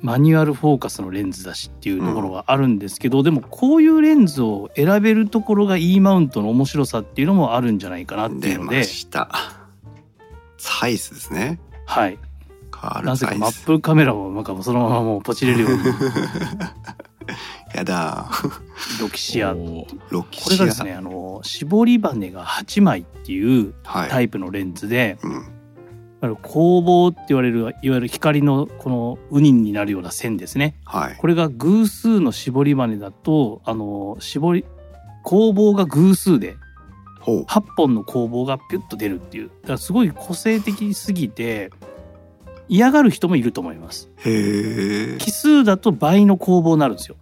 [0.00, 9.30] マニュアルフォーカスのレンズだしっていうところがあるんですけど、でもこういうレンズを選べるところが E マウントの面白さっていうのもあるんじゃないかなってい出まうのでした。
[10.58, 11.60] サイズですね。
[11.86, 12.18] はい
[13.04, 13.26] なぜ。
[13.26, 15.78] かマップカメラをなんかそのままもうポチれるように
[17.74, 18.28] やだ。
[19.00, 19.54] ロキシア
[20.10, 20.44] ロキシア。
[20.44, 24.10] これがですねあの絞り羽が8枚っていうはい。
[24.10, 25.32] タイプのレンズで、うん。
[25.32, 25.42] いわ
[26.22, 31.16] ゆる光棒って言われるいわゆる光のこのウニになるような線ですねはい。
[31.16, 34.64] これが偶数の絞り羽だとあの絞り
[35.24, 36.56] 光棒が偶数で
[37.20, 37.42] ほう。
[37.44, 41.70] 8本の光棒がピュッと出るっていうだからすごい個性的すぎて
[42.68, 44.08] 嫌がる人もいると思います。
[44.22, 47.16] 奇数だと倍の光棒になるんですよ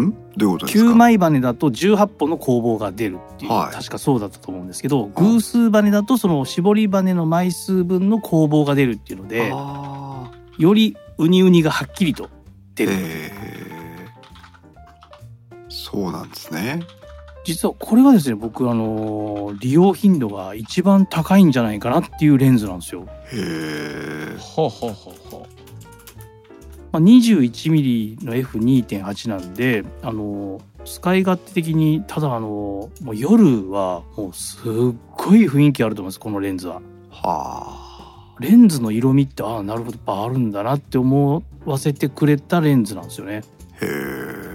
[0.00, 0.12] ん？
[0.36, 12.28] どういうことですか？9枚羽だと18本の光棒が出るっていう、はい確かそうだったと思うんですけど偶数羽だとその絞り羽の枚数分の光棒が出るっていうのであよりウニウニがはっきりとあ。
[12.74, 12.92] 出る。
[15.68, 16.80] そうなんですね。
[17.44, 23.06] 実はこれがですね僕あの利用頻度が一番高いんじゃないかなっていうレンズなんですよ。
[23.32, 24.94] へえはあ、はあは
[25.32, 25.46] あは
[26.92, 34.62] まあ、21mm の F2.8 なんであの使い勝手的にただあのもう夜はもうすっ
[35.16, 36.80] ごい雰囲気あると思いますこのレンズは。
[37.10, 43.42] はレンズの色味ってああなるほどやっぱあるんだなって思わせてくれたレンズなんですよね。
[43.80, 43.88] あへ
[44.50, 44.53] え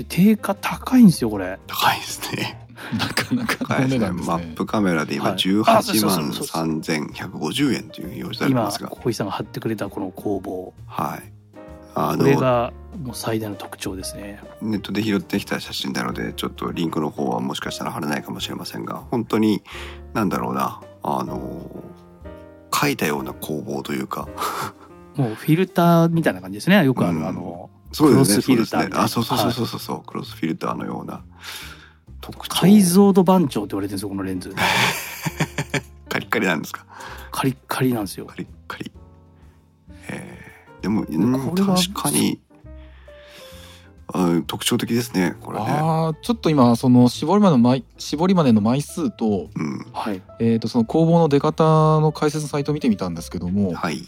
[0.00, 1.58] で定価高いんですよこれ。
[1.66, 2.66] 高いですね。
[2.92, 2.96] あ。
[2.96, 4.10] なかなか高いですね。
[4.10, 4.10] ね。
[4.10, 5.34] マップカメラで今はい。
[5.34, 6.64] あそう18そう万そうそう。
[6.80, 10.72] 3150円という表示されて今ますが小井さんが貼ってくれたこの工房。
[10.86, 11.32] はい。
[11.94, 12.72] あこれのが
[13.04, 14.40] もう最大の特徴ですね。
[14.62, 19.62] ネットで拾ってきた写真なのでちょっとリンクの方はもしかしたら貼れないかもしれませんが本当に
[20.14, 20.80] なんだろうな。
[21.02, 21.70] あの
[22.72, 24.28] 書いたような工房というか。
[25.16, 26.82] もうフィルターみたいな感じですね。
[26.84, 27.26] よくある、うん。
[27.26, 31.22] あのそうですねクロスフィルターそうですねあそうそうそうそうそうそう、クロスフィルターのような
[32.20, 32.54] 特徴。
[32.60, 34.54] 解像度番長って言われてるんですよこのレンズ。
[36.08, 36.84] カリッカリなんですか？
[37.30, 38.26] カリッカリなんですよ。
[38.26, 38.90] カリッカリ。
[40.08, 42.40] えーでも、うんこれは確かに
[44.12, 45.66] あ特徴的ですねこれね。
[45.68, 49.86] ああちょっと今その絞りマネの枚絞りマネの枚数と,、うん。
[49.92, 50.22] はい。
[50.40, 54.02] えー、とその工房の出方の解説サイトを見てみたんですけどもはい。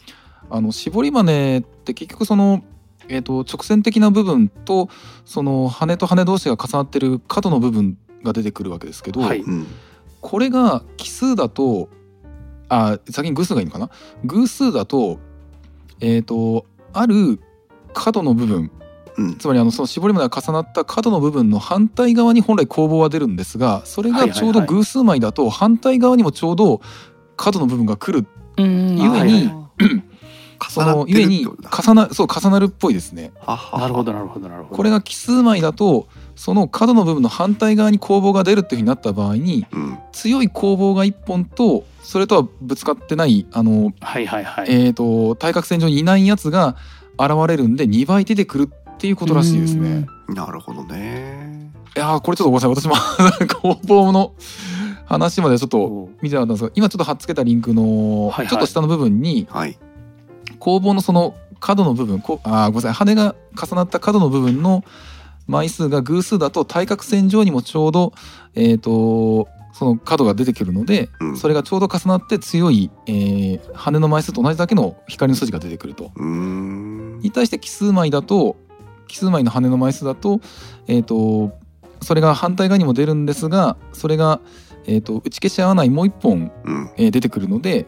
[0.50, 2.64] あの絞りマネって結局その、
[3.08, 4.88] えー、と直線的な部分と
[5.24, 9.40] その羽と羽同士が重なってる角の部分が出てくるわけですけど、はい。
[9.40, 9.66] うん。
[10.20, 11.88] これが奇数だと
[12.68, 13.90] あ先に偶数がいいのかな？
[14.24, 15.18] 偶数だと
[16.00, 17.40] えっ、とある
[17.92, 18.70] 角の部分
[19.18, 19.36] うん。
[19.36, 26.80] つまりあのその絞りまでが重なった角の部分の反対側に本来攻防は出るんですがそれがちょうど偶数枚だと反対側にもちょうど
[27.36, 28.26] 角の部分が来る
[28.56, 28.96] うん。
[28.98, 30.11] ゆえにそ重なっ
[30.68, 31.70] てのゆえにるってことだ。
[31.82, 33.32] 重なそう重なるっぽいですね。
[33.40, 33.80] ははは。
[33.80, 34.76] なるほどなるほどなるほど。
[34.76, 39.98] これが奇数枚だとその角の部分の反対側に攻防が出るっていうふうになった場合にうん。
[40.12, 46.76] 強い攻防が1本とそれとはぶつかってないあの、はいはいはい、えー、と対角線上にいないやつが
[47.18, 50.06] 現れるんで2倍出てくるっていうことらしいですね。
[50.28, 51.70] なるほどね。
[51.96, 52.88] いやーこれちょっとごめんなさい。
[52.88, 52.94] 私も
[53.60, 54.34] 工房の
[55.06, 58.48] 話までちょっとお見てなかったんですが今ちょっと貼っつけたリンクのはいはい。
[58.48, 59.78] ちょっと下の部分にはい
[60.62, 64.84] 工房のその角の部分こあごめんなさい羽が重なった角の部分の
[65.48, 68.12] 枚数が偶数だと対角線上にもちょうど
[68.54, 76.12] えっ、とその角が出てくるので、うんそれがちょうど重なって強い、えー羽の枚数と同じだけの光の筋が出てくると。
[76.16, 78.54] に対して奇数枚だと
[79.08, 80.40] 奇数枚の羽の枚数だと,、
[80.86, 81.58] えー、と
[82.02, 84.40] それが反対側にも出るんですがそれが、
[84.86, 87.86] えー、と打ち消し合わないもう一本、うんえー出てくるので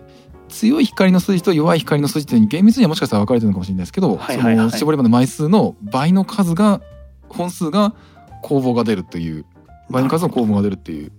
[0.54, 6.80] 強い光の筋と弱い光の筋っていうのに厳密にはもしかしたら分かれてるのかもしれないですけど、はいはいはいその絞り場の枚数の倍の数が
[7.28, 7.94] 本数が
[8.42, 9.44] 攻防が出るという
[9.90, 11.12] 倍の数の攻防が出るっていう。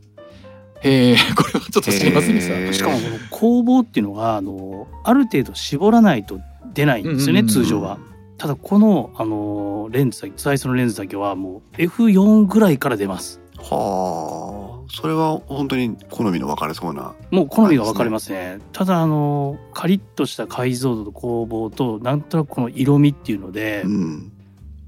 [0.81, 2.73] へえ これはちょっと知りませんでした。
[2.73, 6.39] しかもこの工房っていうのがあのある程度絞らないと
[6.73, 7.97] 出ないんですよね、うんうんうん通常は。
[8.37, 13.41] ただこのあのレンズだけ最初のレンズだけはもう F4 ぐらいから出ます。
[13.69, 18.59] はあそれは本当に好みの分かれそうなもう好みが分かれますね。
[18.71, 24.31] ただあのカリッとした解像度と工房となんとなくこの色味っていうので、うん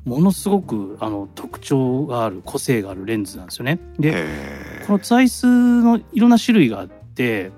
[0.05, 3.77] ものすごくあの特徴がある個性があるレンズなんですよね。
[3.99, 7.51] でへこの材質のいろんな種類があって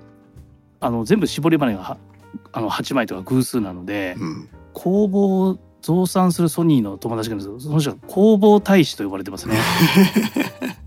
[0.80, 1.96] あの全部絞り羽がは
[2.50, 9.56] あの8枚とか偶数なのでえうん工房を増産するソニーの友達がいるんですけどその人は工房大使と呼ばれてますね。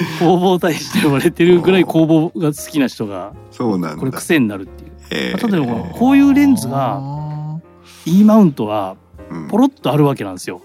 [0.18, 4.90] 工房大使と呼ばれてるぐらい工房が好きな人がそうなんだこれ癖になるっていう。
[5.10, 7.58] へえ例えばこのこういうレンズがあ
[8.06, 8.96] E マウントは
[9.30, 10.62] うんポロッとあるわけなんですよ。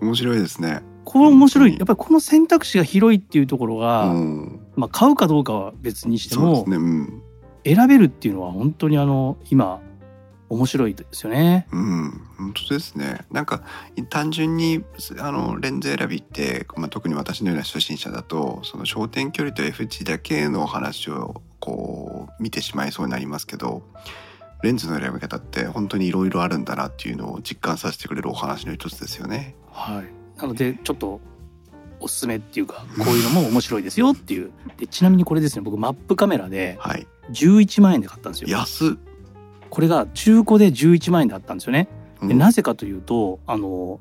[0.00, 0.82] 面白いですね。
[1.04, 1.72] これ面白い。
[1.72, 4.60] やっぱりこの選択肢が広いっていうところが、うん。
[4.74, 6.76] まあ、買うかどうかは別にしてもそうですね。
[6.76, 7.22] うん。
[7.64, 9.80] 選べるっていうのは本当にあの今
[10.54, 11.66] 面白いですよね。
[11.72, 13.24] うん、本当ですね。
[13.30, 13.62] なんか
[14.08, 14.84] 単純に
[15.18, 23.82] あのレンズ選びって、まあ、特に私のような初心者だとその焦点距離と F 値だけの話をこう見てしまいそうになりますけど
[24.62, 29.56] レンズの選び方って本当にいろいろあるんだなっていうのを実感させてくれるお話の一つですよね。
[29.70, 31.20] はい、なのでちょっと
[32.00, 37.06] おすすめっていうかこういうのも面白いですよっていうでちなみにこれですね僕マップカメラではい。
[37.30, 38.50] 11万円で買ったんですよ。
[38.50, 39.13] 安っ。
[39.74, 41.88] これが中古で11万円であったんですよね。
[42.22, 43.98] うんでなぜかというとあの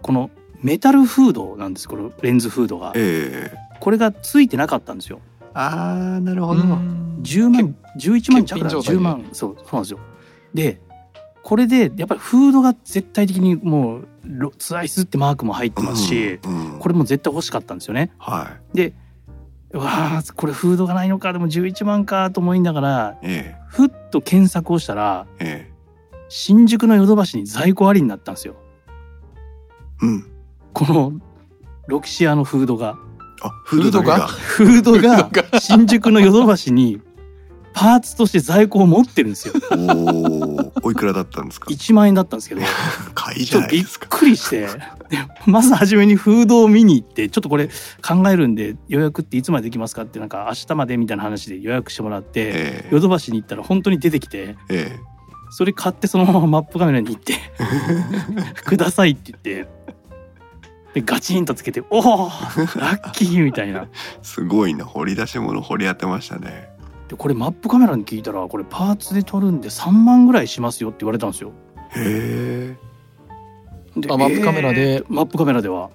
[0.00, 0.30] この
[0.62, 5.20] メタルフードなんですこのレンズフードがええこれがついてなかったんですよ。
[5.52, 6.62] ああなるーほど。
[6.62, 9.98] うん10万11万じゃから欠品状態で10万そうそうなんですよ。
[10.54, 10.80] で
[11.42, 18.10] これでやっぱりフードが絶対的にもうロツアイスってマークも入ってますし、うんうんこれも絶対欲しかったんですよね。
[18.18, 18.92] はでう
[19.78, 23.56] わあこれフードがないのかでも11万かと思いながらいえ。
[23.68, 25.72] ふっと検索をしたらええ。
[26.28, 28.56] 新宿のヨドバシに在庫ありになったんですよ。
[30.02, 30.26] えうん。
[30.72, 31.12] この
[31.86, 32.96] ロキシアのフードが。
[33.42, 35.30] あフードがフードが。
[35.58, 37.00] 新宿のヨドバシに
[37.74, 39.54] パーツとして在庫を持ってるんですよ。
[39.70, 42.62] おおおいくらだったんですか？1万円だったんですけど。
[43.14, 44.06] 買いじゃないですか？
[44.08, 44.68] くりして、で
[45.46, 47.68] まず初めにフードを見に行って、ちょっとこれ
[48.06, 52.52] 考えるんで予約っていつまでできますかってなんか明日までみたいな話で予約してもらって、え
[52.86, 52.88] え。
[52.92, 54.98] ヨドバシに行ったら本当に出てきて、え
[55.50, 57.34] それ買ってそのままマップカメラに行って、
[58.64, 59.68] くださいって言って、
[60.94, 63.82] でガチンとつけて、おおラッキーみたいな。
[63.82, 63.88] え
[64.22, 64.84] すごいな。
[64.84, 66.68] 掘り出し物掘り当てましたね
[67.12, 71.52] でこれマップカメラに聞いたらこれパーツで撮るんで3万ぐらいしますよって言われたんですよ。
[71.94, 72.74] へ
[73.94, 74.94] えであマップカメラで。
[74.94, 75.90] えーマップカメラでは。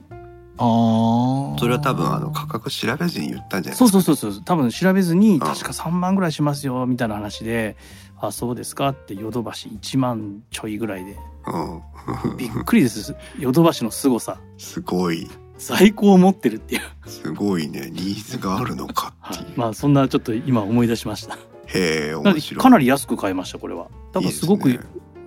[0.60, 1.57] あー。
[1.57, 5.39] それは多分あの価格調べずに言ったんじゃないですかそうそうそうそう多分調べずにん。
[5.39, 7.77] 確か3万ぐらいしますよみたいな話で
[8.22, 11.18] 「あそうですか」ってヨドバシ1万ちょいぐらいで。
[11.48, 12.38] うん。
[12.38, 13.15] びっくりです。
[13.39, 14.38] ヨドバシの凄さ。
[14.60, 15.27] すごい
[15.58, 17.90] 在庫を持ってるっていう、すごいね。
[17.92, 21.38] ニーズがあるのかっていう、 まあそんなちょっと今思い出しました。
[21.68, 22.62] へえ面白い。
[22.62, 23.88] かなり安く買いましたこれは。
[24.14, 24.80] 多分すごくね。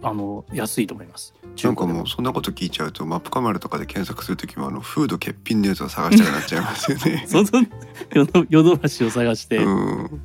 [0.02, 1.35] あの安いと思います。
[1.62, 7.24] なんかもうそんなこと聞いちゃうとマップカメラとかで検索するときもあのフード欠品のやつを探したくなっちゃいますよね。
[7.28, 7.66] その
[8.15, 10.20] ヨドヨドバシを探して、うん。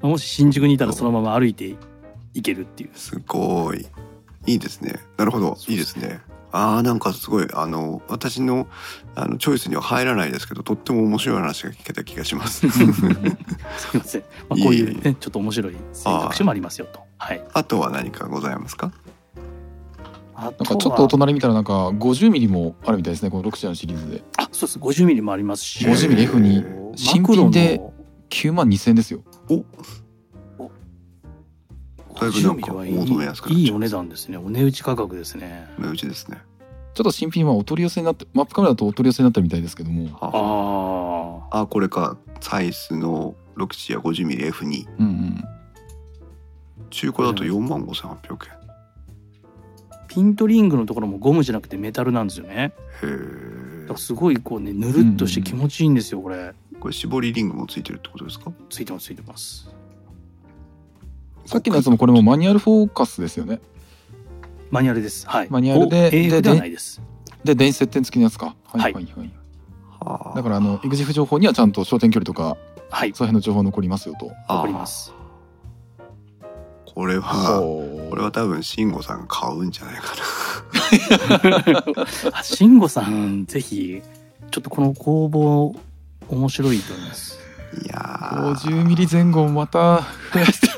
[0.00, 1.76] もし新宿にいたらそのまま歩いて
[2.32, 2.90] いけるっていう。
[2.94, 3.86] すごい。
[4.46, 5.00] いいですね。
[5.18, 5.58] なるほど。
[5.68, 8.66] いいですねあーなんかすごいあの私の
[9.14, 12.68] あのチョイスには入らないですけどとっても面白い話が聞けた気がします。
[12.70, 12.94] すいま
[14.04, 17.00] せん、まあ、こういうねちょっと面白い選択肢もありますよと。
[17.18, 17.44] はい。
[17.52, 18.92] あとは何かございますか？
[20.34, 24.22] あなんかちょっとお隣見たらなんか50ミリもあるみたいですねこのロクシアのシリーズで。
[24.36, 24.78] あそうです。
[24.78, 25.84] 50ミリもありますし。
[25.84, 26.64] 50ミリ F に
[26.94, 27.80] 新品で
[28.30, 29.22] 9万2000円ですよ。
[29.50, 29.64] お
[32.20, 34.36] だいぶなん50ミかやすくなっちゃういいお値段ですね。
[34.38, 35.68] お値打ち価格ですね。
[35.78, 36.38] 目打ちですね。
[36.94, 40.08] ちょっと新品はお取り寄せになってマップカメラだとお取り寄せになったみたいですけども。
[40.20, 41.60] はあ。
[41.62, 45.44] あこれかサイスのロクシア 50mmF2 うんうん。
[46.90, 48.36] 中古だと4万5800円。
[48.36, 48.58] ー
[50.08, 52.54] ピントリングのところもゴムじゃなくてメタルなんですよね。
[52.54, 52.74] へだか
[53.04, 56.54] えらすごいこうねぬるっとして気持ちいいんですよこれ。
[56.80, 58.50] これ絞りリングもついてるってことですか？
[58.70, 59.68] ついてますついてます
[61.48, 63.60] さっきのやつもこれもマニュアルフォーカスですよね。
[64.70, 65.26] マニュアルです。
[65.26, 65.48] はい。
[65.48, 67.00] マニュアルででではないです。
[67.42, 68.54] で電子接点付きのやつか。
[68.66, 69.32] はいははいいはい。
[69.98, 70.36] はあ。
[70.36, 72.58] だからあの EXIF 情報にはちゃんと焦点距離とか
[72.90, 73.14] はい。
[73.14, 74.26] その辺の情報残りますよと。
[74.26, 75.14] わかります。
[76.84, 80.14] これはほこれは多分慎吾さん買うんじゃないか
[82.34, 84.02] あ慎吾さんぜひ
[84.50, 85.74] ちょっとこの工房
[86.28, 87.38] 面白いと思います。
[87.38, 87.47] な
[87.84, 88.54] いやー。
[88.54, 90.68] 50ミリ前後をまた増やして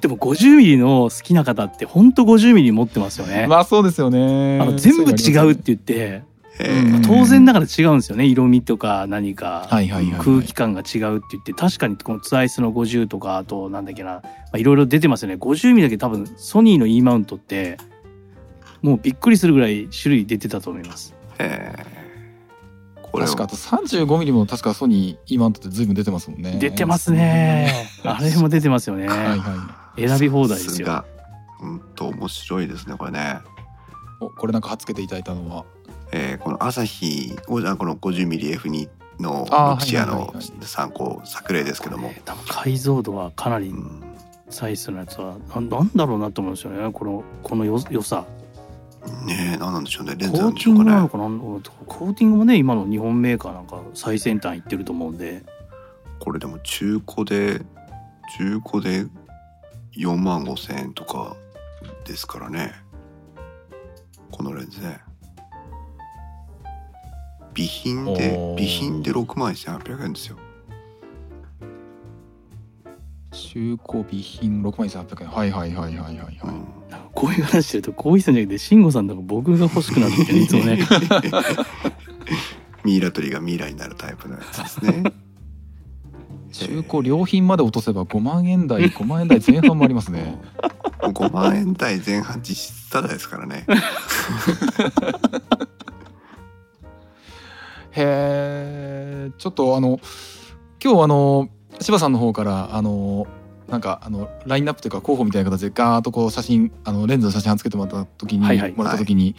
[0.00, 4.58] でも50ミリの好きな方って本当50ミリ持ってますよね、まあそうですよね。
[4.60, 6.22] あの全部違うって言って。
[6.58, 6.96] へうん。
[6.96, 8.26] え当然ながら違うんですよね。
[8.26, 9.68] 色味とか何か。
[9.70, 11.52] 空気感が違うって言って。
[11.52, 14.10] 確かにこのツアイスの50とかあとなんだっけな。
[14.10, 14.22] ま
[14.54, 15.36] あいろいろ出てますよね。
[15.36, 17.78] 50ミリだけ多分ソニーの E マウントって
[18.82, 21.14] もうびっくりするぐらい種類出てたと思います。
[21.38, 21.99] へえ
[23.12, 26.58] これ確かあと35ミリも確かソニー E マウントって随分出てますもんね。
[26.60, 27.88] 出てますね。
[28.04, 29.08] あれも出てますよね。
[29.08, 31.04] はいは選び放題ですよ。
[31.62, 33.38] うんと面白いですねこれね。
[34.20, 35.64] いおこれなんか貼っつけていただいたのは。
[36.12, 38.88] えーこの朝日この 50mmF2
[39.20, 44.02] のロクシアの参考作例ですけども、多分解像度はかなりうん。
[44.50, 46.92] サイズのやつはななんだろうなと思うんですよね。
[46.92, 48.24] このこのよ良さ
[49.24, 50.14] ねえ何なんでしょうね。
[50.16, 51.70] レンコズなんーティングなでしょうかねのか。
[51.70, 55.42] なコーティングもね今の日本メーカーなんか最先端いってると思うんで。
[56.18, 57.62] これでも中古で
[58.36, 59.06] 中古で
[59.96, 61.34] 4万5千円とか
[62.04, 62.72] ですからね。
[64.30, 65.00] このレンズね。
[67.54, 70.36] 備品で備品で6万1800円ですよ
[73.32, 75.28] 中古備品6万1800円。
[75.28, 76.66] はいはいはいはいはいはい、うん。
[77.14, 80.40] こういう話してるとこういう人じゃなくて慎吾さんとか僕が欲しくなってきてね。
[80.40, 80.78] いつもね
[82.84, 85.12] ミイラ取りがミイラになるタイプのやつですね。
[86.52, 90.40] 中古良品まで落とせば5万円台 5万円台前半もありますね。
[91.00, 93.64] 5万円台前半実質ただですからね。
[97.92, 100.00] へえちょっとあの
[100.82, 101.48] 今日あの
[101.80, 103.26] 柴さんの方からあの
[103.68, 109.36] なんかあのラインナップというか候補みたいな形でガーッとこう写真あのレンズの写真つけてもらった時に、はいはいもらった時に、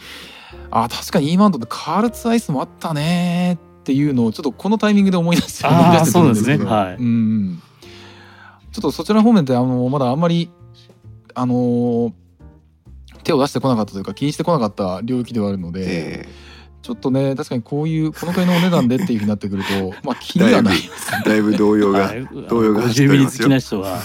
[0.70, 5.70] あ確かに E マウントってカールツアイスもあったねっていうのをちょっとこのタイミングで思い出して出
[6.04, 6.56] してくるんですけど。
[6.56, 6.64] そうですね。
[6.64, 6.94] はい。
[6.96, 7.62] うん
[8.72, 10.50] ちょっとそちら方面ってあのまだあんまり
[11.34, 12.14] あの
[13.22, 16.28] 手を出してこなかったというか気にしてこなかった領域ではあるので、え
[16.82, 24.00] ちょっとね確かにこういうこのくらいのお値段でっていうふうになってくると まあ気にはなりますーだいぶ動揺がはい動揺が走って50ミリ好おりますよきな人は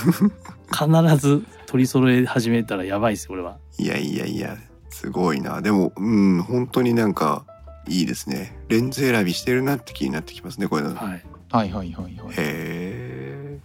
[0.71, 3.57] 必ず取り揃え始めたらやばいですよ俺は。
[3.77, 4.57] いやいやいや
[4.89, 5.61] すごいな。
[5.61, 7.45] でもうん本当になんか
[7.87, 8.57] いいですね。
[8.69, 10.95] レンズ選びしてるなって気になってきますねこれの。
[10.95, 11.25] はい。
[11.51, 12.09] はいはいはいはい。
[12.09, 13.59] へえ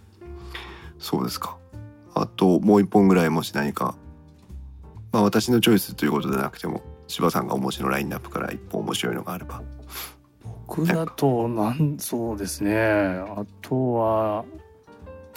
[0.99, 1.57] そうですか。
[2.13, 3.95] あともう一本ぐらいもし何か。
[5.11, 9.61] まあ私のチョイスということでなくても柴さんがお持ちのラインナップから一本面白いのがあれば。
[10.67, 12.73] 僕だとなんそうですね。
[12.75, 14.45] あとは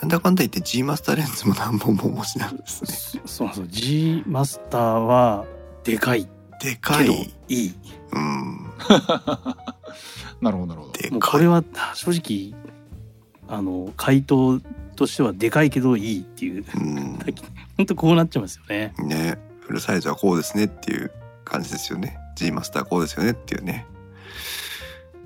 [0.00, 3.20] なんだかんだ言って G マスターレンズも何本もお持ちなんですね。
[3.24, 5.44] そそうそう G マスターは
[5.84, 6.28] でかい。
[6.60, 7.66] でかけどいい。
[7.66, 7.74] い
[8.12, 8.72] うん。
[10.40, 11.20] なるほどなるほどでかい。
[11.20, 11.62] これは
[11.94, 12.54] 正直
[13.48, 14.60] あの回答
[14.96, 16.64] としてはでかいけどいいっていう。
[16.76, 17.18] うん。
[17.76, 18.94] 本当こうなっちゃいますよね。
[18.98, 19.38] ね。
[19.60, 21.10] フルサイズはこうですねっていう
[21.46, 22.18] 感じですよね。
[22.36, 23.86] G マスターこうですよねっていうね。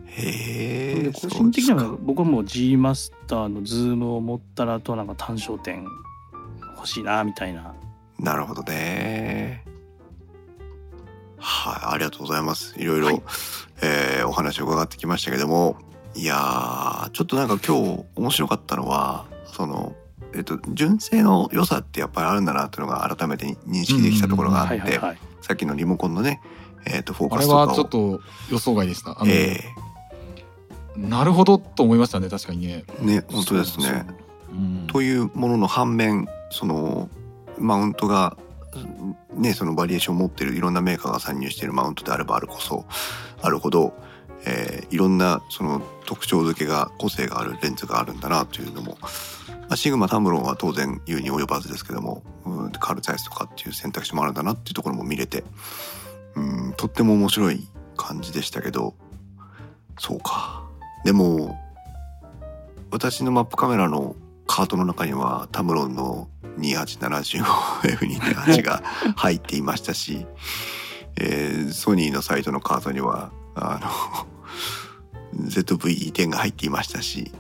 [0.05, 5.85] へえで個人的には僕はもう G マスターのズームを持ったらあとはなんか単焦点
[6.77, 7.75] 欲しいなみたいな。
[8.19, 9.65] なるほどね。
[11.39, 12.79] はいありがとうございます。
[12.79, 13.23] いろいろ、はい。
[13.83, 15.77] えーお話を伺ってきましたけども。
[16.15, 19.95] いやーちょっとなんか今日面白かったのはその
[20.35, 26.41] えっと純正の良さってやっぱりあるんだなっていうのが改めて認識できたところがあって、はいはいはいさっきのリモコンのね、
[26.87, 27.67] えっとフォーあれカスとかを。
[27.69, 29.21] はちょっと予想外でした。
[29.21, 29.61] あの、え
[30.97, 34.07] なるほどと思いましたね確かにね、ーね本当ですね。
[34.51, 37.09] うん、というものの反面その
[37.59, 38.37] マウントが
[39.35, 42.85] ねそのバリエーションを持ってるいろんなメーカーが参入しているマウントであればあるこそ
[43.41, 43.95] あるほど、
[44.47, 49.09] えーいろんなその特徴付けが個性があるレンズがあるんだなというのも、ま
[49.71, 55.45] あ、シグマタムロンは当然言うに及ばずですけどもうんカール・ザイスとかっていう選択肢もあるんだなっていうところも見れて
[56.35, 58.95] うんとっても面白い感じでしたけど
[59.99, 60.65] そうか。
[61.05, 61.57] でも
[62.91, 68.83] 私のマップカメラのカートの中にはタムロンの 2875F2.8 が
[69.17, 70.27] 入っていましたし、
[71.17, 73.31] えーソニーのサイトのカートには
[73.61, 74.27] あの
[75.49, 77.31] ZV-10 が入っていましたし、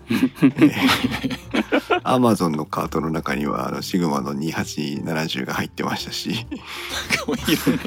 [2.05, 6.35] アマゾンのカートの中にはあのシグマの2870が入ってましたし、い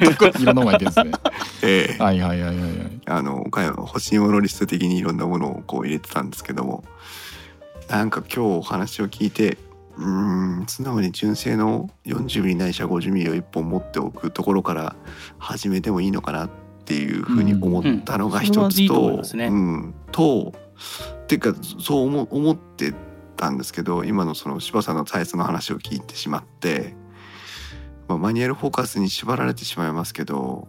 [0.04, 1.12] ろんなところにいろんなのがいてですね。
[1.62, 3.02] えーはいはいはいはいはい。
[3.06, 6.84] あの岡山欲しいものリスト的にいろんなものをこう入れてたんですけども。
[7.90, 9.58] なんか今日お話を聞いて
[9.98, 14.96] うーん素直に純正の 40mm ないしは 50mm を1本持っておくところから
[15.38, 16.50] 始めてもいいのかなっ
[16.86, 19.94] ていうふうに思ったのが一つとうん。
[20.12, 20.54] と
[21.24, 22.94] っていうかそう思思って
[23.36, 26.96] たんですけど今のその柴さんのサイズの話を聞いてしまって、
[28.08, 30.68] まあ、マニュアルフォーカスに縛られてしまいますけど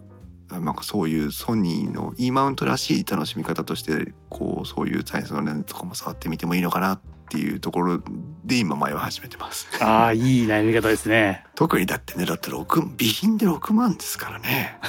[0.49, 8.01] なんかそういうソニーの E マウントらしい楽しみ方としてこうそういうサイズのレンズとかも触ってみてもいいのかなっていうところ
[8.43, 9.67] で今迷い始めてます。
[9.83, 11.45] ああいい悩み方ですね。
[11.55, 14.79] 特にだってねだって6備品で6万ですからね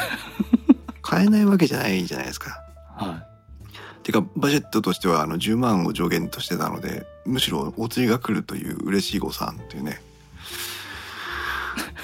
[1.07, 2.61] 買えないわけじゃないじゃないですか。
[2.97, 3.25] は
[4.03, 10.01] てかバジェットとしてはあの10万を上限としてたのでむしろお釣りが来るという嬉しい誤算っていうね。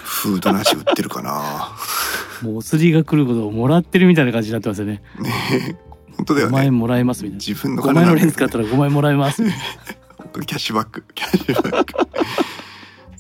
[0.05, 1.75] フードなし売ってるかな。
[2.43, 5.03] いもうお釣りが来ることをもらってるみたいな感じになってますよね。
[5.19, 5.77] ね
[6.17, 9.43] 本当だよ5万もらえますみたい自分のな5万円のレンズか買ったら5万円もらえます。
[9.45, 11.05] キャッシュバック。
[11.15, 11.95] キャッシュバック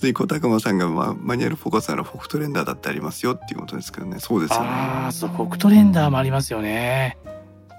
[0.02, 4.18] で小高間さんが、まあ、マニュアルフォーカスならフォクトレンダーだってありますよっていうことですけどね。
[4.18, 4.66] そうですよね。
[4.68, 7.16] ああそうフォクトレンダーもありますよね。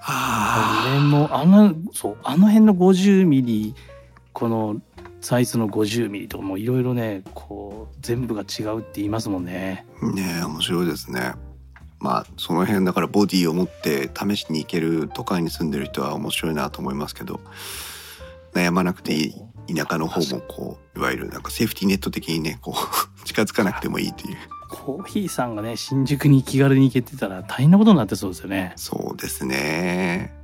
[0.06, 3.76] ああれもあのそうあの辺の50ミリ
[4.34, 4.82] この
[5.22, 9.86] サイズの50ミリとかもいろいろねこう全部が違うって言いますもんね。
[10.02, 11.34] あねえ面白いですね。
[12.00, 17.40] まあその辺だからボディを持って試しに行ける都会に住んでる人は面白いなと思いますけど
[18.54, 19.36] 悩まなくていい
[19.68, 22.76] 田舎の方もこういわゆるなんかセーフティーネット的にねこう
[23.26, 24.38] 近づかなくてもいいという。
[24.70, 28.74] コーヒーさんがね新宿に気軽に行けてたら大変なことになってそうですよね。
[28.76, 30.44] そうですね。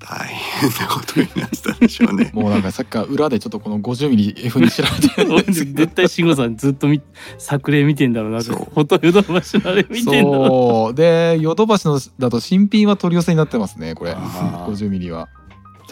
[0.00, 2.30] 大変なことになってたでしょうね。
[2.34, 5.76] もうなんかさっきから裏でちょっとこの 50mm F に調べてるんですけど。
[5.84, 7.02] 絶対慎吾さんずっとみ
[7.38, 8.40] 作例見てんだろうな。
[8.40, 8.56] そう。
[8.56, 10.94] フォトヨドバシのあれ見てんだろそう。
[10.94, 14.12] でヨドバシのだと新品は取り寄せになってますねこれ。
[14.12, 14.66] あー。
[14.66, 15.28] 50mm は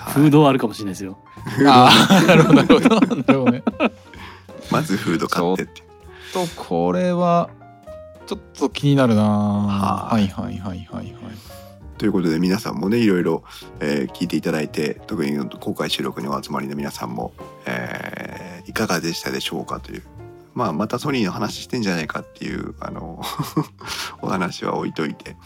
[0.08, 1.18] うフードはあるかもしれないですよ。
[1.66, 2.88] ああなるほどなるほど。
[2.88, 3.62] なるほどね。
[4.70, 5.62] まずフード買って。
[5.62, 5.82] って
[6.32, 7.50] とこれは
[8.26, 9.22] ちょっと気になるな。
[9.22, 11.14] ははいはいはいはいはい。
[11.96, 13.42] ということで皆さんもねいろいろ、
[13.80, 17.32] えー聞いていただいて特に公開収録にお集まりの皆さんも、
[17.66, 20.02] えーいかがでしたでしょうかという。
[20.54, 23.22] まあまたソニーの話してんじゃないかっていうあの
[24.20, 25.36] お話は置いといて、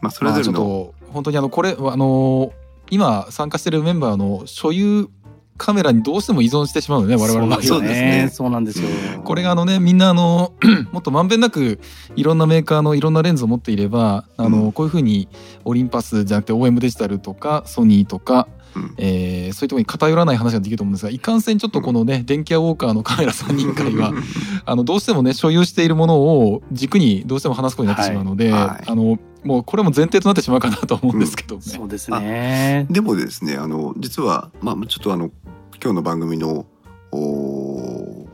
[0.00, 2.52] まあ、それまあちょっぞれの、と本当にあのこれあの
[2.90, 5.08] 今参加してるメンバーの所有
[5.56, 8.28] カメラにどうしても依存してしまうのね我々のそうですね。
[8.32, 8.88] そうなんですよ。
[9.22, 10.52] これがあのねみんなあの
[10.90, 11.78] もっとまんべんなく
[12.16, 14.72] いろんなメーカーのいろんなレンズを持っていればあの、うん。
[14.72, 15.28] こういうふうに
[15.64, 18.94] オリンパスじゃなくて OM デジタルとかソニーとか、うん。
[18.98, 24.12] えーそういうところに偏らない話ができると思うんですがいかんせんちょっとこのね、電気屋ウォーカーのカメラ3人会は
[24.66, 28.60] あのどうしてもね所有しているものを軸にどうしても話すことになってしまうので、はい。
[28.62, 28.84] はい。
[28.86, 31.62] あのもうこれも前提となってしまうかなと思うんですけどね。
[31.62, 32.86] そうですね。
[32.90, 35.30] でもですねあの実はまあちょっとあの
[35.82, 36.66] 今日の番組の
[37.12, 38.26] お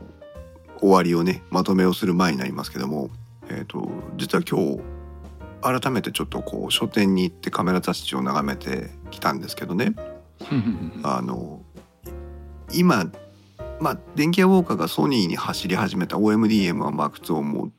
[0.79, 3.09] 終わりをねまとめをする前になりますけども、
[3.49, 9.93] えー、と実は今日改めてちょっとこう書店に行ってカメラ雑誌を眺めてきたんですけどね
[11.03, 11.61] あの
[12.73, 13.11] 今
[13.79, 17.71] まあ電気屋ウォーカーがソニーに走り始めた OMDM は Mark II をも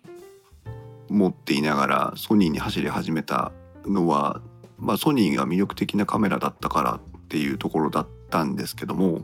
[1.13, 3.53] 持っていながらソニーに走り始めた
[3.85, 4.41] のは、
[4.79, 9.21] まあ、ソニーが魅力的なカメラだったからっていうところだったんですけども、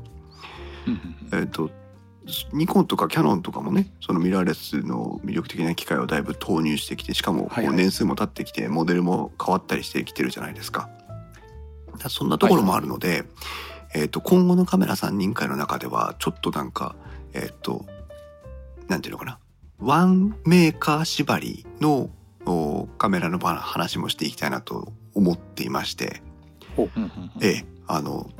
[1.32, 1.70] えー、と
[2.52, 10.90] ニコンとかキャノンとかもねそのミラーレスの魅力的な機械をだいぶ投入してきてしかも年数も経ってきてモデルも変わったりしてきてるじゃないですか。
[11.92, 13.24] だからそんなところもあるので、
[13.94, 16.94] えー、と今後のカメラ3人会の中ではちょっとなんか
[17.32, 17.86] えっ、と
[18.88, 19.38] なんていうのかな
[19.80, 22.10] ワンメーカー縛りの
[22.46, 26.22] おカメラの話もしていきたいなと思っていまして、
[27.40, 28.30] ええ、あの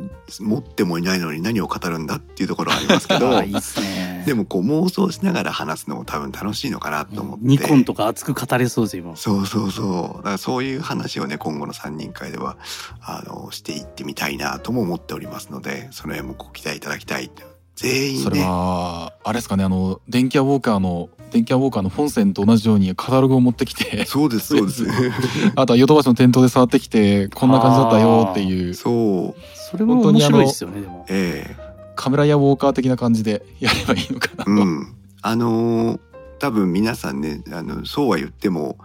[0.40, 3.30] 持ってもいないのに何を語るんだっていうところはありますけど。
[3.36, 4.24] あいいっすね。
[4.26, 7.44] でもこう妄想しながら話すのも多分楽しいのかなと思って。
[7.46, 9.16] ニコンとか熱く語れそうですよ今。
[9.16, 10.16] そうそうそう。
[10.18, 12.56] だからそういう話をね今後の3人会では
[13.00, 17.30] あのしていってみたいなとも思っておりますのでその辺もご期待いただきたい
[17.78, 24.84] 全員それねはあれですかねあの電気屋ウォーカーの電気屋ウォーカーの本線と同じようにカタログを持ってきてそうですそうです。
[25.54, 28.74] あとはヨドバシの店頭で触ってきてこんな感じだったよっていう。
[28.74, 29.40] そう。
[29.54, 31.04] それも面白いですよねでも。
[31.08, 31.56] ええ。
[31.94, 34.50] カメラ屋ウォーカー的な感じでやればいいのかなと。
[34.50, 36.00] うん、あのー
[36.38, 38.78] 多分皆さんねあのそうは言っても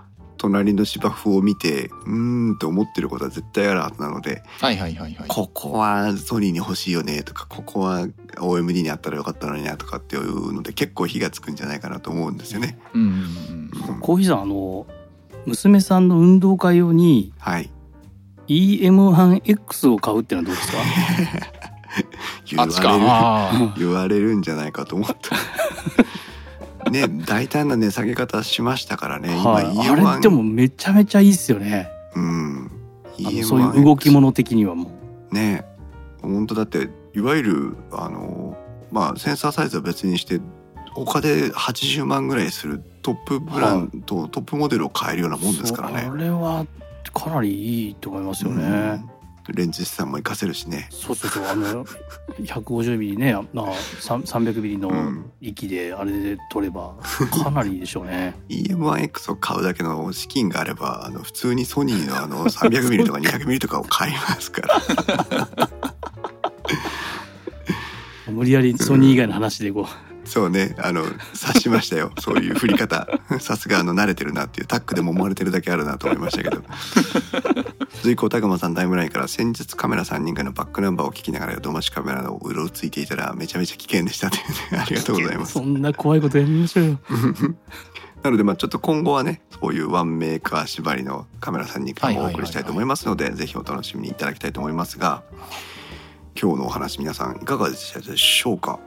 [0.43, 5.27] 隣の芝生を見てうーんと思ってることは絶対あるはずなのではいはいはいはい。
[5.29, 8.07] ここはソニーに欲しいよねとかここは
[8.37, 12.77] OMD にあったらよかったのになとかっていうので結構火がつくんじゃないかなと思うんですよね。
[12.93, 14.85] うんうんうんうんコーヒーさんあの
[15.45, 17.69] 娘さんの運動会用にはい
[18.47, 20.77] EM1X を買うってのはどうですか？
[22.49, 23.51] 言わあっちか。
[23.53, 25.15] れる言われるんじゃないかと思った。
[26.91, 29.37] ね大胆な値下げ方しましたからね。
[29.37, 31.89] 今はい、あ EM1 れでもめちゃめちゃいいっすよね。
[32.15, 32.71] うん。
[33.25, 34.91] あのそういう動き EM1X 物的にはも
[35.31, 35.35] う。
[35.35, 35.65] ね。
[36.21, 38.57] 本当だっていわゆるあの
[38.91, 40.39] まあセンサーサイズは別にして
[40.93, 46.03] 他で80万ぐらいするトップブランド、トップモデルを買えるようなもんですからね。
[46.03, 46.15] そう。
[46.15, 46.65] あれは
[47.13, 49.12] かなりいいと思いますよね、うん
[49.51, 50.87] レンズ資産も活かせるしね。
[50.91, 51.85] そうそうそうあの
[52.41, 53.65] 150ミリねな
[53.99, 56.95] さん300ミリのうん息であれで撮れば
[57.43, 64.81] かなりいいでしょうね EM1X を買うだけの資金があればあの普通にソニーのあの300ミリとか 200ミリとかを買いますから。
[68.31, 69.85] 無理やりソニー以外の話でこ
[70.25, 70.75] そうね。
[70.79, 72.11] あの察しましたよ。
[72.19, 73.07] そういう振り方。
[73.39, 76.63] さすがあの慣れてるなっていうタックでも思われてるだけあるなと思いましたけど。
[78.01, 84.43] 随行高間さんタイムラインから先日カメラ3人がのバックナンバーを聞きながらドマシカメラのうろついていたらめちゃめちゃ危険でしたという
[84.73, 84.79] ね。
[84.79, 85.49] ありがとうございます。
[85.51, 86.99] うそんな怖いことやめましょうよ。
[88.23, 95.23] なのでまあちょっと今後はねそういうワンメーカー縛りのカメラ3人からもお送りしたいと思いますのでぜひお楽しみにいただきたいと思いますが
[96.41, 98.79] 今日のお話皆さんいかがでしたでしょうか？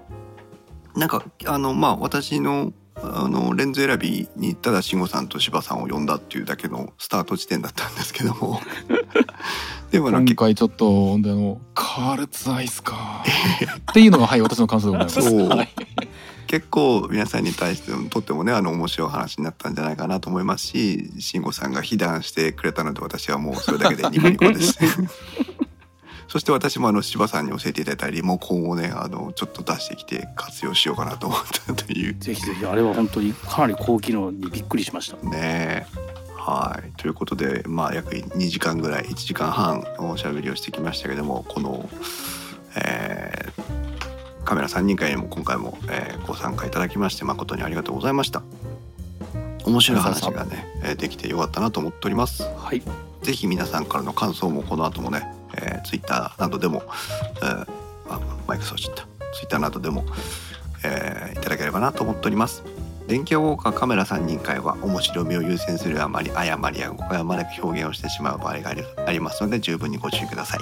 [0.97, 8.59] なんかあのまあ私のあのレンズ選びにただ慎吾さんと柴さんを呼んだっていうだけのスタート地点だったんですけども
[9.93, 13.23] でもあの今結回ちょっとあのカールツアイスか？
[13.91, 15.77] っていうのがはい私の感想でございます。
[16.47, 24.79] 結構皆さんに対してとってもねあの面白い話になったんじゃないかなと思いますし慎吾さんが被弾してくれたので私はもうそれだけでニコニコです。
[26.29, 32.17] そして私もあの柴さんに教えていただいたリモコンをねあのちょっと出してきて活用しようかなと思ったという。
[32.19, 35.17] ぜひぜひあれは本当にかなり高機能にびっくりしました。
[35.29, 35.87] ね
[36.37, 36.93] はい。
[37.01, 41.89] ということでまあ約2時間ぐらい1時間半おしゃべりをしてきましたけどもこの、
[42.77, 43.87] えー
[44.45, 48.43] カメラ3人会にも今回も、えーご参加いただきまして誠にありがとうございました。
[49.65, 52.45] 面白い話がね、えーできてよかったなと思っております。
[52.45, 52.81] はい。
[53.23, 55.27] ぜひ皆さんからの感想もこの後もね、
[55.63, 56.83] えー、ツイッターなどでも、
[57.37, 57.67] えー
[58.09, 59.03] あマイクそうちった
[59.35, 60.05] ツイッターなどでも、
[60.85, 62.63] えーいただければなと思っております。
[63.07, 70.61] 電気屋ウォーカーカメラ3人会は面白みを優先するあまり誤りや誤解を招く表現をしてしまう場合がありありますので十分にご注意ください。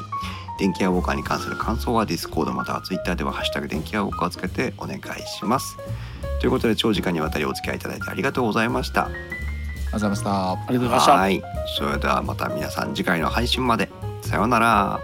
[0.59, 5.77] 電気屋ウォーカーに関する感想はディスコードまたはツイッターでは「ハッシュタグ電気屋ウォーカー」をつけてお願いします。
[6.41, 9.07] ということで長時間にわたりお付き合いいただいてありがとうございました。
[9.07, 9.21] ありが
[9.91, 10.51] とうございました。
[10.53, 11.13] ありがとうございました。
[11.13, 11.43] はい。
[11.79, 13.89] それではまた皆さん次回の配信まで
[14.35, 15.01] さようなら。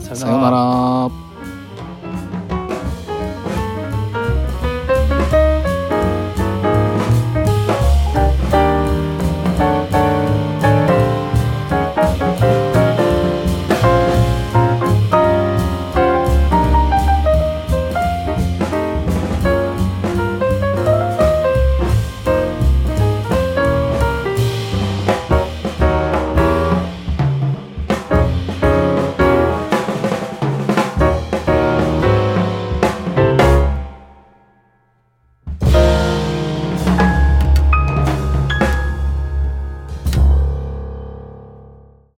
[0.00, 1.27] ささようなら